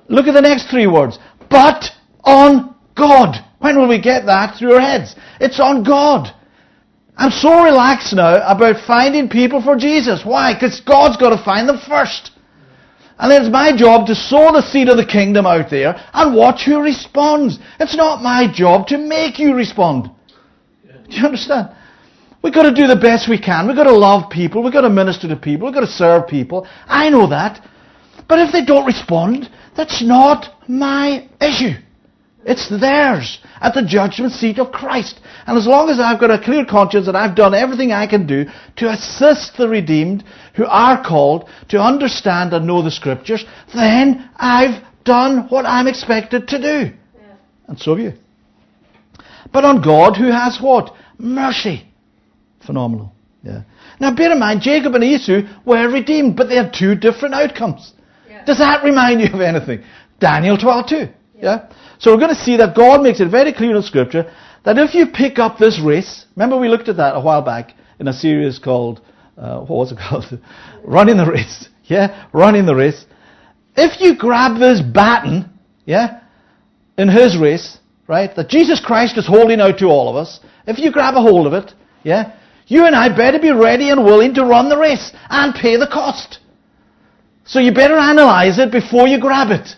Look 0.08 0.26
at 0.26 0.34
the 0.34 0.40
next 0.40 0.68
three 0.70 0.88
words. 0.88 1.18
But 1.48 1.84
on 2.24 2.74
God. 2.96 3.44
When 3.60 3.78
will 3.78 3.88
we 3.88 4.00
get 4.00 4.26
that 4.26 4.58
through 4.58 4.74
our 4.74 4.80
heads? 4.80 5.14
It's 5.40 5.60
on 5.60 5.84
God. 5.84 6.34
I'm 7.16 7.30
so 7.30 7.62
relaxed 7.62 8.12
now 8.12 8.36
about 8.50 8.84
finding 8.86 9.28
people 9.28 9.62
for 9.62 9.76
Jesus. 9.76 10.24
Why? 10.24 10.54
Because 10.54 10.80
God's 10.80 11.16
got 11.16 11.36
to 11.36 11.44
find 11.44 11.68
them 11.68 11.78
first. 11.78 12.32
And 13.18 13.32
it's 13.32 13.52
my 13.52 13.76
job 13.76 14.06
to 14.08 14.14
sow 14.14 14.50
the 14.52 14.62
seed 14.62 14.88
of 14.88 14.96
the 14.96 15.06
kingdom 15.06 15.46
out 15.46 15.70
there 15.70 15.94
and 16.12 16.34
watch 16.34 16.64
who 16.64 16.82
responds. 16.82 17.58
It's 17.78 17.96
not 17.96 18.22
my 18.22 18.52
job 18.52 18.88
to 18.88 18.98
make 18.98 19.38
you 19.38 19.54
respond. 19.54 20.10
Do 20.82 21.16
you 21.16 21.24
understand? 21.24 21.70
We've 22.42 22.52
got 22.52 22.64
to 22.64 22.74
do 22.74 22.88
the 22.88 22.96
best 22.96 23.28
we 23.28 23.38
can. 23.38 23.68
We've 23.68 23.76
got 23.76 23.84
to 23.84 23.96
love 23.96 24.30
people. 24.30 24.62
We've 24.62 24.72
got 24.72 24.80
to 24.80 24.90
minister 24.90 25.28
to 25.28 25.36
people. 25.36 25.66
We've 25.66 25.74
got 25.74 25.80
to 25.80 25.86
serve 25.86 26.26
people. 26.26 26.66
I 26.86 27.08
know 27.08 27.28
that. 27.28 27.66
But 28.28 28.40
if 28.40 28.52
they 28.52 28.64
don't 28.64 28.86
respond, 28.86 29.48
that's 29.76 30.02
not 30.02 30.52
my 30.68 31.28
issue. 31.40 31.74
It's 32.46 32.68
theirs 32.68 33.38
at 33.60 33.74
the 33.74 33.82
judgment 33.82 34.32
seat 34.32 34.58
of 34.58 34.72
Christ. 34.72 35.18
And 35.46 35.56
as 35.56 35.66
long 35.66 35.88
as 35.88 35.98
I've 35.98 36.20
got 36.20 36.30
a 36.30 36.42
clear 36.42 36.64
conscience 36.64 37.06
that 37.06 37.16
I've 37.16 37.36
done 37.36 37.54
everything 37.54 37.92
I 37.92 38.06
can 38.06 38.26
do 38.26 38.46
to 38.76 38.90
assist 38.90 39.56
the 39.56 39.68
redeemed 39.68 40.24
who 40.54 40.66
are 40.66 41.02
called 41.02 41.48
to 41.68 41.80
understand 41.80 42.52
and 42.52 42.66
know 42.66 42.82
the 42.82 42.90
scriptures, 42.90 43.44
then 43.74 44.30
I've 44.36 44.82
done 45.04 45.46
what 45.48 45.64
I'm 45.64 45.86
expected 45.86 46.48
to 46.48 46.60
do. 46.60 46.94
Yeah. 47.16 47.34
And 47.66 47.78
so 47.78 47.94
have 47.94 48.04
you. 48.04 48.12
But 49.52 49.64
on 49.64 49.82
God 49.82 50.16
who 50.16 50.30
has 50.30 50.58
what? 50.60 50.94
Mercy. 51.18 51.88
Phenomenal. 52.66 53.12
Yeah. 53.42 53.62
Now 54.00 54.14
bear 54.14 54.32
in 54.32 54.40
mind, 54.40 54.62
Jacob 54.62 54.94
and 54.94 55.04
Esau 55.04 55.42
were 55.64 55.88
redeemed, 55.88 56.36
but 56.36 56.48
they 56.48 56.56
had 56.56 56.72
two 56.72 56.94
different 56.94 57.34
outcomes. 57.34 57.92
Yeah. 58.28 58.44
Does 58.44 58.58
that 58.58 58.82
remind 58.82 59.20
you 59.20 59.28
of 59.32 59.40
anything? 59.40 59.84
Daniel 60.18 60.56
12 60.58 60.88
2. 60.88 60.96
Yeah. 60.96 61.08
yeah. 61.40 61.68
So 62.04 62.12
we're 62.12 62.20
going 62.20 62.34
to 62.34 62.42
see 62.42 62.58
that 62.58 62.76
God 62.76 63.00
makes 63.00 63.20
it 63.20 63.30
very 63.30 63.50
clear 63.50 63.74
in 63.74 63.82
Scripture 63.82 64.30
that 64.66 64.76
if 64.76 64.94
you 64.94 65.06
pick 65.06 65.38
up 65.38 65.56
this 65.56 65.80
race, 65.80 66.26
remember 66.36 66.58
we 66.58 66.68
looked 66.68 66.90
at 66.90 66.98
that 66.98 67.16
a 67.16 67.20
while 67.20 67.40
back 67.40 67.72
in 67.98 68.06
a 68.08 68.12
series 68.12 68.58
called, 68.58 69.00
uh, 69.38 69.60
what 69.60 69.70
was 69.70 69.92
it 69.92 69.98
called? 70.10 70.38
Running 70.84 71.16
the 71.16 71.26
Race. 71.26 71.68
Yeah, 71.86 72.26
Running 72.32 72.64
the 72.64 72.74
Race. 72.74 73.04
If 73.76 74.00
you 74.00 74.16
grab 74.16 74.58
this 74.58 74.80
baton, 74.80 75.50
yeah, 75.84 76.22
in 76.96 77.08
his 77.08 77.36
race, 77.36 77.78
right, 78.06 78.34
that 78.36 78.48
Jesus 78.48 78.80
Christ 78.80 79.18
is 79.18 79.26
holding 79.26 79.60
out 79.60 79.78
to 79.80 79.86
all 79.86 80.08
of 80.08 80.16
us, 80.16 80.40
if 80.66 80.78
you 80.78 80.90
grab 80.90 81.14
a 81.14 81.20
hold 81.20 81.46
of 81.46 81.52
it, 81.52 81.74
yeah, 82.02 82.38
you 82.66 82.86
and 82.86 82.96
I 82.96 83.14
better 83.14 83.38
be 83.38 83.52
ready 83.52 83.90
and 83.90 84.02
willing 84.02 84.32
to 84.34 84.46
run 84.46 84.70
the 84.70 84.78
race 84.78 85.12
and 85.28 85.54
pay 85.54 85.76
the 85.76 85.86
cost. 85.86 86.38
So 87.44 87.60
you 87.60 87.72
better 87.74 87.96
analyze 87.96 88.58
it 88.58 88.72
before 88.72 89.06
you 89.06 89.20
grab 89.20 89.50
it. 89.50 89.76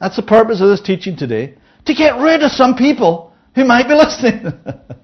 That's 0.00 0.16
the 0.16 0.22
purpose 0.22 0.60
of 0.60 0.68
this 0.68 0.80
teaching 0.80 1.16
today. 1.16 1.54
To 1.86 1.94
get 1.94 2.16
rid 2.20 2.42
of 2.42 2.50
some 2.52 2.76
people 2.76 3.32
who 3.54 3.64
might 3.64 3.88
be 3.88 3.94
listening. 3.94 4.52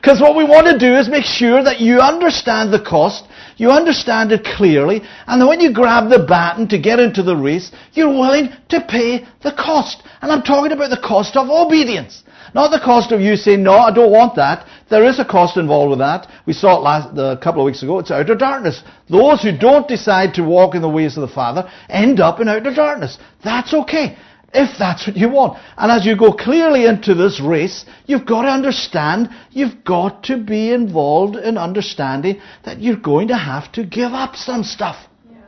Because 0.00 0.20
what 0.20 0.36
we 0.36 0.44
want 0.44 0.66
to 0.66 0.78
do 0.78 0.96
is 0.96 1.08
make 1.08 1.24
sure 1.24 1.62
that 1.62 1.80
you 1.80 2.00
understand 2.00 2.72
the 2.72 2.82
cost, 2.82 3.24
you 3.56 3.70
understand 3.70 4.32
it 4.32 4.44
clearly, 4.44 5.02
and 5.26 5.40
then 5.40 5.48
when 5.48 5.60
you 5.60 5.72
grab 5.72 6.10
the 6.10 6.18
baton 6.18 6.68
to 6.68 6.78
get 6.78 6.98
into 6.98 7.22
the 7.22 7.36
race, 7.36 7.70
you're 7.92 8.08
willing 8.08 8.50
to 8.68 8.80
pay 8.80 9.26
the 9.42 9.52
cost. 9.52 10.02
And 10.22 10.32
I'm 10.32 10.42
talking 10.42 10.72
about 10.72 10.90
the 10.90 11.00
cost 11.02 11.36
of 11.36 11.48
obedience. 11.48 12.24
Not 12.54 12.70
the 12.70 12.84
cost 12.84 13.12
of 13.12 13.20
you 13.20 13.36
saying, 13.36 13.62
no, 13.62 13.74
I 13.74 13.92
don't 13.92 14.10
want 14.10 14.34
that. 14.36 14.66
There 14.88 15.04
is 15.04 15.20
a 15.20 15.24
cost 15.24 15.56
involved 15.56 15.90
with 15.90 16.00
that. 16.00 16.28
We 16.46 16.52
saw 16.52 16.78
it 16.78 16.82
last, 16.82 17.16
a 17.16 17.38
couple 17.40 17.60
of 17.60 17.66
weeks 17.66 17.82
ago. 17.82 18.00
It's 18.00 18.10
outer 18.10 18.34
darkness. 18.34 18.82
Those 19.08 19.42
who 19.42 19.56
don't 19.56 19.86
decide 19.86 20.34
to 20.34 20.42
walk 20.42 20.74
in 20.74 20.82
the 20.82 20.88
ways 20.88 21.16
of 21.16 21.20
the 21.20 21.34
Father 21.34 21.70
end 21.88 22.18
up 22.18 22.40
in 22.40 22.48
outer 22.48 22.74
darkness. 22.74 23.18
That's 23.44 23.72
okay 23.72 24.16
if 24.52 24.78
that's 24.78 25.06
what 25.06 25.16
you 25.16 25.28
want. 25.28 25.58
And 25.76 25.92
as 25.92 26.04
you 26.04 26.16
go 26.16 26.32
clearly 26.32 26.86
into 26.86 27.14
this 27.14 27.40
race, 27.40 27.84
you've 28.06 28.26
got 28.26 28.42
to 28.42 28.48
understand, 28.48 29.28
you've 29.50 29.84
got 29.84 30.24
to 30.24 30.42
be 30.42 30.72
involved 30.72 31.36
in 31.36 31.56
understanding 31.56 32.40
that 32.64 32.80
you're 32.80 32.96
going 32.96 33.28
to 33.28 33.36
have 33.36 33.70
to 33.72 33.84
give 33.84 34.12
up 34.12 34.36
some 34.36 34.64
stuff. 34.64 34.96
Yeah. 35.30 35.38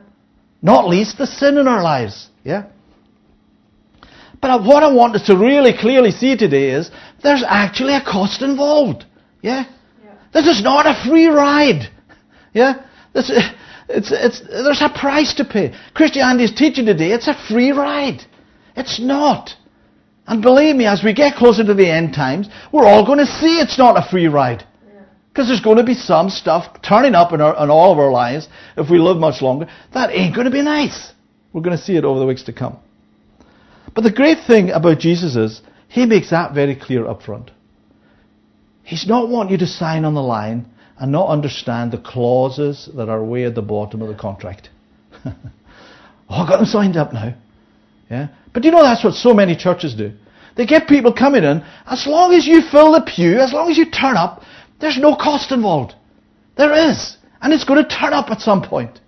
Not 0.61 0.88
least 0.88 1.19
the 1.19 1.27
sin 1.27 1.59
in 1.59 1.67
our 1.67 1.83
lives. 1.83 2.29
Yeah? 2.45 2.67
But 4.41 4.62
what 4.62 4.83
I 4.83 4.93
want 4.93 5.17
us 5.17 5.27
to 5.27 5.37
really 5.37 5.73
clearly 5.77 6.11
see 6.11 6.37
today 6.37 6.71
is 6.71 6.91
there's 7.23 7.45
actually 7.47 7.95
a 7.95 8.03
cost 8.03 8.43
involved. 8.43 9.05
Yeah? 9.41 9.67
yeah. 10.05 10.15
This 10.33 10.47
is 10.47 10.62
not 10.62 10.87
a 10.87 11.09
free 11.09 11.27
ride. 11.27 11.91
Yeah? 12.53 12.85
This, 13.12 13.31
it's, 13.88 14.11
it's, 14.12 14.41
there's 14.41 14.81
a 14.81 14.88
price 14.88 15.35
to 15.35 15.45
pay. 15.45 15.75
Christianity 15.95 16.45
is 16.45 16.53
teaching 16.53 16.87
today 16.87 17.12
it's 17.12 17.29
a 17.29 17.35
free 17.49 17.73
ride. 17.73 18.25
It's 18.76 19.00
not. 19.00 19.50
And 20.26 20.40
believe 20.40 20.76
me, 20.76 20.87
as 20.87 21.02
we 21.02 21.14
get 21.14 21.37
closer 21.37 21.64
to 21.64 21.74
the 21.74 21.90
end 21.90 22.14
times, 22.14 22.48
we're 22.72 22.87
all 22.87 23.04
going 23.04 23.18
to 23.18 23.26
see 23.26 23.58
it's 23.58 23.78
not 23.78 23.96
a 23.96 24.08
free 24.08 24.28
ride. 24.28 24.64
Because 25.28 25.48
there's 25.48 25.61
going 25.61 25.78
to 25.78 25.85
be 25.85 25.94
some 25.94 26.28
stuff 26.28 26.82
turning 26.82 27.14
up 27.14 27.32
in, 27.32 27.40
our, 27.40 27.62
in 27.62 27.70
all 27.70 27.92
of 27.92 27.98
our 27.98 28.11
lives, 28.11 28.48
if 28.76 28.90
we 28.90 28.98
live 28.98 29.16
much 29.16 29.40
longer, 29.40 29.66
that 29.94 30.11
ain't 30.11 30.35
going 30.35 30.44
to 30.44 30.50
be 30.50 30.62
nice. 30.62 31.12
We're 31.52 31.62
going 31.62 31.76
to 31.76 31.82
see 31.82 31.96
it 31.96 32.04
over 32.04 32.20
the 32.20 32.26
weeks 32.26 32.42
to 32.44 32.52
come. 32.52 32.78
But 33.94 34.02
the 34.02 34.12
great 34.12 34.46
thing 34.46 34.70
about 34.70 34.98
Jesus 34.98 35.37
is, 35.37 35.62
he 35.88 36.06
makes 36.06 36.30
that 36.30 36.54
very 36.54 36.76
clear 36.76 37.06
up 37.06 37.22
front. 37.22 37.50
He's 38.82 39.06
not 39.06 39.28
wanting 39.28 39.52
you 39.52 39.58
to 39.58 39.66
sign 39.66 40.04
on 40.04 40.14
the 40.14 40.22
line 40.22 40.66
and 40.98 41.12
not 41.12 41.28
understand 41.28 41.92
the 41.92 41.98
clauses 41.98 42.88
that 42.94 43.08
are 43.08 43.24
way 43.24 43.44
at 43.44 43.54
the 43.54 43.62
bottom 43.62 44.02
of 44.02 44.08
the 44.08 44.14
contract. 44.14 44.68
oh, 45.24 45.32
I've 46.28 46.48
got 46.48 46.58
them 46.58 46.66
signed 46.66 46.96
up 46.96 47.12
now. 47.12 47.35
Yeah? 48.11 48.28
But 48.53 48.65
you 48.65 48.71
know 48.71 48.83
that's 48.83 49.05
what 49.05 49.15
so 49.15 49.33
many 49.33 49.57
churches 49.57 49.95
do? 49.95 50.12
They 50.57 50.67
get 50.67 50.87
people 50.87 51.12
coming 51.12 51.45
in, 51.45 51.65
as 51.87 52.07
long 52.07 52.35
as 52.35 52.47
you 52.47 52.61
fill 52.61 52.93
the 52.93 53.01
pew, 53.01 53.38
as 53.38 53.53
long 53.53 53.71
as 53.71 53.79
you 53.79 53.91
turn 53.91 54.17
up, 54.17 54.43
there's 54.81 54.99
no 54.99 55.17
cost 55.17 55.53
involved. 55.53 55.95
There 56.57 56.91
is. 56.91 57.17
And 57.41 57.53
it's 57.53 57.65
going 57.65 57.83
to 57.83 57.88
turn 57.88 58.12
up 58.12 58.31
at 58.31 58.41
some 58.41 58.62
point. 58.62 59.01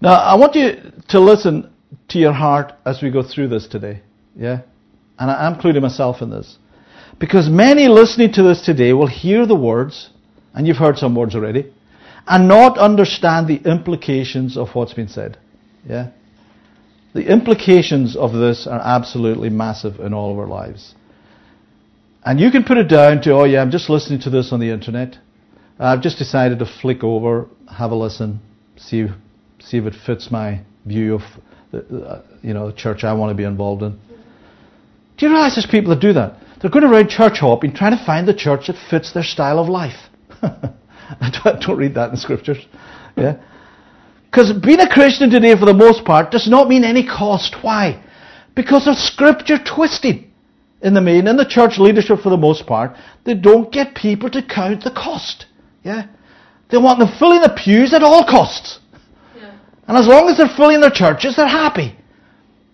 Now, 0.00 0.14
I 0.14 0.34
want 0.34 0.54
you 0.56 0.92
to 1.08 1.20
listen 1.20 1.70
to 2.08 2.18
your 2.18 2.32
heart 2.32 2.72
as 2.84 3.00
we 3.00 3.10
go 3.10 3.22
through 3.22 3.48
this 3.48 3.68
today. 3.68 4.02
Yeah? 4.36 4.62
And 5.18 5.30
I'm 5.30 5.54
including 5.54 5.82
myself 5.82 6.20
in 6.20 6.30
this. 6.30 6.58
Because 7.20 7.48
many 7.48 7.86
listening 7.86 8.32
to 8.32 8.42
this 8.42 8.60
today 8.62 8.92
will 8.92 9.06
hear 9.06 9.46
the 9.46 9.54
words, 9.54 10.10
and 10.52 10.66
you've 10.66 10.78
heard 10.78 10.98
some 10.98 11.14
words 11.14 11.34
already, 11.36 11.72
and 12.26 12.48
not 12.48 12.76
understand 12.78 13.46
the 13.46 13.62
implications 13.70 14.56
of 14.56 14.74
what's 14.74 14.94
been 14.94 15.08
said. 15.08 15.38
Yeah? 15.88 16.10
The 17.14 17.30
implications 17.30 18.16
of 18.16 18.32
this 18.32 18.66
are 18.66 18.80
absolutely 18.80 19.48
massive 19.48 20.00
in 20.00 20.12
all 20.12 20.32
of 20.32 20.38
our 20.38 20.48
lives. 20.48 20.94
And 22.24 22.40
you 22.40 22.50
can 22.50 22.64
put 22.64 22.76
it 22.76 22.88
down 22.88 23.22
to, 23.22 23.32
oh 23.32 23.44
yeah, 23.44 23.62
I'm 23.62 23.70
just 23.70 23.88
listening 23.88 24.20
to 24.22 24.30
this 24.30 24.52
on 24.52 24.58
the 24.58 24.70
internet. 24.70 25.18
I've 25.78 26.02
just 26.02 26.18
decided 26.18 26.58
to 26.58 26.66
flick 26.66 27.04
over, 27.04 27.48
have 27.70 27.92
a 27.92 27.94
listen, 27.94 28.40
see, 28.76 29.06
see 29.60 29.78
if 29.78 29.84
it 29.84 29.94
fits 29.94 30.30
my 30.30 30.62
view 30.84 31.14
of 31.14 31.22
the, 31.70 32.24
you 32.42 32.52
know, 32.52 32.70
the 32.70 32.76
church 32.76 33.04
I 33.04 33.12
want 33.12 33.30
to 33.30 33.34
be 33.34 33.44
involved 33.44 33.82
in. 33.82 33.98
Do 35.16 35.26
you 35.26 35.32
realize 35.32 35.54
there's 35.54 35.66
people 35.66 35.90
that 35.90 36.00
do 36.00 36.12
that? 36.14 36.38
They're 36.60 36.70
going 36.70 36.84
around 36.84 37.10
church 37.10 37.38
hopping, 37.38 37.74
trying 37.74 37.96
to 37.96 38.04
find 38.04 38.26
the 38.26 38.34
church 38.34 38.66
that 38.66 38.76
fits 38.90 39.12
their 39.12 39.22
style 39.22 39.58
of 39.58 39.68
life. 39.68 40.08
I 40.42 41.58
don't 41.60 41.76
read 41.76 41.94
that 41.94 42.10
in 42.10 42.16
scriptures. 42.16 42.58
Yeah. 43.16 43.40
Because 44.34 44.52
being 44.52 44.80
a 44.80 44.88
Christian 44.88 45.30
today, 45.30 45.56
for 45.56 45.64
the 45.64 45.72
most 45.72 46.04
part, 46.04 46.32
does 46.32 46.48
not 46.48 46.68
mean 46.68 46.82
any 46.82 47.06
cost. 47.06 47.54
Why? 47.62 48.02
Because 48.56 48.88
of 48.88 48.96
scripture 48.96 49.58
twisting 49.64 50.32
in 50.82 50.92
the 50.92 51.00
main, 51.00 51.28
in 51.28 51.36
the 51.36 51.46
church 51.48 51.78
leadership 51.78 52.18
for 52.18 52.30
the 52.30 52.36
most 52.36 52.66
part, 52.66 52.96
they 53.22 53.34
don't 53.34 53.70
get 53.70 53.94
people 53.94 54.28
to 54.30 54.42
count 54.42 54.82
the 54.82 54.90
cost. 54.90 55.46
Yeah? 55.84 56.08
They 56.68 56.78
want 56.78 56.98
them 56.98 57.16
filling 57.16 57.42
the 57.42 57.56
pews 57.56 57.94
at 57.94 58.02
all 58.02 58.24
costs. 58.24 58.80
Yeah. 59.36 59.56
And 59.86 59.96
as 59.96 60.08
long 60.08 60.28
as 60.28 60.38
they're 60.38 60.48
filling 60.48 60.80
their 60.80 60.90
churches, 60.90 61.36
they're 61.36 61.46
happy. 61.46 61.96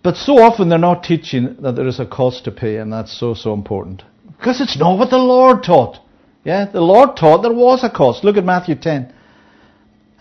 But 0.01 0.15
so 0.15 0.39
often 0.39 0.67
they're 0.67 0.79
not 0.79 1.03
teaching 1.03 1.57
that 1.61 1.75
there 1.75 1.85
is 1.85 1.99
a 1.99 2.07
cost 2.07 2.43
to 2.45 2.51
pay, 2.51 2.77
and 2.77 2.91
that's 2.91 3.15
so, 3.15 3.35
so 3.35 3.53
important. 3.53 4.01
Because 4.25 4.61
it's 4.61 4.79
not 4.79 4.97
what 4.97 5.11
the 5.11 5.19
Lord 5.19 5.61
taught. 5.61 5.99
Yeah? 6.43 6.65
The 6.65 6.81
Lord 6.81 7.15
taught 7.15 7.43
there 7.43 7.53
was 7.53 7.83
a 7.83 7.89
cost. 7.91 8.23
Look 8.23 8.37
at 8.37 8.45
Matthew 8.45 8.73
10. 8.73 9.13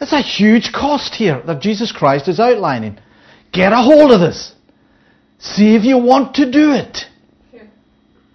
That's 0.01 0.14
a 0.14 0.22
huge 0.22 0.72
cost 0.72 1.14
here 1.14 1.42
that 1.46 1.61
Jesus 1.61 1.92
Christ 1.92 2.26
is 2.26 2.40
outlining. 2.40 2.98
Get 3.53 3.74
a 3.74 3.76
hold 3.76 4.11
of 4.11 4.20
this. 4.20 4.55
See 5.38 5.74
if 5.76 5.84
you 5.84 5.98
want 5.98 6.36
to 6.36 6.51
do 6.51 6.72
it. 6.72 7.05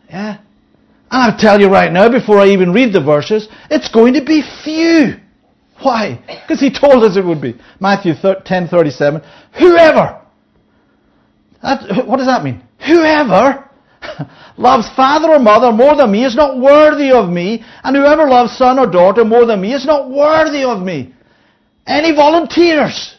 Yeah. 0.08 0.38
And 1.10 1.34
I'll 1.34 1.38
tell 1.38 1.60
you 1.60 1.68
right 1.68 1.92
now, 1.92 2.08
before 2.10 2.40
I 2.40 2.50
even 2.50 2.72
read 2.72 2.94
the 2.94 3.02
verses, 3.02 3.48
it's 3.72 3.90
going 3.90 4.14
to 4.14 4.24
be 4.24 4.44
few. 4.64 5.16
Why? 5.82 6.24
Because 6.28 6.60
he 6.60 6.72
told 6.72 7.04
us 7.04 7.18
it 7.18 7.26
would 7.26 7.42
be. 7.42 7.56
Matthew 7.80 8.14
10:37. 8.14 9.26
Whoever. 9.58 10.22
That, 11.64 12.06
what 12.06 12.18
does 12.18 12.28
that 12.28 12.44
mean? 12.44 12.64
Whoever 12.86 13.70
loves 14.58 14.88
father 14.96 15.30
or 15.30 15.40
mother 15.40 15.72
more 15.72 15.96
than 15.96 16.12
me 16.12 16.26
is 16.26 16.36
not 16.36 16.60
worthy 16.60 17.12
of 17.12 17.30
me, 17.30 17.66
and 17.84 17.96
whoever 17.96 18.30
loves 18.30 18.56
son 18.56 18.78
or 18.78 18.86
daughter 18.86 19.26
more 19.26 19.46
than 19.46 19.62
me 19.62 19.74
is 19.74 19.86
not 19.86 20.12
worthy 20.12 20.64
of 20.64 20.82
me. 20.82 21.15
Any 21.88 22.14
volunteers? 22.14 23.16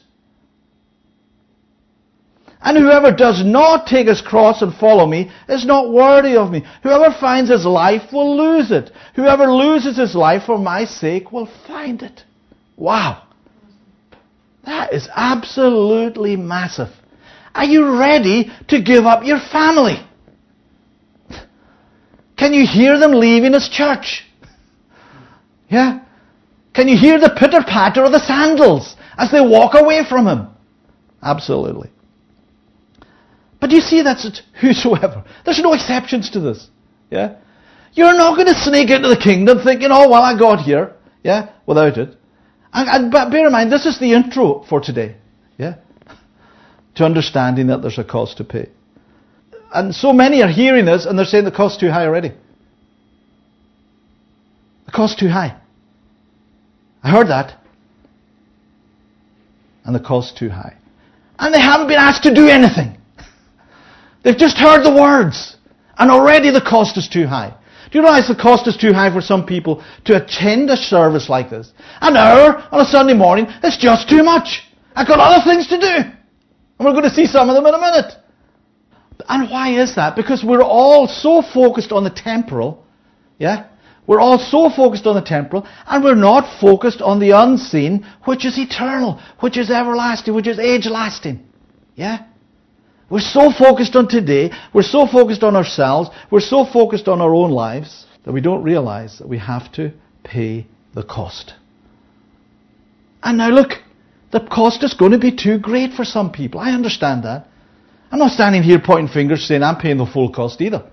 And 2.60 2.76
whoever 2.76 3.12
does 3.12 3.44
not 3.44 3.86
take 3.86 4.08
his 4.08 4.20
cross 4.20 4.60
and 4.60 4.74
follow 4.74 5.06
me 5.06 5.30
is 5.48 5.64
not 5.64 5.92
worthy 5.92 6.36
of 6.36 6.50
me. 6.50 6.66
Whoever 6.82 7.14
finds 7.20 7.48
his 7.48 7.64
life 7.64 8.12
will 8.12 8.36
lose 8.36 8.72
it. 8.72 8.90
Whoever 9.14 9.46
loses 9.52 9.96
his 9.96 10.16
life 10.16 10.44
for 10.46 10.58
my 10.58 10.84
sake 10.84 11.30
will 11.30 11.48
find 11.68 12.02
it. 12.02 12.24
Wow. 12.76 13.22
That 14.64 14.92
is 14.92 15.08
absolutely 15.14 16.34
massive. 16.34 16.88
Are 17.54 17.64
you 17.64 17.98
ready 18.00 18.50
to 18.68 18.82
give 18.82 19.06
up 19.06 19.24
your 19.24 19.38
family? 19.38 20.04
Can 22.36 22.52
you 22.52 22.66
hear 22.66 22.98
them 22.98 23.12
leaving 23.12 23.52
his 23.52 23.68
church? 23.68 24.24
Yeah? 25.70 26.00
Can 26.76 26.88
you 26.88 26.98
hear 26.98 27.18
the 27.18 27.30
pitter 27.30 27.62
patter 27.66 28.04
of 28.04 28.12
the 28.12 28.20
sandals 28.20 28.96
as 29.16 29.30
they 29.30 29.40
walk 29.40 29.72
away 29.74 30.04
from 30.06 30.28
him? 30.28 30.48
Absolutely. 31.22 31.90
But 33.58 33.70
you 33.70 33.80
see, 33.80 34.02
that's 34.02 34.42
whosoever. 34.60 35.24
There's 35.46 35.58
no 35.58 35.72
exceptions 35.72 36.28
to 36.30 36.40
this. 36.40 36.68
Yeah? 37.10 37.36
You're 37.94 38.12
not 38.12 38.36
going 38.36 38.48
to 38.48 38.60
sneak 38.60 38.90
into 38.90 39.08
the 39.08 39.16
kingdom 39.16 39.60
thinking, 39.64 39.88
oh, 39.90 40.10
well, 40.10 40.22
I 40.22 40.38
got 40.38 40.60
here. 40.60 40.94
Yeah? 41.24 41.50
Without 41.64 41.96
it. 41.96 42.14
And, 42.74 42.88
and 42.90 43.10
but 43.10 43.30
bear 43.30 43.46
in 43.46 43.52
mind, 43.52 43.72
this 43.72 43.86
is 43.86 43.98
the 43.98 44.12
intro 44.12 44.62
for 44.68 44.78
today. 44.78 45.16
Yeah? 45.56 45.76
To 46.96 47.06
understanding 47.06 47.68
that 47.68 47.80
there's 47.80 47.98
a 47.98 48.04
cost 48.04 48.36
to 48.36 48.44
pay. 48.44 48.68
And 49.72 49.94
so 49.94 50.12
many 50.12 50.42
are 50.42 50.50
hearing 50.50 50.84
this 50.84 51.06
and 51.06 51.18
they're 51.18 51.24
saying 51.24 51.46
the 51.46 51.50
cost's 51.50 51.78
too 51.78 51.88
high 51.90 52.04
already. 52.04 52.32
The 54.84 54.92
cost's 54.92 55.18
too 55.18 55.28
high. 55.28 55.58
I 57.06 57.10
heard 57.10 57.28
that. 57.28 57.56
And 59.84 59.94
the 59.94 60.00
cost's 60.00 60.36
too 60.36 60.48
high. 60.48 60.76
And 61.38 61.54
they 61.54 61.60
haven't 61.60 61.86
been 61.86 62.00
asked 62.00 62.24
to 62.24 62.34
do 62.34 62.48
anything. 62.48 62.98
They've 64.24 64.36
just 64.36 64.56
heard 64.58 64.82
the 64.82 64.92
words. 64.92 65.56
And 65.98 66.10
already 66.10 66.50
the 66.50 66.60
cost 66.60 66.96
is 66.96 67.08
too 67.08 67.28
high. 67.28 67.56
Do 67.92 67.98
you 67.98 68.02
realize 68.02 68.26
the 68.26 68.34
cost 68.34 68.66
is 68.66 68.76
too 68.76 68.92
high 68.92 69.12
for 69.12 69.20
some 69.20 69.46
people 69.46 69.84
to 70.06 70.16
attend 70.20 70.68
a 70.68 70.76
service 70.76 71.28
like 71.28 71.48
this? 71.48 71.72
An 72.00 72.16
hour 72.16 72.66
on 72.72 72.80
a 72.80 72.84
Sunday 72.84 73.14
morning 73.14 73.46
is 73.62 73.76
just 73.76 74.08
too 74.08 74.24
much. 74.24 74.64
I've 74.96 75.06
got 75.06 75.20
other 75.20 75.44
things 75.48 75.68
to 75.68 75.78
do. 75.78 75.86
And 75.86 76.80
we're 76.80 76.90
going 76.90 77.04
to 77.04 77.14
see 77.14 77.26
some 77.26 77.48
of 77.48 77.54
them 77.54 77.66
in 77.66 77.74
a 77.74 77.78
minute. 77.78 78.14
And 79.28 79.48
why 79.48 79.80
is 79.80 79.94
that? 79.94 80.16
Because 80.16 80.42
we're 80.42 80.60
all 80.60 81.06
so 81.06 81.40
focused 81.40 81.92
on 81.92 82.02
the 82.02 82.10
temporal, 82.10 82.84
yeah? 83.38 83.68
We're 84.06 84.20
all 84.20 84.38
so 84.38 84.70
focused 84.70 85.06
on 85.06 85.16
the 85.16 85.22
temporal, 85.22 85.66
and 85.86 86.04
we're 86.04 86.14
not 86.14 86.60
focused 86.60 87.02
on 87.02 87.18
the 87.18 87.30
unseen, 87.32 88.06
which 88.24 88.44
is 88.44 88.56
eternal, 88.58 89.20
which 89.40 89.56
is 89.56 89.70
everlasting, 89.70 90.34
which 90.34 90.46
is 90.46 90.58
age 90.58 90.86
lasting. 90.86 91.44
Yeah? 91.96 92.26
We're 93.10 93.20
so 93.20 93.50
focused 93.50 93.96
on 93.96 94.08
today, 94.08 94.52
we're 94.72 94.82
so 94.82 95.06
focused 95.06 95.42
on 95.42 95.56
ourselves, 95.56 96.10
we're 96.30 96.40
so 96.40 96.64
focused 96.64 97.08
on 97.08 97.20
our 97.20 97.34
own 97.34 97.50
lives, 97.50 98.06
that 98.24 98.32
we 98.32 98.40
don't 98.40 98.62
realize 98.62 99.18
that 99.18 99.28
we 99.28 99.38
have 99.38 99.72
to 99.72 99.92
pay 100.24 100.66
the 100.94 101.04
cost. 101.04 101.54
And 103.22 103.38
now 103.38 103.50
look, 103.50 103.72
the 104.32 104.40
cost 104.40 104.82
is 104.82 104.94
going 104.94 105.12
to 105.12 105.18
be 105.18 105.34
too 105.34 105.58
great 105.58 105.92
for 105.92 106.04
some 106.04 106.32
people. 106.32 106.60
I 106.60 106.72
understand 106.72 107.24
that. 107.24 107.46
I'm 108.10 108.18
not 108.18 108.32
standing 108.32 108.62
here 108.62 108.80
pointing 108.84 109.12
fingers 109.12 109.46
saying 109.46 109.62
I'm 109.62 109.76
paying 109.76 109.98
the 109.98 110.06
full 110.06 110.32
cost 110.32 110.60
either. 110.60 110.90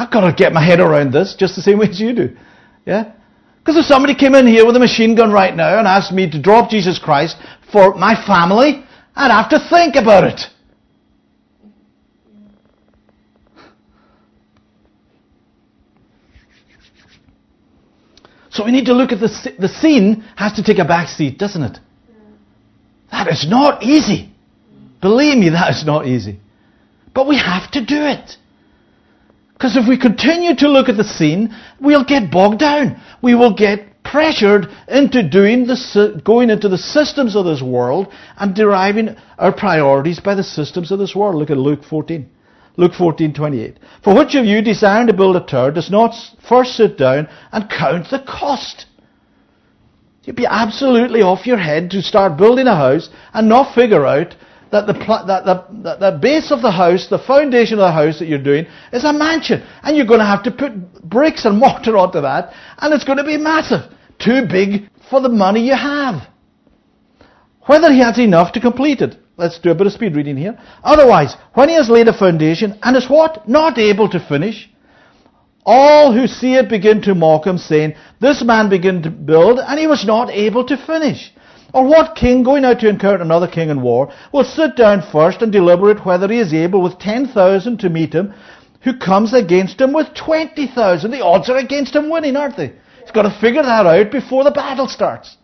I've 0.00 0.10
got 0.10 0.22
to 0.22 0.32
get 0.32 0.54
my 0.54 0.64
head 0.64 0.80
around 0.80 1.12
this 1.12 1.34
just 1.38 1.56
the 1.56 1.60
same 1.60 1.78
way 1.78 1.88
as 1.88 2.00
you 2.00 2.14
do. 2.14 2.34
Yeah? 2.86 3.12
Because 3.58 3.76
if 3.76 3.84
somebody 3.84 4.14
came 4.14 4.34
in 4.34 4.46
here 4.46 4.64
with 4.64 4.74
a 4.74 4.78
machine 4.78 5.14
gun 5.14 5.30
right 5.30 5.54
now 5.54 5.78
and 5.78 5.86
asked 5.86 6.10
me 6.10 6.30
to 6.30 6.40
drop 6.40 6.70
Jesus 6.70 6.98
Christ 6.98 7.36
for 7.70 7.94
my 7.96 8.14
family, 8.26 8.82
I'd 9.14 9.30
have 9.30 9.50
to 9.50 9.58
think 9.68 9.96
about 9.96 10.24
it. 10.24 10.40
So 18.48 18.64
we 18.64 18.72
need 18.72 18.86
to 18.86 18.94
look 18.94 19.12
at 19.12 19.20
the, 19.20 19.52
the 19.58 19.68
seen 19.68 20.22
has 20.34 20.54
to 20.54 20.62
take 20.62 20.78
a 20.78 20.86
back 20.86 21.08
seat, 21.08 21.38
doesn't 21.38 21.62
it? 21.62 21.78
That 23.12 23.28
is 23.28 23.46
not 23.46 23.82
easy. 23.82 24.32
Believe 25.02 25.36
me, 25.36 25.50
that 25.50 25.70
is 25.74 25.84
not 25.84 26.06
easy. 26.06 26.40
But 27.12 27.28
we 27.28 27.36
have 27.36 27.70
to 27.72 27.84
do 27.84 28.06
it. 28.06 28.38
Because 29.60 29.76
if 29.76 29.86
we 29.86 29.98
continue 29.98 30.56
to 30.56 30.68
look 30.70 30.88
at 30.88 30.96
the 30.96 31.04
seen, 31.04 31.54
we'll 31.78 32.02
get 32.02 32.30
bogged 32.30 32.60
down. 32.60 32.98
We 33.20 33.34
will 33.34 33.52
get 33.52 34.02
pressured 34.02 34.68
into 34.88 35.22
doing 35.22 35.66
the, 35.66 36.22
going 36.24 36.48
into 36.48 36.70
the 36.70 36.78
systems 36.78 37.36
of 37.36 37.44
this 37.44 37.60
world 37.60 38.10
and 38.38 38.54
deriving 38.54 39.16
our 39.38 39.52
priorities 39.52 40.18
by 40.18 40.34
the 40.34 40.42
systems 40.42 40.90
of 40.90 40.98
this 40.98 41.14
world. 41.14 41.34
Look 41.34 41.50
at 41.50 41.58
Luke 41.58 41.84
14. 41.84 42.26
Luke 42.78 42.92
14:28. 42.92 43.76
For 44.02 44.14
which 44.14 44.34
of 44.34 44.46
you 44.46 44.62
desiring 44.62 45.08
to 45.08 45.12
build 45.12 45.36
a 45.36 45.40
tower 45.40 45.70
does 45.70 45.90
not 45.90 46.14
first 46.48 46.74
sit 46.74 46.96
down 46.96 47.28
and 47.52 47.68
count 47.68 48.08
the 48.08 48.20
cost? 48.20 48.86
You'd 50.24 50.36
be 50.36 50.46
absolutely 50.46 51.20
off 51.20 51.46
your 51.46 51.58
head 51.58 51.90
to 51.90 52.00
start 52.00 52.38
building 52.38 52.66
a 52.66 52.76
house 52.76 53.10
and 53.34 53.46
not 53.46 53.74
figure 53.74 54.06
out 54.06 54.34
that 54.72 54.86
the, 54.86 54.92
that 54.92 55.44
the, 55.44 55.96
the 55.98 56.18
base 56.20 56.52
of 56.52 56.62
the 56.62 56.70
house, 56.70 57.08
the 57.08 57.18
foundation 57.18 57.74
of 57.74 57.80
the 57.80 57.92
house 57.92 58.18
that 58.18 58.28
you're 58.28 58.42
doing, 58.42 58.66
is 58.92 59.04
a 59.04 59.12
mansion. 59.12 59.66
And 59.82 59.96
you're 59.96 60.06
going 60.06 60.20
to 60.20 60.26
have 60.26 60.44
to 60.44 60.50
put 60.50 61.02
bricks 61.02 61.44
and 61.44 61.58
mortar 61.60 61.96
onto 61.96 62.20
that, 62.20 62.52
and 62.78 62.94
it's 62.94 63.04
going 63.04 63.18
to 63.18 63.24
be 63.24 63.36
massive. 63.36 63.92
Too 64.18 64.46
big 64.48 64.88
for 65.08 65.20
the 65.20 65.28
money 65.28 65.66
you 65.66 65.74
have. 65.74 66.28
Whether 67.66 67.92
he 67.92 68.00
has 68.00 68.18
enough 68.18 68.52
to 68.52 68.60
complete 68.60 69.00
it. 69.00 69.16
Let's 69.36 69.58
do 69.58 69.70
a 69.70 69.74
bit 69.74 69.86
of 69.86 69.92
speed 69.94 70.14
reading 70.16 70.36
here. 70.36 70.58
Otherwise, 70.84 71.34
when 71.54 71.70
he 71.70 71.74
has 71.74 71.88
laid 71.88 72.08
a 72.08 72.16
foundation 72.16 72.78
and 72.82 72.96
is 72.96 73.08
what? 73.08 73.48
Not 73.48 73.78
able 73.78 74.08
to 74.10 74.20
finish, 74.20 74.68
all 75.64 76.12
who 76.12 76.26
see 76.26 76.54
it 76.54 76.68
begin 76.68 77.00
to 77.02 77.14
mock 77.14 77.46
him, 77.46 77.58
saying, 77.58 77.94
This 78.20 78.42
man 78.44 78.68
began 78.68 79.02
to 79.02 79.10
build, 79.10 79.58
and 79.58 79.78
he 79.78 79.86
was 79.86 80.04
not 80.04 80.30
able 80.30 80.66
to 80.66 80.76
finish. 80.76 81.32
Or 81.72 81.86
what 81.86 82.16
king 82.16 82.42
going 82.42 82.64
out 82.64 82.80
to 82.80 82.88
encounter 82.88 83.22
another 83.22 83.46
king 83.46 83.70
in 83.70 83.80
war 83.80 84.12
will 84.32 84.44
sit 84.44 84.76
down 84.76 85.02
first 85.12 85.42
and 85.42 85.52
deliberate 85.52 86.04
whether 86.04 86.28
he 86.28 86.38
is 86.38 86.52
able 86.52 86.82
with 86.82 86.98
10,000 86.98 87.78
to 87.78 87.88
meet 87.88 88.12
him 88.12 88.34
who 88.82 88.96
comes 88.96 89.34
against 89.34 89.80
him 89.80 89.92
with 89.92 90.14
20,000? 90.14 91.10
The 91.10 91.24
odds 91.24 91.48
are 91.50 91.58
against 91.58 91.94
him 91.94 92.10
winning, 92.10 92.36
aren't 92.36 92.56
they? 92.56 92.72
He's 93.00 93.10
got 93.10 93.22
to 93.22 93.40
figure 93.40 93.62
that 93.62 93.86
out 93.86 94.10
before 94.10 94.44
the 94.44 94.50
battle 94.50 94.88
starts. 94.88 95.36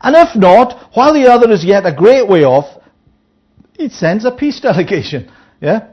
And 0.00 0.14
if 0.16 0.34
not, 0.36 0.90
while 0.94 1.14
the 1.14 1.30
other 1.30 1.50
is 1.50 1.64
yet 1.64 1.86
a 1.86 1.94
great 1.94 2.28
way 2.28 2.44
off, 2.44 2.82
he 3.74 3.88
sends 3.88 4.24
a 4.24 4.30
peace 4.30 4.60
delegation, 4.68 5.30
yeah, 5.60 5.88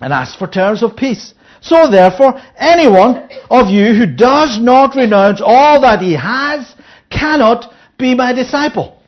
and 0.00 0.12
asks 0.12 0.36
for 0.36 0.46
terms 0.46 0.82
of 0.82 0.96
peace. 0.96 1.34
So 1.60 1.90
therefore, 1.90 2.40
anyone 2.56 3.28
of 3.50 3.68
you 3.68 3.94
who 3.94 4.06
does 4.06 4.60
not 4.60 4.94
renounce 4.94 5.40
all 5.44 5.80
that 5.80 6.00
he 6.00 6.12
has 6.12 6.74
cannot 7.10 7.72
be 7.98 8.14
my 8.14 8.32
disciple. 8.32 9.00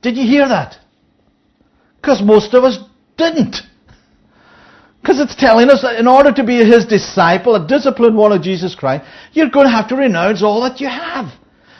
Did 0.00 0.16
you 0.16 0.26
hear 0.26 0.48
that? 0.48 0.76
Because 2.00 2.22
most 2.22 2.54
of 2.54 2.64
us 2.64 2.78
didn't. 3.16 3.56
Because 5.00 5.20
it's 5.20 5.36
telling 5.36 5.68
us 5.68 5.82
that 5.82 5.98
in 5.98 6.06
order 6.06 6.32
to 6.32 6.44
be 6.44 6.58
his 6.58 6.86
disciple, 6.86 7.54
a 7.56 7.66
disciplined 7.66 8.16
one 8.16 8.32
of 8.32 8.42
Jesus 8.42 8.74
Christ, 8.74 9.04
you're 9.32 9.50
going 9.50 9.66
to 9.66 9.72
have 9.72 9.88
to 9.88 9.96
renounce 9.96 10.42
all 10.42 10.62
that 10.62 10.80
you 10.80 10.88
have. 10.88 11.32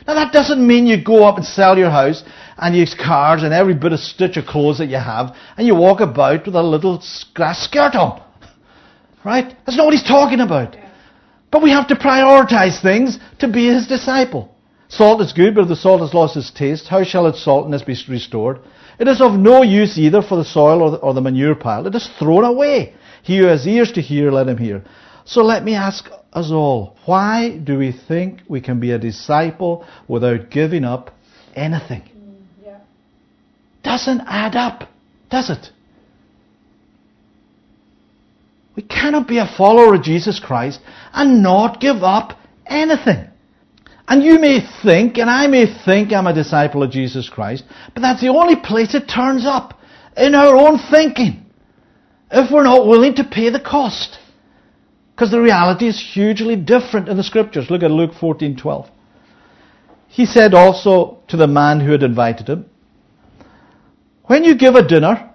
Now 0.07 0.15
that 0.15 0.33
doesn't 0.33 0.65
mean 0.65 0.87
you 0.87 1.03
go 1.03 1.25
up 1.25 1.37
and 1.37 1.47
sell 1.47 1.79
your 1.79 1.91
house 1.91 2.25
and 2.59 2.77
your 2.77 2.87
cars 2.97 3.43
and 3.45 3.55
every 3.55 3.75
bit 3.75 3.93
of 3.93 4.01
stitch 4.01 4.37
of 4.37 4.47
clothes 4.47 4.79
that 4.79 4.89
you 4.89 4.97
have 4.97 5.37
and 5.57 5.67
you 5.67 5.77
walk 5.77 6.01
about 6.01 6.47
with 6.47 6.57
a 6.57 6.63
little 6.63 7.03
grass 7.35 7.65
skirt 7.65 7.95
on. 7.95 8.23
Right? 9.25 9.57
That's 9.65 9.77
not 9.77 9.85
what 9.85 9.95
he's 9.95 10.03
talking 10.03 10.41
about. 10.41 10.77
But 11.53 11.63
we 11.63 11.71
have 11.71 11.87
to 11.89 11.95
prioritize 11.95 12.83
things 12.83 13.19
to 13.39 13.47
be 13.47 13.69
his 13.69 13.87
disciple. 13.87 14.52
Salt 14.93 15.23
is 15.23 15.33
good, 15.33 15.55
but 15.55 15.63
if 15.63 15.69
the 15.69 15.77
salt 15.77 16.03
has 16.03 16.13
lost 16.13 16.37
its 16.37 16.51
taste, 16.51 16.87
how 16.87 17.03
shall 17.03 17.27
its 17.27 17.43
saltness 17.43 17.81
be 17.81 17.97
restored? 18.13 18.59
It 18.99 19.09
is 19.09 19.23
of 19.23 19.33
no 19.33 19.63
use 19.63 19.97
either 19.97 20.21
for 20.21 20.37
the 20.37 20.45
soil 20.45 20.83
or 20.83 20.91
the, 20.91 20.97
or 20.99 21.15
the 21.15 21.23
manure 21.23 21.55
pile. 21.55 21.87
It 21.87 21.95
is 21.95 22.11
thrown 22.19 22.45
away. 22.45 22.95
He 23.23 23.39
who 23.39 23.47
has 23.47 23.67
ears 23.67 23.91
to 23.93 24.03
hear, 24.03 24.31
let 24.31 24.49
him 24.49 24.59
hear. 24.59 24.85
So 25.25 25.41
let 25.41 25.65
me 25.65 25.75
ask 25.75 26.11
us 26.35 26.51
all, 26.51 26.99
why 27.07 27.57
do 27.57 27.79
we 27.79 27.91
think 27.91 28.43
we 28.49 28.61
can 28.61 28.81
be 28.81 28.91
a 28.91 28.99
disciple 28.99 29.87
without 30.09 30.51
giving 30.51 30.85
up 30.85 31.11
anything? 31.55 32.03
Mm, 32.03 32.43
yeah. 32.63 32.81
Doesn't 33.83 34.21
add 34.27 34.57
up, 34.57 34.91
does 35.31 35.49
it? 35.49 35.71
We 38.77 38.83
cannot 38.83 39.27
be 39.27 39.39
a 39.39 39.47
follower 39.57 39.95
of 39.95 40.03
Jesus 40.03 40.39
Christ 40.39 40.81
and 41.15 41.43
not 41.43 41.81
give 41.81 42.03
up 42.03 42.39
anything. 42.67 43.32
And 44.09 44.23
you 44.23 44.39
may 44.39 44.61
think, 44.83 45.19
and 45.19 45.31
I 45.31 45.47
may 45.47 45.67
think 45.85 46.13
I'm 46.13 46.27
a 46.27 46.35
disciple 46.35 46.83
of 46.83 46.91
Jesus 46.91 47.29
Christ, 47.29 47.65
but 47.95 48.03
that's 48.03 48.21
the 48.21 48.29
only 48.29 48.57
place 48.57 48.95
it 48.95 49.09
turns 49.09 49.47
up 49.47 49.79
in 50.17 50.35
our 50.35 50.57
own 50.57 50.79
thinking. 50.91 51.47
If 52.31 52.51
we're 52.51 52.65
not 52.65 52.87
willing 52.87 53.15
to 53.17 53.25
pay 53.25 53.51
the 53.51 53.61
cost. 53.61 54.19
Because 55.15 55.31
the 55.31 55.41
reality 55.41 55.87
is 55.87 56.01
hugely 56.01 56.57
different 56.57 57.09
in 57.09 57.17
the 57.17 57.23
scriptures. 57.23 57.71
Look 57.71 57.83
at 57.83 57.91
Luke 57.91 58.13
14:12. 58.15 58.89
He 60.09 60.27
said 60.27 60.53
also 60.53 61.19
to 61.29 61.37
the 61.37 61.47
man 61.47 61.81
who 61.81 61.93
had 61.93 62.03
invited 62.03 62.49
him, 62.49 62.67
When 64.25 64.45
you 64.45 64.55
give 64.55 64.75
a 64.75 64.87
dinner, 64.87 65.31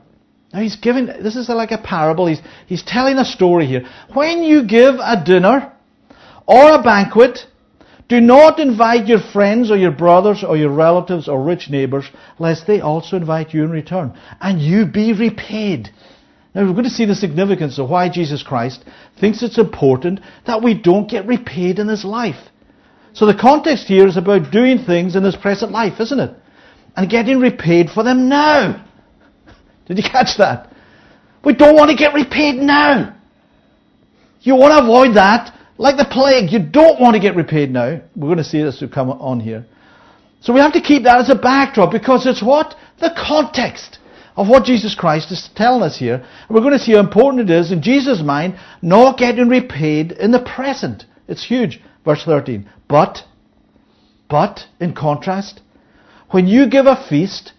now 0.54 0.62
he's 0.62 0.76
giving, 0.76 1.08
this 1.08 1.36
is 1.36 1.50
like 1.50 1.72
a 1.72 1.78
parable, 1.78 2.28
he's, 2.28 2.42
he's 2.68 2.84
telling 2.84 3.18
a 3.18 3.26
story 3.26 3.66
here. 3.66 3.88
When 4.14 4.44
you 4.44 4.64
give 4.64 4.96
a 4.96 5.22
dinner 5.24 5.74
or 6.46 6.74
a 6.74 6.82
banquet, 6.82 7.48
Do 8.08 8.22
not 8.22 8.60
invite 8.60 9.08
your 9.08 9.20
friends 9.20 9.70
or 9.70 9.76
your 9.76 9.92
brothers 9.92 10.44
or 10.44 10.56
your 10.56 10.70
relatives 10.70 11.28
or 11.28 11.44
rich 11.44 11.70
neighbors, 11.70 12.06
lest 12.40 12.66
they 12.66 12.80
also 12.80 13.18
invite 13.18 13.54
you 13.54 13.64
in 13.64 13.70
return, 13.70 14.18
and 14.40 14.62
you 14.62 14.86
be 14.86 15.12
repaid. 15.12 15.90
Now 16.56 16.64
we're 16.66 16.72
going 16.72 16.86
to 16.86 16.90
see 16.90 17.06
the 17.06 17.16
significance 17.16 17.78
of 17.78 17.90
why 17.90 18.10
Jesus 18.10 18.44
Christ 18.44 18.86
thinks 19.20 19.44
it's 19.44 19.58
important 19.58 20.22
that 20.46 20.64
we 20.64 20.74
don't 20.74 21.10
get 21.10 21.28
repaid 21.28 21.80
in 21.80 21.88
this 21.88 22.06
life. 22.06 22.50
So 23.14 23.26
the 23.26 23.38
context 23.38 23.88
here 23.88 24.08
is 24.08 24.16
about 24.16 24.52
doing 24.52 24.86
things 24.86 25.16
in 25.16 25.24
this 25.24 25.36
present 25.36 25.72
life, 25.72 26.00
isn't 26.00 26.20
it? 26.20 26.36
And 26.96 27.10
getting 27.10 27.40
repaid 27.40 27.90
for 27.90 28.04
them 28.04 28.30
now. 28.30 28.86
Did 29.86 29.98
you 29.98 30.04
catch 30.04 30.38
that? 30.38 30.74
We 31.44 31.54
don't 31.54 31.76
want 31.76 31.92
to 31.92 31.98
get 31.98 32.14
repaid 32.14 32.56
now. 32.56 33.16
You 34.42 34.56
want 34.56 34.72
to 34.72 34.84
avoid 34.84 35.16
that 35.16 35.57
like 35.78 35.98
the 35.98 36.08
plague. 36.10 36.52
You 36.52 36.60
don't 36.60 37.00
want 37.00 37.16
to 37.16 37.20
get 37.20 37.36
repaid 37.36 37.72
now. 37.72 38.02
We're 38.16 38.28
going 38.28 38.38
to 38.38 38.44
see 38.44 38.62
this 38.62 38.80
to 38.80 38.88
come 38.88 39.10
on 39.10 39.40
here. 39.40 39.66
So 40.42 40.54
we 40.54 40.60
have 40.60 40.74
to 40.74 40.82
keep 40.82 41.04
that 41.04 41.20
as 41.20 41.30
a 41.30 41.36
backdrop 41.36 41.92
because 41.92 42.26
it's 42.26 42.44
what? 42.44 42.76
The 43.00 43.14
context 43.18 44.00
of 44.36 44.48
what 44.48 44.66
Jesus 44.66 44.94
Christ 44.94 45.32
is 45.32 45.50
telling 45.56 45.82
us 45.82 45.98
here. 45.98 46.16
And 46.16 46.56
we're 46.56 46.62
going 46.62 46.78
to 46.78 46.80
see 46.80 46.94
how 46.94 47.00
important 47.00 47.50
it 47.50 47.54
is 47.54 47.72
in 47.72 47.82
Jesus' 47.82 48.22
mind 48.22 48.58
not 48.82 49.18
getting 49.18 49.50
repaid 49.50 50.12
in 50.12 50.32
the 50.32 50.40
present. 50.40 51.06
It's 51.28 51.46
huge. 51.46 51.82
Verse 52.06 52.24
13. 52.24 52.70
But, 52.88 53.24
but, 54.30 54.66
in 54.80 54.94
contrast, 54.94 55.62
when 56.30 56.48
you 56.48 56.70
give 56.70 56.86
a 56.86 57.04
feast, 57.10 57.54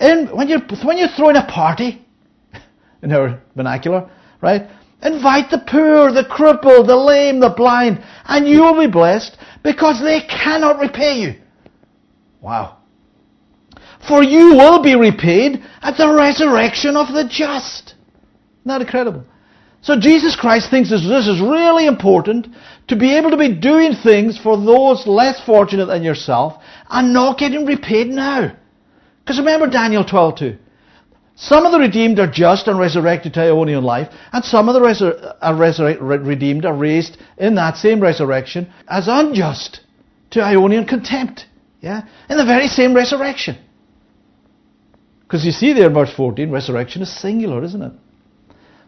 in, 0.00 0.28
when, 0.28 0.48
you're, 0.48 0.60
when 0.84 0.98
you're 0.98 1.08
throwing 1.08 1.36
a 1.36 1.44
party, 1.44 2.06
in 3.02 3.12
our 3.12 3.42
vernacular, 3.56 4.08
right? 4.40 4.70
Invite 5.02 5.50
the 5.50 5.58
poor, 5.58 6.12
the 6.12 6.24
crippled, 6.24 6.88
the 6.88 6.96
lame, 6.96 7.38
the 7.38 7.50
blind, 7.50 8.02
and 8.24 8.48
you 8.48 8.62
will 8.62 8.78
be 8.78 8.90
blessed 8.90 9.36
because 9.62 10.00
they 10.02 10.20
cannot 10.22 10.80
repay 10.80 11.20
you. 11.20 11.34
Wow. 12.40 12.78
For 14.06 14.22
you 14.22 14.54
will 14.54 14.82
be 14.82 14.96
repaid 14.96 15.62
at 15.82 15.96
the 15.96 16.12
resurrection 16.12 16.96
of 16.96 17.12
the 17.12 17.28
just. 17.28 17.94
That 18.64 18.80
incredible? 18.80 19.24
So 19.82 19.98
Jesus 19.98 20.34
Christ 20.34 20.70
thinks 20.70 20.90
this, 20.90 21.06
this 21.06 21.28
is 21.28 21.40
really 21.40 21.86
important 21.86 22.48
to 22.88 22.96
be 22.96 23.16
able 23.16 23.30
to 23.30 23.36
be 23.36 23.54
doing 23.54 23.94
things 23.94 24.38
for 24.38 24.56
those 24.56 25.06
less 25.06 25.40
fortunate 25.44 25.86
than 25.86 26.02
yourself 26.02 26.62
and 26.90 27.12
not 27.12 27.38
getting 27.38 27.64
repaid 27.64 28.08
now. 28.08 28.56
Because 29.20 29.38
remember 29.38 29.68
Daniel 29.68 30.04
12:2. 30.04 30.58
Some 31.40 31.64
of 31.64 31.70
the 31.70 31.78
redeemed 31.78 32.18
are 32.18 32.30
just 32.30 32.66
and 32.66 32.80
resurrected 32.80 33.34
to 33.34 33.40
aionion 33.40 33.84
life, 33.84 34.08
and 34.32 34.44
some 34.44 34.68
of 34.68 34.74
the 34.74 35.36
are 35.40 35.54
redeemed 35.54 36.66
are 36.66 36.74
raised 36.74 37.16
in 37.36 37.54
that 37.54 37.76
same 37.76 38.00
resurrection 38.00 38.72
as 38.88 39.06
unjust 39.06 39.80
to 40.30 40.40
aionion 40.40 40.88
contempt. 40.88 41.46
Yeah? 41.80 42.02
In 42.28 42.38
the 42.38 42.44
very 42.44 42.66
same 42.66 42.92
resurrection. 42.92 43.56
Because 45.22 45.44
you 45.44 45.52
see 45.52 45.72
there 45.72 45.86
in 45.86 45.94
verse 45.94 46.12
14, 46.12 46.50
resurrection 46.50 47.02
is 47.02 47.20
singular, 47.20 47.62
isn't 47.62 47.82
it? 47.82 47.92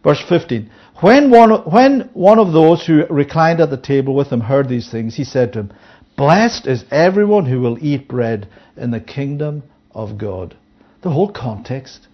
Verse 0.03 0.20
15. 0.28 0.68
When 1.03 1.30
one, 1.30 1.51
when 1.70 2.11
one 2.14 2.40
of 2.40 2.53
those 2.53 2.84
who 2.84 3.07
reclined 3.09 3.61
at 3.61 3.70
the 3.70 3.76
table 3.76 4.16
with 4.16 4.32
him 4.32 4.40
heard 4.40 4.68
these 4.68 4.90
things, 4.90 5.14
he 5.14 5.24
said 5.24 5.53
to 5.53 5.61
him, 5.61 5.72
Blessed 6.16 6.66
is 6.66 6.84
everyone 6.90 7.46
who 7.46 7.61
will 7.61 7.78
eat 7.80 8.09
bread 8.09 8.48
in 8.76 8.90
the 8.90 8.98
kingdom 8.98 9.62
of 9.92 10.18
God. 10.18 10.57
The 11.03 11.11
whole 11.11 11.30
context 11.30 12.09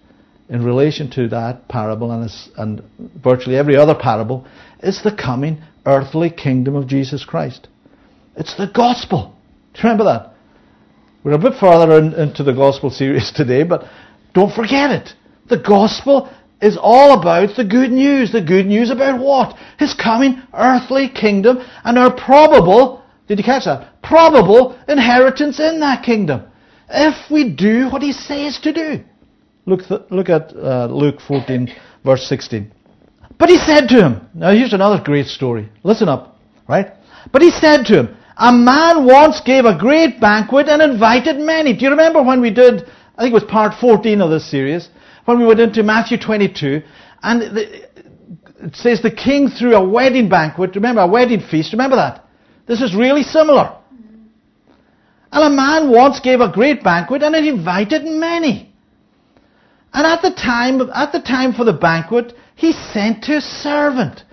in 0.49 0.63
relation 0.63 1.09
to 1.11 1.27
that 1.29 1.67
parable 1.67 2.11
and, 2.11 2.29
and 2.57 2.83
virtually 3.21 3.57
every 3.57 3.75
other 3.75 3.95
parable 3.95 4.45
is 4.81 5.03
the 5.03 5.15
coming 5.15 5.61
earthly 5.85 6.29
kingdom 6.29 6.75
of 6.75 6.87
Jesus 6.87 7.25
Christ. 7.25 7.67
It's 8.35 8.55
the 8.55 8.67
gospel. 8.67 9.35
Do 9.73 9.79
you 9.79 9.83
remember 9.83 10.05
that? 10.05 10.33
We're 11.23 11.33
a 11.33 11.37
bit 11.37 11.55
further 11.59 11.97
in, 11.97 12.13
into 12.13 12.43
the 12.43 12.53
gospel 12.53 12.89
series 12.89 13.31
today, 13.35 13.63
but 13.63 13.85
don't 14.33 14.53
forget 14.53 14.91
it. 14.91 15.13
The 15.49 15.57
gospel 15.57 16.29
is 16.61 16.77
all 16.79 17.19
about 17.19 17.55
the 17.55 17.65
good 17.65 17.91
news. 17.91 18.31
The 18.31 18.41
good 18.41 18.65
news 18.65 18.89
about 18.89 19.19
what? 19.19 19.57
His 19.77 19.93
coming 19.93 20.41
earthly 20.53 21.09
kingdom 21.09 21.59
and 21.83 21.97
our 21.97 22.13
probable, 22.13 23.03
did 23.27 23.37
you 23.39 23.43
catch 23.43 23.65
that? 23.65 24.01
Probable 24.01 24.77
inheritance 24.87 25.59
in 25.59 25.79
that 25.81 26.03
kingdom. 26.03 26.43
If 26.89 27.29
we 27.29 27.49
do 27.49 27.89
what 27.89 28.01
he 28.01 28.13
says 28.13 28.59
to 28.61 28.71
do. 28.71 29.03
Look, 29.67 29.81
look 30.09 30.29
at 30.29 30.55
uh, 30.55 30.87
Luke 30.87 31.19
14, 31.19 31.67
verse 32.03 32.25
16. 32.27 32.71
But 33.37 33.49
he 33.49 33.57
said 33.57 33.87
to 33.89 34.01
him, 34.01 34.29
now 34.33 34.51
here's 34.51 34.71
another 34.71 35.03
great 35.03 35.27
story. 35.27 35.69
Listen 35.83 36.07
up, 36.07 36.39
right? 36.69 36.93
But 37.33 37.41
he 37.41 37.51
said 37.51 37.83
to 37.87 37.99
him, 37.99 38.17
a 38.37 38.53
man 38.53 39.05
once 39.05 39.41
gave 39.41 39.65
a 39.65 39.77
great 39.77 40.21
banquet 40.21 40.69
and 40.69 40.81
invited 40.81 41.37
many. 41.37 41.73
Do 41.73 41.83
you 41.83 41.91
remember 41.91 42.23
when 42.23 42.39
we 42.39 42.49
did, 42.49 42.83
I 43.17 43.23
think 43.23 43.31
it 43.31 43.33
was 43.33 43.43
part 43.43 43.73
14 43.79 44.21
of 44.21 44.29
this 44.29 44.49
series, 44.49 44.87
when 45.25 45.37
we 45.37 45.45
went 45.45 45.59
into 45.59 45.83
Matthew 45.83 46.17
22, 46.17 46.81
and 47.21 47.41
the, 47.41 47.87
it 48.63 48.75
says 48.75 49.01
the 49.01 49.11
king 49.11 49.49
threw 49.49 49.75
a 49.75 49.85
wedding 49.85 50.29
banquet, 50.29 50.75
remember, 50.75 51.01
a 51.01 51.07
wedding 51.07 51.41
feast, 51.41 51.73
remember 51.73 51.97
that? 51.97 52.25
This 52.67 52.81
is 52.81 52.95
really 52.95 53.23
similar. 53.23 53.77
And 55.29 55.43
a 55.43 55.49
man 55.49 55.91
once 55.91 56.21
gave 56.21 56.39
a 56.39 56.49
great 56.49 56.83
banquet 56.83 57.21
and 57.21 57.35
it 57.35 57.45
invited 57.45 58.05
many. 58.05 58.73
And 59.93 60.05
at 60.05 60.21
the 60.21 60.31
time, 60.31 60.81
at 60.93 61.11
the 61.11 61.21
time 61.21 61.53
for 61.53 61.63
the 61.63 61.73
banquet, 61.73 62.33
he 62.55 62.71
sent 62.71 63.25
his 63.25 63.43
servant 63.43 64.23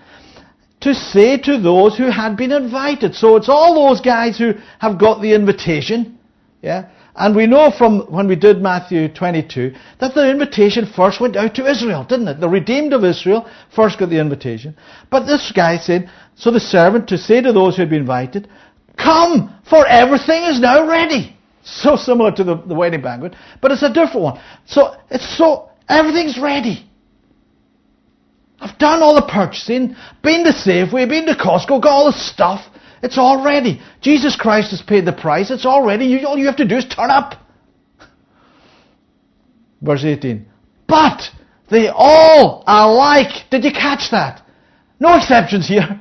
to 0.81 0.95
say 0.95 1.39
to 1.39 1.59
those 1.59 1.97
who 1.97 2.11
had 2.11 2.37
been 2.37 2.53
invited. 2.53 3.15
So 3.15 3.37
it's 3.37 3.49
all 3.49 3.89
those 3.89 4.01
guys 4.01 4.37
who 4.37 4.53
have 4.79 4.99
got 4.99 5.23
the 5.23 5.33
invitation. 5.33 6.19
Yeah. 6.63 6.91
And 7.17 7.37
we 7.37 7.47
know 7.47 7.71
from 7.71 8.01
when 8.13 8.27
we 8.27 8.35
did 8.35 8.61
Matthew 8.61 9.09
22 9.09 9.75
that 10.01 10.15
the 10.15 10.29
invitation 10.29 10.85
first 10.85 11.21
went 11.21 11.37
out 11.37 11.55
to 11.55 11.71
Israel, 11.71 12.05
didn't 12.05 12.29
it? 12.29 12.41
The 12.41 12.49
redeemed 12.49 12.93
of 12.93 13.05
Israel 13.05 13.49
first 13.75 13.99
got 13.99 14.11
the 14.11 14.21
invitation. 14.21 14.77
But 15.11 15.27
this 15.27 15.53
guy 15.55 15.79
said, 15.79 16.11
so 16.35 16.51
the 16.51 16.61
servant 16.61 17.09
to 17.09 17.19
say 17.19 17.41
to 17.41 17.53
those 17.53 17.77
who 17.77 17.83
had 17.83 17.91
been 17.91 18.01
invited, 18.01 18.49
come, 18.97 19.55
for 19.69 19.87
everything 19.87 20.43
is 20.45 20.61
now 20.61 20.89
ready. 20.89 21.37
So 21.65 21.97
similar 21.97 22.31
to 22.33 22.45
the, 22.45 22.57
the 22.57 22.75
wedding 22.75 23.01
banquet, 23.01 23.35
but 23.63 23.73
it's 23.73 23.83
a 23.83 23.93
different 23.93 24.23
one. 24.23 24.41
So 24.67 24.95
it's 25.11 25.37
so, 25.37 25.71
everything's 25.89 26.39
ready. 26.39 26.87
I've 28.61 28.79
done 28.79 29.03
all 29.03 29.15
the 29.15 29.27
purchasing, 29.27 29.97
been 30.23 30.45
to 30.45 30.53
Safeway, 30.53 31.09
been 31.09 31.27
to 31.27 31.35
Costco, 31.35 31.83
got 31.83 31.89
all 31.89 32.07
the 32.07 32.19
stuff. 32.19 32.67
It's 33.03 33.19
all 33.19 33.45
ready. 33.45 33.81
Jesus 34.01 34.37
Christ 34.37 34.71
has 34.71 34.81
paid 34.81 35.05
the 35.05 35.13
price. 35.13 35.51
It's 35.51 35.67
all 35.67 35.85
ready. 35.85 36.07
You, 36.07 36.27
all 36.27 36.39
you 36.39 36.47
have 36.47 36.57
to 36.57 36.67
do 36.67 36.77
is 36.77 36.87
turn 36.87 37.11
up. 37.11 37.35
Verse 39.83 40.05
18. 40.05 40.47
But 40.87 41.23
they 41.71 41.89
all 41.89 42.65
are 42.67 42.89
alike. 42.89 43.51
Did 43.51 43.65
you 43.65 43.73
catch 43.73 44.11
that? 44.11 44.43
No 45.01 45.17
exceptions 45.17 45.69
here. 45.69 46.01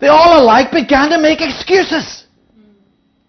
They 0.00 0.06
all 0.06 0.40
alike 0.40 0.70
began 0.70 1.10
to 1.10 1.18
make 1.18 1.40
excuses. 1.40 2.27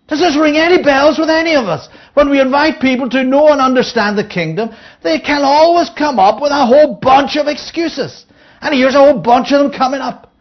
Does 0.09 0.19
this 0.19 0.35
ring 0.35 0.57
any 0.57 0.81
bells 0.81 1.19
with 1.19 1.29
any 1.29 1.55
of 1.55 1.65
us? 1.65 1.87
When 2.15 2.31
we 2.31 2.41
invite 2.41 2.81
people 2.81 3.07
to 3.11 3.23
know 3.23 3.49
and 3.49 3.61
understand 3.61 4.17
the 4.17 4.27
kingdom, 4.27 4.71
they 5.03 5.19
can 5.19 5.43
always 5.43 5.89
come 5.95 6.17
up 6.17 6.41
with 6.41 6.51
a 6.51 6.65
whole 6.65 6.95
bunch 6.95 7.37
of 7.37 7.47
excuses. 7.47 8.25
And 8.59 8.73
here's 8.73 8.95
a 8.95 8.99
whole 8.99 9.19
bunch 9.19 9.51
of 9.51 9.61
them 9.61 9.71
coming 9.71 10.01
up. 10.01 10.33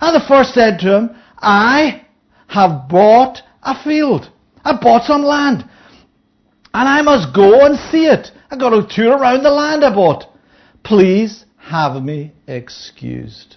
And 0.00 0.14
the 0.14 0.26
first 0.26 0.54
said 0.54 0.78
to 0.80 0.96
him, 0.96 1.16
I 1.36 2.06
have 2.46 2.88
bought 2.88 3.42
a 3.62 3.80
field. 3.84 4.30
I 4.64 4.78
bought 4.80 5.04
some 5.04 5.22
land. 5.22 5.64
And 6.72 6.88
I 6.88 7.02
must 7.02 7.34
go 7.34 7.66
and 7.66 7.78
see 7.90 8.06
it. 8.06 8.30
I've 8.50 8.58
got 8.58 8.70
to 8.70 8.86
tour 8.88 9.18
around 9.18 9.42
the 9.42 9.50
land 9.50 9.84
I 9.84 9.94
bought. 9.94 10.24
Please 10.82 11.44
have 11.58 12.02
me 12.02 12.32
excused. 12.46 13.56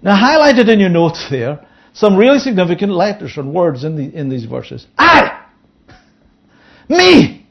Now 0.00 0.16
highlighted 0.16 0.68
in 0.72 0.78
your 0.78 0.90
notes 0.90 1.26
there 1.28 1.66
some 1.98 2.16
really 2.16 2.38
significant 2.38 2.92
letters 2.92 3.36
and 3.36 3.52
words 3.52 3.82
in, 3.82 3.96
the, 3.96 4.04
in 4.14 4.28
these 4.28 4.44
verses. 4.44 4.86
I! 4.96 5.46
Me! 6.88 7.44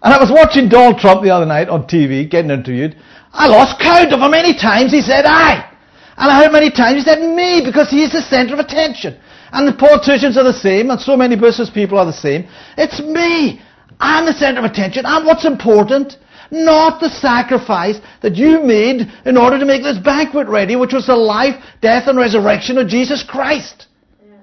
And 0.00 0.14
I 0.14 0.20
was 0.20 0.30
watching 0.30 0.68
Donald 0.68 1.00
Trump 1.00 1.24
the 1.24 1.30
other 1.30 1.44
night 1.44 1.68
on 1.68 1.88
TV 1.88 2.30
getting 2.30 2.52
interviewed. 2.52 2.96
I 3.32 3.48
lost 3.48 3.80
count 3.82 4.12
of 4.12 4.20
how 4.20 4.28
many 4.28 4.56
times 4.56 4.92
he 4.92 5.00
said 5.00 5.24
I. 5.26 5.68
And 6.16 6.30
how 6.30 6.48
many 6.48 6.70
times 6.70 6.98
he 6.98 7.02
said 7.02 7.18
me 7.18 7.62
because 7.66 7.90
he's 7.90 8.12
the 8.12 8.22
center 8.22 8.54
of 8.54 8.60
attention. 8.60 9.18
And 9.50 9.66
the 9.66 9.72
politicians 9.72 10.38
are 10.38 10.44
the 10.44 10.52
same 10.52 10.88
and 10.90 11.00
so 11.00 11.16
many 11.16 11.34
business 11.34 11.70
people 11.70 11.98
are 11.98 12.06
the 12.06 12.12
same. 12.12 12.48
It's 12.76 13.00
me. 13.00 13.60
I'm 13.98 14.26
the 14.26 14.32
center 14.32 14.60
of 14.60 14.64
attention. 14.64 15.04
I'm 15.04 15.26
what's 15.26 15.44
important 15.44 16.18
not 16.50 17.00
the 17.00 17.10
sacrifice 17.10 17.98
that 18.22 18.36
you 18.36 18.62
made 18.62 19.02
in 19.24 19.36
order 19.36 19.58
to 19.58 19.66
make 19.66 19.82
this 19.82 19.98
banquet 19.98 20.48
ready, 20.48 20.76
which 20.76 20.92
was 20.92 21.06
the 21.06 21.16
life, 21.16 21.62
death, 21.80 22.04
and 22.06 22.18
resurrection 22.18 22.78
of 22.78 22.88
Jesus 22.88 23.22
Christ. 23.22 23.86
Yeah. 24.26 24.36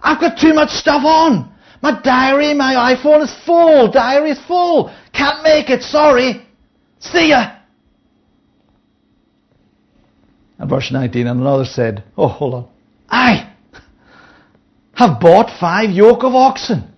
I've 0.00 0.20
got 0.20 0.38
too 0.38 0.54
much 0.54 0.70
stuff 0.70 1.02
on. 1.04 1.52
My 1.82 2.00
diary, 2.02 2.54
my 2.54 2.94
iPhone 2.94 3.22
is 3.22 3.34
full. 3.44 3.90
Diary 3.90 4.30
is 4.30 4.40
full. 4.46 4.94
Can't 5.12 5.42
make 5.42 5.68
it. 5.68 5.82
Sorry. 5.82 6.46
See 6.98 7.28
ya. 7.28 7.56
And 10.58 10.70
verse 10.70 10.90
19, 10.90 11.26
and 11.26 11.40
another 11.40 11.64
said, 11.64 12.04
Oh, 12.16 12.28
hold 12.28 12.54
on. 12.54 12.68
I. 13.08 13.52
have 14.94 15.20
bought 15.20 15.50
five 15.60 15.90
yoke 15.90 16.22
of 16.22 16.34
oxen. 16.34 16.90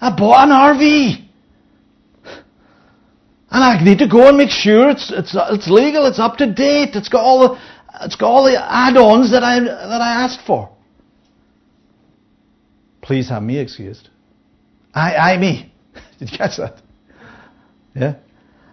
I 0.00 0.14
bought 0.14 0.48
an 0.48 0.54
RV. 0.54 1.25
And 3.50 3.62
I 3.62 3.82
need 3.82 3.98
to 3.98 4.08
go 4.08 4.28
and 4.28 4.36
make 4.36 4.50
sure 4.50 4.90
it's, 4.90 5.10
it's, 5.10 5.34
it's 5.34 5.68
legal, 5.68 6.06
it's 6.06 6.18
up 6.18 6.36
to 6.38 6.52
date, 6.52 6.96
it's 6.96 7.08
got 7.08 7.20
all 7.20 7.48
the, 7.48 7.60
it's 8.02 8.16
got 8.16 8.28
all 8.28 8.44
the 8.44 8.58
add-ons 8.58 9.30
that 9.30 9.42
I, 9.42 9.60
that 9.60 10.00
I 10.00 10.24
asked 10.24 10.44
for. 10.46 10.70
Please 13.00 13.28
have 13.28 13.42
me 13.42 13.58
excused. 13.58 14.08
I, 14.92 15.14
I, 15.14 15.36
me. 15.38 15.72
Did 16.18 16.32
you 16.32 16.38
catch 16.38 16.56
that? 16.56 16.82
Yeah. 17.94 18.16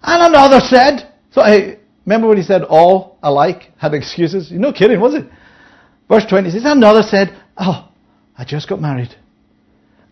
And 0.01 0.35
another 0.35 0.59
said, 0.59 1.13
so 1.31 1.41
I, 1.41 1.77
remember 2.05 2.27
when 2.27 2.37
he 2.37 2.43
said 2.43 2.63
all 2.63 3.19
alike 3.21 3.71
had 3.77 3.93
excuses? 3.93 4.49
You're 4.49 4.59
no 4.59 4.73
kidding, 4.73 4.99
was 4.99 5.13
it? 5.13 5.25
Verse 6.09 6.25
20 6.25 6.49
says, 6.49 6.63
another 6.65 7.03
said, 7.03 7.39
oh, 7.57 7.89
I 8.37 8.43
just 8.43 8.67
got 8.67 8.81
married. 8.81 9.15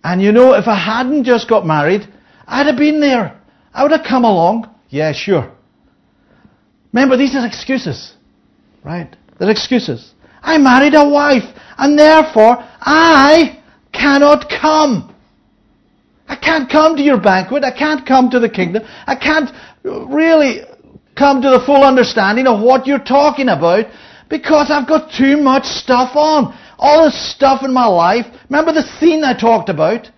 And 0.03 0.21
you 0.21 0.31
know, 0.31 0.53
if 0.53 0.67
I 0.67 0.75
hadn't 0.75 1.23
just 1.25 1.49
got 1.49 1.65
married, 1.65 2.07
I'd 2.47 2.67
have 2.67 2.77
been 2.77 2.99
there. 2.99 3.40
I 3.73 3.83
would 3.83 3.91
have 3.91 4.05
come 4.07 4.25
along. 4.25 4.73
Yeah, 4.89 5.13
sure. 5.13 5.51
Remember, 6.93 7.17
these 7.17 7.35
are 7.35 7.45
excuses. 7.45 8.13
Right? 8.83 9.15
They're 9.39 9.49
excuses. 9.49 10.13
I 10.41 10.57
married 10.57 10.93
a 10.95 11.07
wife, 11.07 11.43
and 11.77 11.97
therefore 11.97 12.57
I 12.81 13.61
cannot 13.93 14.49
come. 14.49 15.15
I 16.27 16.35
can't 16.35 16.69
come 16.69 16.95
to 16.95 17.01
your 17.03 17.19
banquet. 17.19 17.63
I 17.63 17.77
can't 17.77 18.05
come 18.05 18.29
to 18.31 18.39
the 18.39 18.49
kingdom. 18.49 18.83
I 19.05 19.15
can't 19.15 19.49
really 19.83 20.61
come 21.15 21.41
to 21.41 21.49
the 21.49 21.63
full 21.65 21.83
understanding 21.83 22.47
of 22.47 22.61
what 22.61 22.87
you're 22.87 22.99
talking 22.99 23.49
about 23.49 23.85
because 24.29 24.71
I've 24.71 24.87
got 24.87 25.11
too 25.11 25.37
much 25.37 25.65
stuff 25.65 26.15
on. 26.15 26.57
All 26.79 27.05
this 27.05 27.35
stuff 27.35 27.63
in 27.63 27.73
my 27.73 27.85
life. 27.85 28.25
Remember 28.49 28.73
the 28.73 28.83
seen 28.99 29.23
I 29.23 29.37
talked 29.37 29.69
about? 29.69 30.09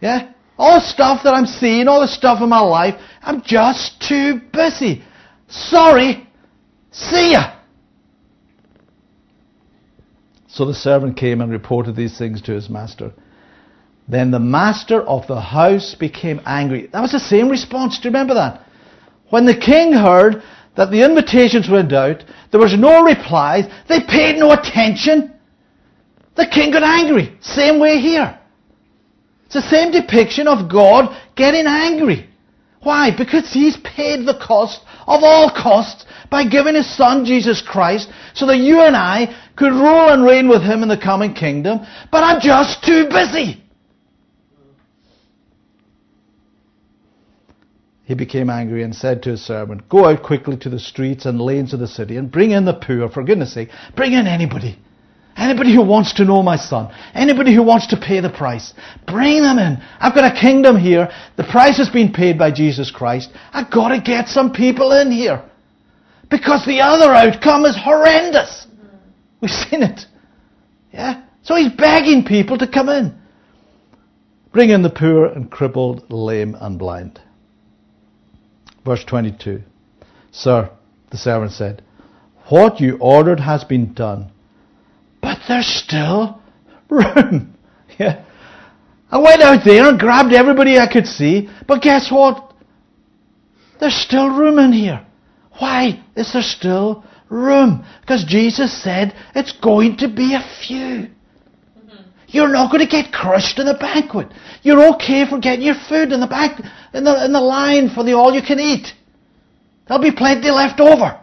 Yeah? 0.00 0.32
All 0.56 0.78
the 0.78 0.86
stuff 0.86 1.22
that 1.24 1.34
I'm 1.34 1.46
seeing, 1.46 1.88
all 1.88 2.00
the 2.00 2.08
stuff 2.08 2.40
in 2.40 2.48
my 2.48 2.60
life, 2.60 2.94
I'm 3.22 3.42
just 3.42 4.00
too 4.00 4.40
busy. 4.52 5.02
Sorry. 5.48 6.28
See 6.92 7.32
ya. 7.32 7.56
So 10.46 10.64
the 10.64 10.74
servant 10.74 11.16
came 11.16 11.40
and 11.40 11.50
reported 11.50 11.96
these 11.96 12.16
things 12.16 12.40
to 12.42 12.52
his 12.52 12.70
master. 12.70 13.12
Then 14.06 14.30
the 14.30 14.38
master 14.38 15.02
of 15.02 15.26
the 15.26 15.40
house 15.40 15.96
became 15.98 16.40
angry. 16.46 16.88
That 16.92 17.00
was 17.00 17.12
the 17.12 17.18
same 17.18 17.48
response. 17.48 17.98
Do 17.98 18.08
you 18.08 18.12
remember 18.12 18.34
that? 18.34 18.64
When 19.30 19.46
the 19.46 19.56
king 19.56 19.92
heard 19.92 20.42
that 20.76 20.90
the 20.90 21.02
invitations 21.02 21.68
went 21.68 21.92
out, 21.92 22.22
there 22.52 22.60
was 22.60 22.78
no 22.78 23.02
replies, 23.02 23.64
they 23.88 24.00
paid 24.00 24.38
no 24.38 24.52
attention. 24.52 25.32
The 26.36 26.46
king 26.46 26.70
got 26.70 26.82
angry. 26.82 27.36
Same 27.40 27.80
way 27.80 27.98
here. 27.98 28.38
It's 29.46 29.54
the 29.54 29.62
same 29.62 29.90
depiction 29.92 30.48
of 30.48 30.70
God 30.70 31.16
getting 31.36 31.66
angry. 31.66 32.28
Why? 32.82 33.10
Because 33.16 33.52
he's 33.52 33.76
paid 33.78 34.26
the 34.26 34.38
cost 34.38 34.80
of 35.06 35.22
all 35.22 35.50
costs 35.50 36.04
by 36.30 36.44
giving 36.44 36.74
his 36.74 36.96
son 36.96 37.24
Jesus 37.24 37.62
Christ 37.62 38.08
so 38.34 38.46
that 38.46 38.58
you 38.58 38.80
and 38.80 38.96
I 38.96 39.34
could 39.56 39.72
rule 39.72 40.10
and 40.10 40.24
reign 40.24 40.48
with 40.48 40.62
him 40.62 40.82
in 40.82 40.88
the 40.88 40.98
coming 40.98 41.34
kingdom, 41.34 41.80
but 42.10 42.22
I'm 42.22 42.40
just 42.40 42.84
too 42.84 43.08
busy. 43.08 43.62
He 48.04 48.14
became 48.14 48.50
angry 48.50 48.82
and 48.82 48.94
said 48.94 49.22
to 49.22 49.30
his 49.30 49.42
servant, 49.42 49.88
Go 49.88 50.04
out 50.04 50.22
quickly 50.22 50.58
to 50.58 50.68
the 50.68 50.78
streets 50.78 51.24
and 51.24 51.40
lanes 51.40 51.72
of 51.72 51.80
the 51.80 51.88
city 51.88 52.18
and 52.18 52.30
bring 52.30 52.50
in 52.50 52.66
the 52.66 52.74
poor, 52.74 53.08
for 53.08 53.24
goodness 53.24 53.54
sake. 53.54 53.70
Bring 53.96 54.12
in 54.12 54.26
anybody. 54.26 54.78
Anybody 55.36 55.74
who 55.74 55.82
wants 55.82 56.14
to 56.14 56.24
know 56.24 56.42
my 56.42 56.56
son. 56.56 56.94
Anybody 57.12 57.54
who 57.54 57.62
wants 57.62 57.88
to 57.88 57.96
pay 57.96 58.20
the 58.20 58.30
price. 58.30 58.72
Bring 59.06 59.42
them 59.42 59.58
in. 59.58 59.82
I've 59.98 60.14
got 60.14 60.36
a 60.36 60.40
kingdom 60.40 60.78
here. 60.78 61.08
The 61.36 61.44
price 61.44 61.76
has 61.78 61.88
been 61.88 62.12
paid 62.12 62.38
by 62.38 62.52
Jesus 62.52 62.90
Christ. 62.90 63.30
I've 63.52 63.70
got 63.70 63.88
to 63.88 64.00
get 64.00 64.28
some 64.28 64.52
people 64.52 64.92
in 64.92 65.10
here. 65.10 65.42
Because 66.30 66.64
the 66.64 66.80
other 66.80 67.12
outcome 67.12 67.64
is 67.64 67.76
horrendous. 67.76 68.66
We've 69.40 69.50
seen 69.50 69.82
it. 69.82 70.06
Yeah? 70.92 71.24
So 71.42 71.56
he's 71.56 71.72
begging 71.72 72.24
people 72.24 72.58
to 72.58 72.68
come 72.68 72.88
in. 72.88 73.18
Bring 74.52 74.70
in 74.70 74.82
the 74.82 74.90
poor 74.90 75.26
and 75.26 75.50
crippled, 75.50 76.10
lame 76.10 76.56
and 76.60 76.78
blind. 76.78 77.20
Verse 78.84 79.04
22. 79.04 79.62
Sir, 80.30 80.70
the 81.10 81.16
servant 81.16 81.52
said, 81.52 81.82
What 82.48 82.80
you 82.80 82.98
ordered 83.00 83.40
has 83.40 83.64
been 83.64 83.94
done, 83.94 84.30
there's 85.48 85.66
still 85.66 86.40
room. 86.88 87.54
yeah. 87.98 88.24
I 89.10 89.18
went 89.18 89.42
out 89.42 89.64
there 89.64 89.88
and 89.88 89.98
grabbed 89.98 90.32
everybody 90.32 90.78
I 90.78 90.92
could 90.92 91.06
see, 91.06 91.48
but 91.66 91.82
guess 91.82 92.10
what? 92.10 92.52
There's 93.78 93.94
still 93.94 94.28
room 94.28 94.58
in 94.58 94.72
here. 94.72 95.04
Why 95.58 96.02
is 96.16 96.32
there 96.32 96.42
still 96.42 97.04
room? 97.28 97.84
Because 98.00 98.24
Jesus 98.24 98.82
said 98.82 99.14
it's 99.34 99.52
going 99.52 99.98
to 99.98 100.08
be 100.08 100.34
a 100.34 100.44
few. 100.66 101.10
You're 102.26 102.48
not 102.48 102.72
going 102.72 102.84
to 102.84 102.90
get 102.90 103.12
crushed 103.12 103.60
in 103.60 103.66
the 103.66 103.74
banquet. 103.74 104.28
You're 104.62 104.94
okay 104.94 105.24
for 105.28 105.38
getting 105.38 105.64
your 105.64 105.76
food 105.88 106.10
in 106.10 106.18
the 106.18 106.26
back, 106.26 106.58
in 106.92 107.04
the, 107.04 107.24
in 107.24 107.32
the 107.32 107.40
line 107.40 107.90
for 107.90 108.02
the 108.02 108.14
all 108.14 108.34
you 108.34 108.42
can 108.42 108.58
eat. 108.58 108.92
There'll 109.86 110.02
be 110.02 110.10
plenty 110.10 110.50
left 110.50 110.80
over. 110.80 111.20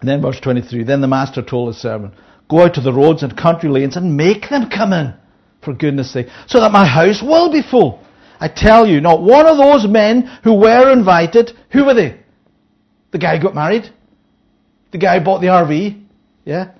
And 0.00 0.08
then 0.08 0.22
verse 0.22 0.40
23, 0.40 0.84
then 0.84 1.00
the 1.00 1.08
master 1.08 1.42
told 1.42 1.68
his 1.68 1.80
servant, 1.80 2.14
go 2.48 2.62
out 2.62 2.74
to 2.74 2.80
the 2.80 2.92
roads 2.92 3.22
and 3.22 3.36
country 3.36 3.68
lanes 3.68 3.96
and 3.96 4.16
make 4.16 4.48
them 4.48 4.70
come 4.70 4.92
in, 4.92 5.14
for 5.62 5.74
goodness 5.74 6.12
sake, 6.12 6.28
so 6.46 6.60
that 6.60 6.72
my 6.72 6.86
house 6.86 7.22
will 7.22 7.52
be 7.52 7.62
full. 7.62 8.02
I 8.40 8.48
tell 8.48 8.86
you, 8.86 9.00
not 9.02 9.20
one 9.20 9.46
of 9.46 9.58
those 9.58 9.86
men 9.86 10.22
who 10.42 10.54
were 10.54 10.90
invited, 10.90 11.52
who 11.70 11.84
were 11.84 11.94
they? 11.94 12.18
The 13.10 13.18
guy 13.18 13.36
who 13.36 13.42
got 13.42 13.54
married? 13.54 13.92
The 14.92 14.98
guy 14.98 15.18
who 15.18 15.24
bought 15.24 15.40
the 15.40 15.48
RV? 15.48 16.02
Yeah? 16.44 16.72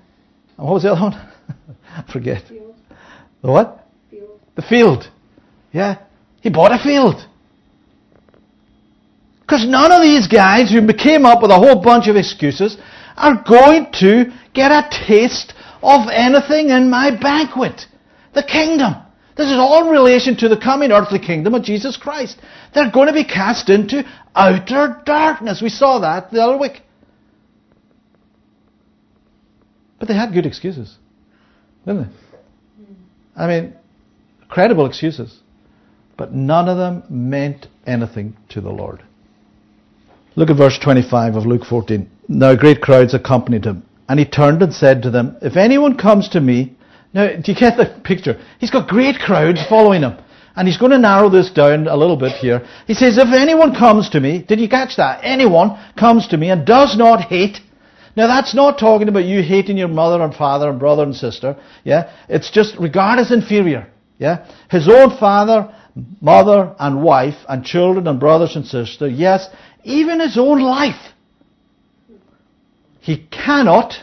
And 0.57 0.67
what 0.67 0.73
was 0.73 0.83
the 0.83 0.91
other 0.91 1.01
one? 1.01 1.13
I 1.13 2.03
forget. 2.11 2.47
Field. 2.47 2.75
The 3.43 3.51
what? 3.51 3.87
Field. 4.09 4.39
The 4.55 4.61
field. 4.63 5.11
Yeah. 5.71 5.99
He 6.41 6.49
bought 6.49 6.71
a 6.71 6.83
field. 6.83 7.23
Because 9.41 9.67
none 9.67 9.91
of 9.91 10.01
these 10.01 10.27
guys 10.27 10.71
who 10.71 10.85
came 10.93 11.25
up 11.25 11.41
with 11.41 11.51
a 11.51 11.57
whole 11.57 11.81
bunch 11.81 12.07
of 12.07 12.15
excuses 12.15 12.77
are 13.21 13.43
going 13.47 13.91
to 13.99 14.31
get 14.53 14.71
a 14.71 14.89
taste 15.07 15.53
of 15.81 16.07
anything 16.11 16.69
in 16.69 16.89
my 16.89 17.11
banquet. 17.11 17.85
The 18.33 18.43
kingdom. 18.43 18.95
This 19.37 19.47
is 19.47 19.57
all 19.57 19.85
in 19.85 19.91
relation 19.91 20.35
to 20.37 20.49
the 20.49 20.57
coming 20.57 20.91
earthly 20.91 21.19
kingdom 21.19 21.53
of 21.53 21.63
Jesus 21.63 21.97
Christ. 21.97 22.37
They're 22.73 22.91
going 22.91 23.07
to 23.07 23.13
be 23.13 23.23
cast 23.23 23.69
into 23.69 24.03
outer 24.35 25.01
darkness. 25.05 25.61
We 25.61 25.69
saw 25.69 25.99
that 25.99 26.31
the 26.31 26.41
other 26.41 26.57
week. 26.57 26.81
But 29.99 30.07
they 30.07 30.15
had 30.15 30.33
good 30.33 30.45
excuses, 30.45 30.97
didn't 31.85 32.09
they? 32.09 32.09
I 33.35 33.47
mean, 33.47 33.75
credible 34.49 34.85
excuses. 34.85 35.39
But 36.17 36.33
none 36.33 36.67
of 36.67 36.77
them 36.77 37.03
meant 37.09 37.67
anything 37.87 38.35
to 38.49 38.61
the 38.61 38.69
Lord. 38.69 39.01
Look 40.35 40.49
at 40.49 40.57
verse 40.57 40.77
25 40.77 41.35
of 41.35 41.45
Luke 41.45 41.65
14. 41.65 42.10
Now 42.27 42.55
great 42.55 42.81
crowds 42.81 43.13
accompanied 43.13 43.65
him. 43.65 43.83
And 44.07 44.19
he 44.19 44.25
turned 44.25 44.61
and 44.61 44.73
said 44.73 45.03
to 45.03 45.09
them, 45.09 45.37
If 45.41 45.55
anyone 45.55 45.97
comes 45.97 46.29
to 46.29 46.41
me, 46.41 46.75
now 47.13 47.27
do 47.27 47.51
you 47.51 47.57
get 47.57 47.77
the 47.77 47.99
picture? 48.03 48.39
He's 48.59 48.71
got 48.71 48.89
great 48.89 49.19
crowds 49.19 49.65
following 49.67 50.01
him. 50.01 50.17
And 50.55 50.67
he's 50.67 50.77
going 50.77 50.91
to 50.91 50.97
narrow 50.97 51.29
this 51.29 51.49
down 51.49 51.87
a 51.87 51.95
little 51.95 52.17
bit 52.17 52.33
here. 52.33 52.67
He 52.87 52.93
says, 52.93 53.17
If 53.17 53.33
anyone 53.33 53.73
comes 53.73 54.09
to 54.09 54.19
me, 54.19 54.41
did 54.41 54.59
you 54.59 54.67
catch 54.67 54.97
that? 54.97 55.21
Anyone 55.23 55.79
comes 55.97 56.27
to 56.27 56.37
me 56.37 56.49
and 56.49 56.65
does 56.65 56.97
not 56.97 57.21
hate 57.21 57.61
now 58.15 58.27
that's 58.27 58.53
not 58.53 58.77
talking 58.77 59.07
about 59.07 59.23
you 59.23 59.41
hating 59.41 59.77
your 59.77 59.87
mother 59.87 60.21
and 60.21 60.33
father 60.33 60.69
and 60.69 60.79
brother 60.79 61.03
and 61.03 61.15
sister. 61.15 61.55
Yeah? 61.83 62.11
It's 62.27 62.51
just 62.51 62.77
regard 62.77 63.19
as 63.19 63.31
inferior. 63.31 63.87
Yeah? 64.17 64.47
His 64.69 64.87
own 64.89 65.17
father, 65.17 65.73
mother 66.19 66.75
and 66.79 67.01
wife 67.01 67.37
and 67.47 67.63
children 67.63 68.07
and 68.07 68.19
brothers 68.19 68.55
and 68.55 68.65
sisters. 68.65 69.13
Yes, 69.13 69.47
even 69.83 70.19
his 70.19 70.37
own 70.37 70.59
life. 70.61 71.13
He 73.01 73.27
cannot, 73.31 73.95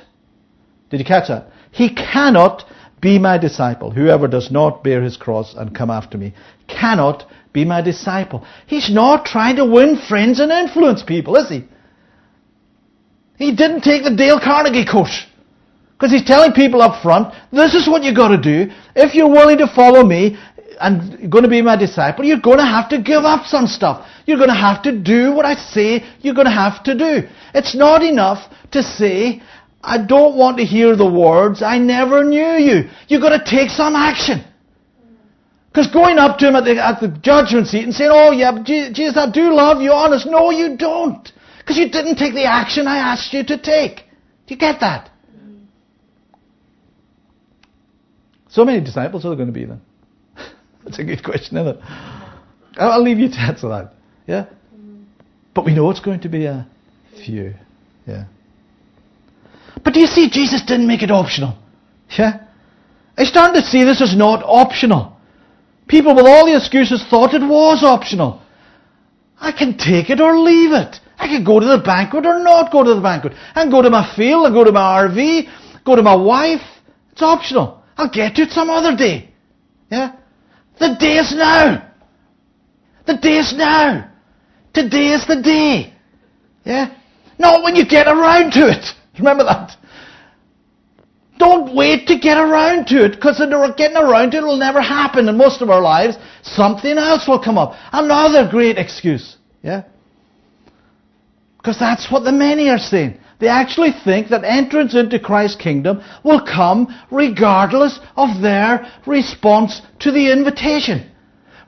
did 0.90 0.98
you 1.00 1.06
catch 1.06 1.28
that? 1.28 1.50
He 1.70 1.94
cannot 1.94 2.64
be 3.00 3.18
my 3.18 3.38
disciple. 3.38 3.92
Whoever 3.92 4.26
does 4.26 4.50
not 4.50 4.82
bear 4.82 5.02
his 5.02 5.16
cross 5.16 5.54
and 5.54 5.74
come 5.74 5.88
after 5.88 6.18
me 6.18 6.34
cannot 6.66 7.24
be 7.52 7.64
my 7.64 7.80
disciple. 7.80 8.44
He's 8.66 8.92
not 8.92 9.24
trying 9.24 9.56
to 9.56 9.64
win 9.64 9.98
friends 10.08 10.40
and 10.40 10.50
influence 10.50 11.02
people, 11.02 11.36
is 11.36 11.48
he? 11.48 11.64
He 13.36 13.54
didn't 13.54 13.82
take 13.82 14.02
the 14.02 14.14
Dale 14.14 14.40
Carnegie 14.40 14.84
course. 14.84 15.26
Because 15.92 16.12
he's 16.12 16.24
telling 16.24 16.52
people 16.52 16.82
up 16.82 17.02
front, 17.02 17.34
this 17.52 17.74
is 17.74 17.88
what 17.88 18.02
you've 18.02 18.16
got 18.16 18.28
to 18.28 18.40
do. 18.40 18.72
If 18.96 19.14
you're 19.14 19.30
willing 19.30 19.58
to 19.58 19.66
follow 19.66 20.04
me 20.04 20.36
and 20.80 21.30
going 21.30 21.44
to 21.44 21.50
be 21.50 21.62
my 21.62 21.76
disciple, 21.76 22.24
you're 22.24 22.40
going 22.40 22.58
to 22.58 22.64
have 22.64 22.88
to 22.90 23.00
give 23.00 23.24
up 23.24 23.46
some 23.46 23.66
stuff. 23.66 24.06
You're 24.26 24.36
going 24.36 24.50
to 24.50 24.54
have 24.54 24.82
to 24.82 24.92
do 24.92 25.32
what 25.32 25.44
I 25.44 25.54
say 25.54 26.04
you're 26.20 26.34
going 26.34 26.46
to 26.46 26.52
have 26.52 26.84
to 26.84 26.94
do. 26.96 27.28
It's 27.54 27.74
not 27.74 28.02
enough 28.02 28.52
to 28.72 28.82
say, 28.82 29.42
I 29.82 30.04
don't 30.04 30.36
want 30.36 30.58
to 30.58 30.64
hear 30.64 30.96
the 30.96 31.10
words, 31.10 31.62
I 31.62 31.78
never 31.78 32.24
knew 32.24 32.54
you. 32.58 32.90
You've 33.08 33.22
got 33.22 33.36
to 33.36 33.50
take 33.50 33.70
some 33.70 33.94
action. 33.94 34.44
Because 35.70 35.92
going 35.92 36.18
up 36.18 36.38
to 36.38 36.48
him 36.48 36.56
at 36.56 36.64
the, 36.64 36.84
at 36.84 37.00
the 37.00 37.08
judgment 37.08 37.68
seat 37.68 37.84
and 37.84 37.94
saying, 37.94 38.10
oh 38.12 38.32
yeah, 38.32 38.62
Jesus, 38.62 39.16
I 39.16 39.30
do 39.30 39.54
love 39.54 39.80
you, 39.80 39.92
honest. 39.92 40.26
No, 40.26 40.50
you 40.50 40.76
don't. 40.76 41.30
Because 41.58 41.76
you 41.76 41.90
didn't 41.90 42.16
take 42.16 42.34
the 42.34 42.44
action 42.44 42.86
I 42.86 42.98
asked 42.98 43.32
you 43.32 43.44
to 43.44 43.58
take. 43.58 43.98
Do 44.46 44.54
you 44.54 44.56
get 44.56 44.80
that? 44.80 45.10
So 48.48 48.64
many 48.64 48.80
disciples 48.80 49.24
are 49.24 49.28
there 49.28 49.36
going 49.36 49.48
to 49.48 49.52
be 49.52 49.66
then? 49.66 49.80
That's 50.84 50.98
a 50.98 51.04
good 51.04 51.22
question, 51.22 51.58
isn't 51.58 51.76
it? 51.76 51.80
I'll 52.78 53.02
leave 53.02 53.18
you 53.18 53.28
to 53.28 53.38
answer 53.38 53.68
that. 53.68 53.92
Yeah? 54.26 54.46
But 55.54 55.64
we 55.64 55.74
know 55.74 55.90
it's 55.90 56.00
going 56.00 56.20
to 56.20 56.28
be 56.28 56.46
a 56.46 56.66
few. 57.24 57.54
Yeah. 58.06 58.24
But 59.84 59.94
do 59.94 60.00
you 60.00 60.06
see, 60.06 60.30
Jesus 60.30 60.62
didn't 60.62 60.86
make 60.86 61.02
it 61.02 61.10
optional. 61.10 61.56
Yeah? 62.18 62.46
I 63.16 63.24
started 63.24 63.60
to 63.60 63.66
see 63.66 63.84
this 63.84 64.00
is 64.00 64.16
not 64.16 64.42
optional. 64.44 65.16
People 65.88 66.14
with 66.14 66.26
all 66.26 66.46
the 66.46 66.56
excuses 66.56 67.04
thought 67.08 67.34
it 67.34 67.42
was 67.42 67.82
optional. 67.82 68.42
I 69.40 69.52
can 69.52 69.76
take 69.76 70.10
it 70.10 70.20
or 70.20 70.38
leave 70.38 70.72
it. 70.72 70.96
I 71.18 71.26
can 71.26 71.44
go 71.44 71.58
to 71.58 71.66
the 71.66 71.78
banquet 71.78 72.26
or 72.26 72.38
not 72.38 72.70
go 72.70 72.84
to 72.84 72.94
the 72.94 73.00
banquet. 73.00 73.32
I 73.54 73.62
can 73.62 73.70
go 73.70 73.82
to 73.82 73.90
my 73.90 74.14
field, 74.14 74.46
I 74.46 74.50
go 74.50 74.64
to 74.64 74.72
my 74.72 75.08
RV, 75.08 75.84
go 75.84 75.96
to 75.96 76.02
my 76.02 76.14
wife. 76.14 76.62
It's 77.12 77.22
optional. 77.22 77.82
I'll 77.96 78.10
get 78.10 78.36
to 78.36 78.42
it 78.42 78.50
some 78.50 78.70
other 78.70 78.96
day. 78.96 79.30
Yeah? 79.90 80.14
The 80.78 80.96
day 81.00 81.16
is 81.16 81.34
now. 81.34 81.90
The 83.06 83.16
day 83.16 83.38
is 83.38 83.54
now. 83.56 84.12
Today 84.72 85.08
is 85.08 85.26
the 85.26 85.42
day. 85.42 85.92
Yeah? 86.64 86.94
Not 87.38 87.64
when 87.64 87.74
you 87.74 87.86
get 87.86 88.06
around 88.06 88.52
to 88.52 88.68
it. 88.68 88.84
Remember 89.18 89.44
that. 89.44 89.76
Don't 91.38 91.74
wait 91.74 92.08
to 92.08 92.18
get 92.18 92.36
around 92.36 92.86
to 92.88 93.04
it, 93.04 93.12
because 93.12 93.38
getting 93.76 93.96
around 93.96 94.32
to 94.32 94.38
it 94.38 94.42
will 94.42 94.56
never 94.56 94.80
happen 94.80 95.28
in 95.28 95.36
most 95.36 95.62
of 95.62 95.70
our 95.70 95.80
lives. 95.80 96.16
Something 96.42 96.98
else 96.98 97.28
will 97.28 97.38
come 97.38 97.56
up. 97.56 97.74
Another 97.92 98.48
great 98.50 98.76
excuse. 98.76 99.36
Yeah? 99.62 99.84
Because 101.58 101.78
that's 101.78 102.10
what 102.10 102.24
the 102.24 102.32
many 102.32 102.68
are 102.70 102.78
saying. 102.78 103.20
They 103.38 103.46
actually 103.46 103.92
think 104.04 104.30
that 104.30 104.42
entrance 104.42 104.96
into 104.96 105.20
Christ's 105.20 105.60
kingdom 105.60 106.02
will 106.24 106.40
come 106.44 106.88
regardless 107.10 108.00
of 108.16 108.42
their 108.42 108.92
response 109.06 109.80
to 110.00 110.10
the 110.10 110.32
invitation. 110.32 111.08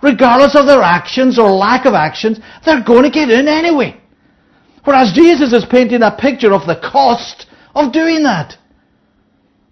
Regardless 0.03 0.57
of 0.57 0.67
their 0.67 0.83
actions 0.83 1.39
or 1.39 1.51
lack 1.51 1.85
of 1.87 1.95
actions, 1.95 2.41
they're 2.65 2.83
going 2.83 3.05
to 3.05 3.11
get 3.11 3.31
in 3.31 3.47
anyway. 3.47 4.00
Whereas 4.85 5.13
Jesus 5.13 5.53
is 5.53 5.65
painting 5.65 6.03
a 6.03 6.11
picture 6.11 6.53
of 6.53 6.67
the 6.67 6.81
cost 6.81 7.47
of 7.75 7.93
doing 7.93 8.23
that. 8.23 8.57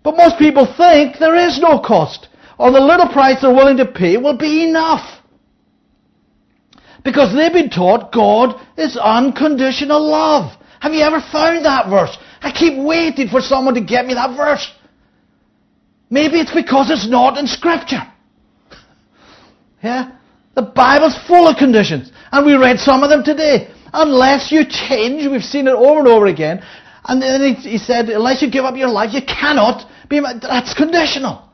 But 0.03 0.17
most 0.17 0.39
people 0.39 0.67
think 0.77 1.19
there 1.19 1.37
is 1.37 1.59
no 1.59 1.81
cost, 1.81 2.29
or 2.59 2.71
the 2.71 2.81
little 2.81 3.09
price 3.09 3.41
they're 3.41 3.53
willing 3.53 3.77
to 3.79 3.87
pay 3.87 4.17
will 4.17 4.37
be 4.37 4.69
enough. 4.69 5.21
Because 7.05 7.35
they've 7.35 7.53
been 7.53 7.71
taught 7.71 8.13
God 8.13 8.61
is 8.77 8.97
unconditional 8.97 10.01
love. 10.01 10.53
Have 10.81 10.93
you 10.93 11.01
ever 11.01 11.21
found 11.21 11.65
that 11.65 11.89
verse? 11.89 12.17
I 12.41 12.53
keep 12.53 12.79
waiting 12.79 13.29
for 13.29 13.41
someone 13.41 13.75
to 13.75 13.81
get 13.81 14.07
me 14.07 14.15
that 14.15 14.37
verse. 14.37 14.71
Maybe 16.11 16.41
it's 16.41 16.55
because 16.55 16.91
it's 16.91 17.09
not 17.09 17.37
in 17.37 17.47
Scripture. 17.47 18.03
yeah? 19.83 20.13
The 20.55 20.63
Bible's 20.63 21.19
full 21.27 21.49
of 21.49 21.57
conditions. 21.57 22.11
And 22.33 22.47
we 22.47 22.55
read 22.55 22.79
some 22.79 23.03
of 23.03 23.11
them 23.11 23.23
today. 23.25 23.73
Unless 23.93 24.53
you 24.53 24.65
change, 24.69 25.27
we've 25.27 25.43
seen 25.43 25.67
it 25.67 25.75
over 25.75 26.01
and 26.01 26.09
over 26.09 26.27
again. 26.27 26.63
And 27.05 27.23
then 27.23 27.55
he 27.55 27.79
said, 27.79 28.09
unless 28.11 28.43
you 28.43 28.51
give 28.51 28.65
up 28.65 28.77
your 28.77 28.89
life, 28.89 29.15
you 29.15 29.23
cannot 29.23 29.89
be, 30.09 30.21
that's 30.21 30.75
conditional. 30.75 31.49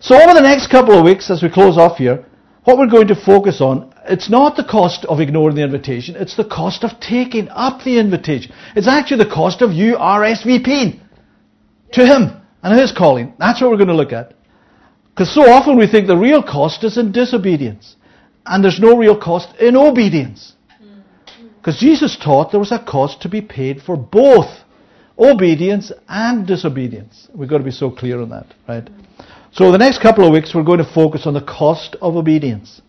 So 0.00 0.20
over 0.20 0.34
the 0.34 0.40
next 0.40 0.70
couple 0.70 0.98
of 0.98 1.04
weeks, 1.04 1.30
as 1.30 1.42
we 1.42 1.48
close 1.48 1.76
off 1.76 1.98
here, 1.98 2.24
what 2.64 2.76
we're 2.76 2.90
going 2.90 3.08
to 3.08 3.14
focus 3.14 3.60
on, 3.60 3.94
it's 4.04 4.28
not 4.28 4.56
the 4.56 4.64
cost 4.64 5.04
of 5.04 5.20
ignoring 5.20 5.56
the 5.56 5.62
invitation, 5.62 6.16
it's 6.16 6.36
the 6.36 6.44
cost 6.44 6.84
of 6.84 6.98
taking 7.00 7.48
up 7.48 7.82
the 7.82 7.98
invitation. 7.98 8.52
It's 8.74 8.88
actually 8.88 9.24
the 9.24 9.30
cost 9.30 9.62
of 9.62 9.72
you 9.72 9.94
RSVPing 9.94 11.00
to 11.92 12.06
Him 12.06 12.40
and 12.62 12.78
His 12.78 12.92
calling. 12.92 13.34
That's 13.38 13.60
what 13.60 13.70
we're 13.70 13.76
going 13.76 13.88
to 13.88 13.94
look 13.94 14.12
at. 14.12 14.34
Because 15.10 15.34
so 15.34 15.50
often 15.50 15.76
we 15.76 15.86
think 15.86 16.06
the 16.06 16.16
real 16.16 16.42
cost 16.42 16.84
is 16.84 16.96
in 16.96 17.10
disobedience. 17.10 17.96
And 18.46 18.62
there's 18.62 18.80
no 18.80 18.96
real 18.96 19.18
cost 19.18 19.56
in 19.58 19.76
obedience. 19.76 20.54
Because 21.58 21.78
Jesus 21.78 22.16
taught 22.16 22.50
there 22.50 22.60
was 22.60 22.72
a 22.72 22.78
cost 22.78 23.22
to 23.22 23.28
be 23.28 23.42
paid 23.42 23.82
for 23.82 23.96
both 23.96 24.64
obedience 25.18 25.90
and 26.08 26.46
disobedience. 26.46 27.28
We've 27.34 27.48
got 27.48 27.58
to 27.58 27.64
be 27.64 27.70
so 27.70 27.90
clear 27.90 28.20
on 28.20 28.30
that, 28.30 28.46
right? 28.68 28.88
So 29.52 29.72
the 29.72 29.78
next 29.78 30.00
couple 30.00 30.24
of 30.24 30.32
weeks 30.32 30.54
we're 30.54 30.62
going 30.62 30.78
to 30.78 30.92
focus 30.94 31.26
on 31.26 31.34
the 31.34 31.40
cost 31.40 31.96
of 32.00 32.16
obedience. 32.16 32.80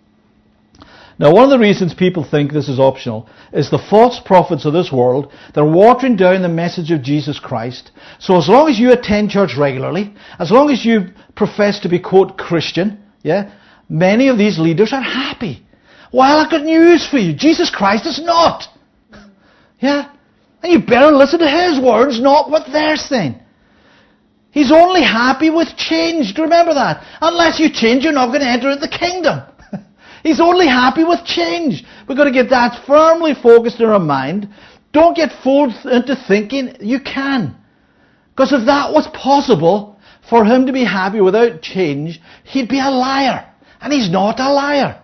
Now 1.18 1.34
one 1.34 1.44
of 1.44 1.50
the 1.50 1.60
reasons 1.60 1.94
people 1.94 2.24
think 2.24 2.52
this 2.52 2.70
is 2.70 2.80
optional 2.80 3.28
is 3.52 3.70
the 3.70 3.86
false 3.90 4.22
prophets 4.24 4.66
of 4.66 4.72
this 4.72 4.92
world, 4.92 5.34
they're 5.54 5.66
watering 5.66 6.16
down 6.16 6.42
the 6.42 6.48
message 6.48 6.92
of 6.92 7.02
Jesus 7.02 7.40
Christ. 7.40 7.92
So 8.20 8.38
as 8.38 8.48
long 8.48 8.70
as 8.70 8.80
you 8.80 8.94
attend 8.94 9.32
church 9.32 9.58
regularly, 9.58 10.14
as 10.38 10.52
long 10.52 10.70
as 10.70 10.86
you 10.86 11.10
profess 11.36 11.80
to 11.82 11.90
be 11.90 12.00
quote 12.00 12.38
Christian, 12.38 13.04
yeah, 13.22 13.52
many 13.90 14.30
of 14.30 14.38
these 14.38 14.60
leaders 14.60 14.94
are 14.94 15.02
happy. 15.02 15.66
Well, 16.12 16.40
I've 16.40 16.52
got 16.52 16.64
news 16.64 17.08
for 17.08 17.18
you. 17.18 17.34
Jesus 17.36 17.70
Christ 17.70 18.06
is 18.06 18.22
not. 18.22 18.64
Yeah? 19.80 20.12
And 20.62 20.74
you 20.74 20.80
better 20.80 21.12
listen 21.12 21.40
to 21.40 21.50
his 21.50 21.80
words, 21.80 22.20
not 22.20 22.50
what 22.50 22.68
they're 22.72 22.98
saying. 22.98 23.40
He's 24.52 24.72
only 24.72 25.04
happy 25.04 25.50
with 25.50 25.76
change. 25.78 26.34
Do 26.34 26.42
you 26.42 26.44
remember 26.46 26.74
that? 26.74 27.06
Unless 27.22 27.60
you 27.60 27.70
change, 27.72 28.04
you're 28.04 28.14
not 28.14 28.28
going 28.28 28.42
to 28.42 28.50
enter 28.50 28.76
the 28.76 28.88
kingdom. 28.88 29.42
He's 30.24 30.42
only 30.42 30.68
happy 30.68 31.04
with 31.04 31.24
change. 31.24 31.84
We've 32.08 32.18
got 32.18 32.24
to 32.26 32.32
get 32.32 32.50
that 32.50 32.84
firmly 32.86 33.34
focused 33.42 33.80
in 33.80 33.88
our 33.88 34.00
mind. 34.00 34.50
Don't 34.92 35.16
get 35.16 35.30
fooled 35.44 35.74
into 35.86 36.16
thinking 36.28 36.76
you 36.80 37.00
can. 37.00 37.56
Because 38.32 38.52
if 38.52 38.66
that 38.66 38.92
was 38.92 39.08
possible 39.14 40.00
for 40.30 40.44
him 40.44 40.66
to 40.66 40.74
be 40.74 40.84
happy 40.84 41.22
without 41.22 41.62
change, 41.62 42.20
he'd 42.44 42.70
be 42.70 42.80
a 42.80 42.90
liar. 42.90 43.46
And 43.82 43.94
he's 43.94 44.10
not 44.10 44.40
a 44.40 44.52
liar. 44.52 45.02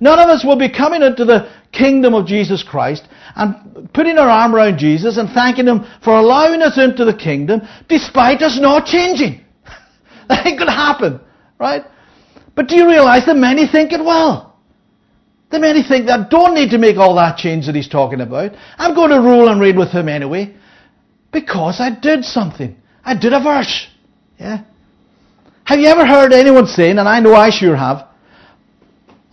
None 0.00 0.18
of 0.18 0.28
us 0.28 0.44
will 0.44 0.56
be 0.56 0.70
coming 0.70 1.02
into 1.02 1.24
the 1.24 1.50
kingdom 1.72 2.14
of 2.14 2.26
Jesus 2.26 2.62
Christ 2.62 3.06
and 3.34 3.92
putting 3.92 4.18
our 4.18 4.28
arm 4.28 4.54
around 4.54 4.78
Jesus 4.78 5.16
and 5.16 5.28
thanking 5.30 5.66
Him 5.66 5.84
for 6.02 6.16
allowing 6.16 6.62
us 6.62 6.78
into 6.78 7.04
the 7.04 7.16
kingdom 7.16 7.62
despite 7.88 8.42
us 8.42 8.58
not 8.60 8.86
changing. 8.86 9.44
that 10.28 10.46
ain't 10.46 10.58
going 10.58 10.70
to 10.70 10.72
happen, 10.72 11.20
right? 11.58 11.84
But 12.54 12.68
do 12.68 12.76
you 12.76 12.88
realize 12.88 13.26
that 13.26 13.36
many 13.36 13.66
think 13.66 13.92
it 13.92 14.00
will? 14.00 14.52
The 15.50 15.58
many 15.58 15.82
think 15.82 16.06
that 16.06 16.20
I 16.20 16.28
don't 16.28 16.54
need 16.54 16.70
to 16.70 16.78
make 16.78 16.96
all 16.96 17.14
that 17.16 17.38
change 17.38 17.66
that 17.66 17.74
he's 17.74 17.88
talking 17.88 18.20
about. 18.20 18.52
I'm 18.76 18.94
going 18.94 19.10
to 19.10 19.20
rule 19.20 19.48
and 19.48 19.60
reign 19.60 19.78
with 19.78 19.90
him 19.90 20.08
anyway. 20.08 20.54
Because 21.32 21.80
I 21.80 21.90
did 21.98 22.24
something. 22.24 22.76
I 23.04 23.14
did 23.14 23.32
a 23.32 23.42
verse. 23.42 23.86
Yeah? 24.38 24.64
Have 25.64 25.78
you 25.78 25.86
ever 25.86 26.06
heard 26.06 26.32
anyone 26.32 26.66
saying, 26.66 26.98
and 26.98 27.08
I 27.08 27.20
know 27.20 27.34
I 27.34 27.50
sure 27.50 27.76
have, 27.76 28.07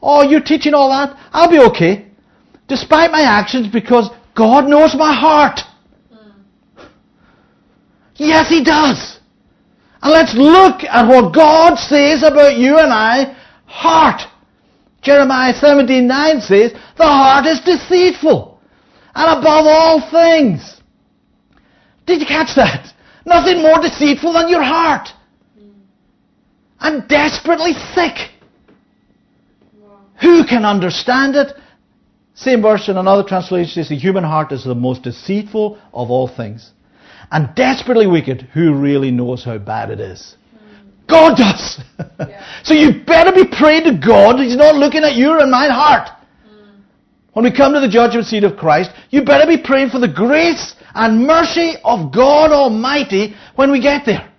Oh, 0.07 0.21
you're 0.21 0.39
teaching 0.39 0.75
all 0.75 0.89
that? 0.89 1.17
I'll 1.33 1.49
be 1.49 1.57
okay. 1.71 2.05
Despite 2.67 3.11
my 3.11 3.23
actions 3.23 3.67
because 3.67 4.11
God 4.35 4.67
knows 4.67 4.93
my 4.95 5.11
heart. 5.13 5.61
Mm. 6.13 6.87
Yes, 8.15 8.47
He 8.47 8.63
does. 8.63 9.19
And 10.03 10.11
let's 10.11 10.35
look 10.35 10.83
at 10.83 11.07
what 11.07 11.33
God 11.33 11.79
says 11.79 12.21
about 12.21 12.55
you 12.55 12.77
and 12.77 12.93
I. 12.93 13.35
Heart. 13.65 14.21
Jeremiah 15.01 15.53
17:9 15.53 16.41
says, 16.41 16.73
the 16.97 17.03
heart 17.03 17.47
is 17.47 17.59
deceitful 17.61 18.59
and 19.15 19.39
above 19.39 19.65
all 19.67 20.09
things. 20.11 20.81
Did 22.05 22.21
you 22.21 22.27
catch 22.27 22.55
that? 22.55 22.93
Nothing 23.25 23.63
more 23.63 23.79
deceitful 23.81 24.33
than 24.33 24.49
your 24.49 24.61
heart. 24.61 25.09
And 26.79 27.07
desperately 27.07 27.73
sick. 27.95 28.34
Who 30.21 30.45
can 30.45 30.65
understand 30.65 31.35
it? 31.35 31.53
Same 32.33 32.61
verse 32.61 32.89
in 32.89 32.97
another 32.97 33.23
translation 33.23 33.71
says 33.71 33.89
the 33.89 33.95
human 33.95 34.23
heart 34.23 34.51
is 34.51 34.63
the 34.63 34.75
most 34.75 35.03
deceitful 35.03 35.79
of 35.93 36.11
all 36.11 36.27
things 36.27 36.71
and 37.31 37.53
desperately 37.55 38.07
wicked. 38.07 38.41
Who 38.53 38.73
really 38.73 39.11
knows 39.11 39.43
how 39.43 39.57
bad 39.57 39.89
it 39.89 39.99
is? 39.99 40.35
God 41.07 41.37
does. 41.37 41.79
Yeah. 42.19 42.45
so 42.63 42.73
you 42.73 43.03
better 43.05 43.31
be 43.31 43.45
praying 43.47 43.83
to 43.83 43.97
God. 43.97 44.39
He's 44.39 44.57
not 44.57 44.75
looking 44.75 45.03
at 45.03 45.15
your 45.15 45.39
and 45.39 45.51
my 45.51 45.67
heart. 45.67 46.09
Mm. 46.47 46.81
When 47.33 47.45
we 47.45 47.55
come 47.55 47.73
to 47.73 47.79
the 47.79 47.89
judgment 47.89 48.25
seat 48.25 48.43
of 48.43 48.57
Christ, 48.57 48.91
you 49.11 49.23
better 49.23 49.45
be 49.45 49.61
praying 49.61 49.89
for 49.89 49.99
the 49.99 50.07
grace 50.07 50.73
and 50.95 51.25
mercy 51.27 51.75
of 51.83 52.11
God 52.11 52.51
Almighty 52.51 53.35
when 53.55 53.71
we 53.71 53.81
get 53.81 54.05
there. 54.05 54.31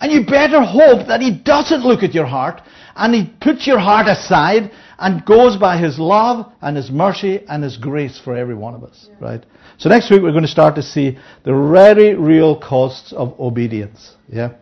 And 0.00 0.12
you 0.12 0.24
better 0.24 0.62
hope 0.62 1.08
that 1.08 1.20
He 1.20 1.30
doesn't 1.36 1.84
look 1.84 2.02
at 2.02 2.14
your 2.14 2.26
heart 2.26 2.60
and 2.96 3.14
He 3.14 3.32
puts 3.40 3.66
your 3.66 3.78
heart 3.78 4.08
aside 4.08 4.70
and 4.98 5.24
goes 5.24 5.56
by 5.56 5.78
His 5.78 5.98
love 5.98 6.52
and 6.60 6.76
His 6.76 6.90
mercy 6.90 7.44
and 7.48 7.62
His 7.62 7.76
grace 7.76 8.18
for 8.18 8.36
every 8.36 8.54
one 8.54 8.74
of 8.74 8.84
us, 8.84 9.08
right? 9.20 9.44
So 9.78 9.88
next 9.88 10.10
week 10.10 10.22
we're 10.22 10.32
going 10.32 10.42
to 10.42 10.48
start 10.48 10.74
to 10.76 10.82
see 10.82 11.18
the 11.44 11.52
very 11.72 12.14
real 12.14 12.58
costs 12.58 13.12
of 13.12 13.38
obedience, 13.40 14.14
yeah? 14.28 14.54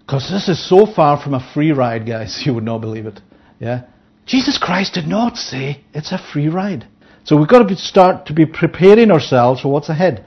Because 0.00 0.30
this 0.30 0.48
is 0.48 0.68
so 0.68 0.86
far 0.86 1.20
from 1.20 1.34
a 1.34 1.50
free 1.54 1.72
ride, 1.72 2.06
guys, 2.06 2.42
you 2.46 2.54
would 2.54 2.64
not 2.64 2.80
believe 2.80 3.06
it, 3.06 3.20
yeah? 3.58 3.84
Jesus 4.26 4.58
Christ 4.58 4.94
did 4.94 5.06
not 5.06 5.36
say 5.36 5.84
it's 5.92 6.12
a 6.12 6.18
free 6.18 6.48
ride. 6.48 6.86
So 7.24 7.36
we've 7.36 7.48
got 7.48 7.60
to 7.60 7.64
be, 7.64 7.74
start 7.74 8.26
to 8.26 8.32
be 8.32 8.46
preparing 8.46 9.10
ourselves 9.10 9.60
for 9.62 9.68
what's 9.68 9.88
ahead. 9.88 10.26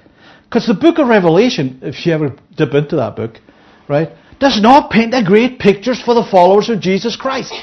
Because 0.49 0.65
the 0.65 0.73
book 0.73 0.97
of 0.97 1.07
Revelation, 1.07 1.79
if 1.81 2.05
you 2.05 2.13
ever 2.13 2.35
dip 2.55 2.73
into 2.73 2.95
that 2.95 3.15
book, 3.15 3.39
right, 3.87 4.09
does 4.39 4.61
not 4.61 4.91
paint 4.91 5.11
the 5.11 5.23
great 5.25 5.59
pictures 5.59 6.01
for 6.01 6.13
the 6.13 6.27
followers 6.29 6.69
of 6.69 6.79
Jesus 6.79 7.15
Christ. 7.15 7.53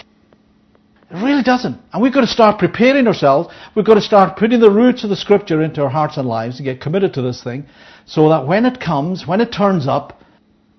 It 1.11 1.23
really 1.23 1.43
doesn't. 1.43 1.81
And 1.93 2.03
we've 2.03 2.13
got 2.13 2.23
to 2.23 2.27
start 2.27 2.59
preparing 2.59 3.07
ourselves. 3.07 3.55
We've 3.77 3.85
got 3.85 3.95
to 3.95 4.01
start 4.01 4.37
putting 4.37 4.61
the 4.61 4.71
roots 4.71 5.05
of 5.05 5.11
the 5.11 5.17
scripture 5.17 5.63
into 5.63 5.83
our 5.83 5.91
hearts 5.91 6.17
and 6.17 6.27
lives 6.27 6.57
and 6.59 6.65
get 6.65 6.81
committed 6.81 7.15
to 7.15 7.23
this 7.23 7.43
thing 7.43 7.67
so 8.07 8.29
that 8.31 8.47
when 8.47 8.67
it 8.67 8.81
comes, 8.81 9.27
when 9.27 9.41
it 9.41 9.53
turns 9.53 9.87
up, 9.87 10.21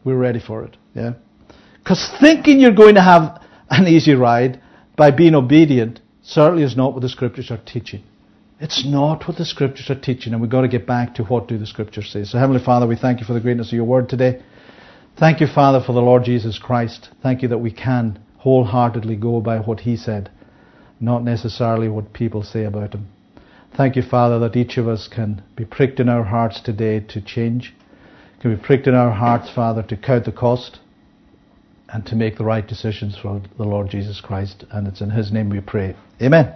we're 0.04 0.18
ready 0.18 0.40
for 0.40 0.64
it. 0.64 0.76
Yeah? 0.94 1.14
Because 1.80 2.12
thinking 2.20 2.60
you're 2.60 2.74
going 2.74 2.96
to 2.96 3.02
have 3.02 3.42
an 3.70 3.88
easy 3.88 4.14
ride 4.14 4.62
by 4.98 5.12
being 5.12 5.36
obedient 5.36 6.02
certainly 6.22 6.64
is 6.64 6.76
not 6.76 6.94
what 6.94 7.02
the 7.02 7.10
scriptures 7.10 7.52
are 7.52 7.62
teaching. 7.66 8.04
It's 8.60 8.86
not 8.86 9.28
what 9.28 9.38
the 9.38 9.46
scriptures 9.46 9.90
are 9.90 10.00
teaching, 10.00 10.34
and 10.34 10.42
we've 10.42 10.52
got 10.52 10.62
to 10.62 10.68
get 10.68 10.88
back 10.88 11.16
to 11.16 11.24
what 11.24 11.48
do 11.48 11.58
the 11.58 11.66
scriptures 11.66 12.10
say. 12.10 12.24
So, 12.24 12.38
Heavenly 12.38 12.64
Father, 12.64 12.88
we 12.88 12.96
thank 12.96 13.20
you 13.20 13.26
for 13.26 13.34
the 13.34 13.42
greatness 13.42 13.68
of 13.68 13.74
your 13.74 13.84
word 13.84 14.08
today. 14.08 14.42
Thank 15.18 15.40
you, 15.40 15.48
Father, 15.48 15.82
for 15.86 15.94
the 15.94 16.02
Lord 16.02 16.26
Jesus 16.26 16.60
Christ. 16.60 17.10
Thank 17.24 17.42
you 17.42 17.48
that 17.48 17.60
we 17.60 17.72
can 17.72 18.20
wholeheartedly 18.40 19.16
go 19.16 19.40
by 19.40 19.60
what 19.60 19.82
he 19.82 19.96
said, 19.96 20.30
not 21.00 21.24
necessarily 21.24 21.88
what 21.88 22.12
people 22.12 22.44
say 22.44 22.66
about 22.66 22.94
him. 22.94 23.08
Thank 23.78 23.96
you, 23.96 24.02
Father, 24.02 24.40
that 24.40 24.58
each 24.58 24.78
of 24.78 24.90
us 24.90 25.08
can 25.08 25.42
be 25.56 25.64
pricked 25.64 26.02
in 26.02 26.10
our 26.10 26.24
hearts 26.24 26.60
today 26.60 27.00
to 27.00 27.22
change, 27.22 27.74
can 28.42 28.56
be 28.56 28.62
pricked 28.62 28.88
in 28.88 28.94
our 28.94 29.12
hearts, 29.12 29.50
Father, 29.54 29.84
to 29.84 29.96
count 29.96 30.26
the 30.26 30.34
cost 30.34 30.80
and 31.88 32.06
to 32.08 32.16
make 32.16 32.38
the 32.38 32.44
right 32.44 32.68
decisions 32.68 33.18
for 33.18 33.42
the 33.58 33.64
Lord 33.64 33.90
Jesus 33.90 34.20
Christ. 34.20 34.66
And 34.70 34.86
it's 34.86 35.02
in 35.02 35.12
his 35.12 35.32
name 35.32 35.50
we 35.50 35.62
pray. 35.62 35.96
Amen. 36.22 36.56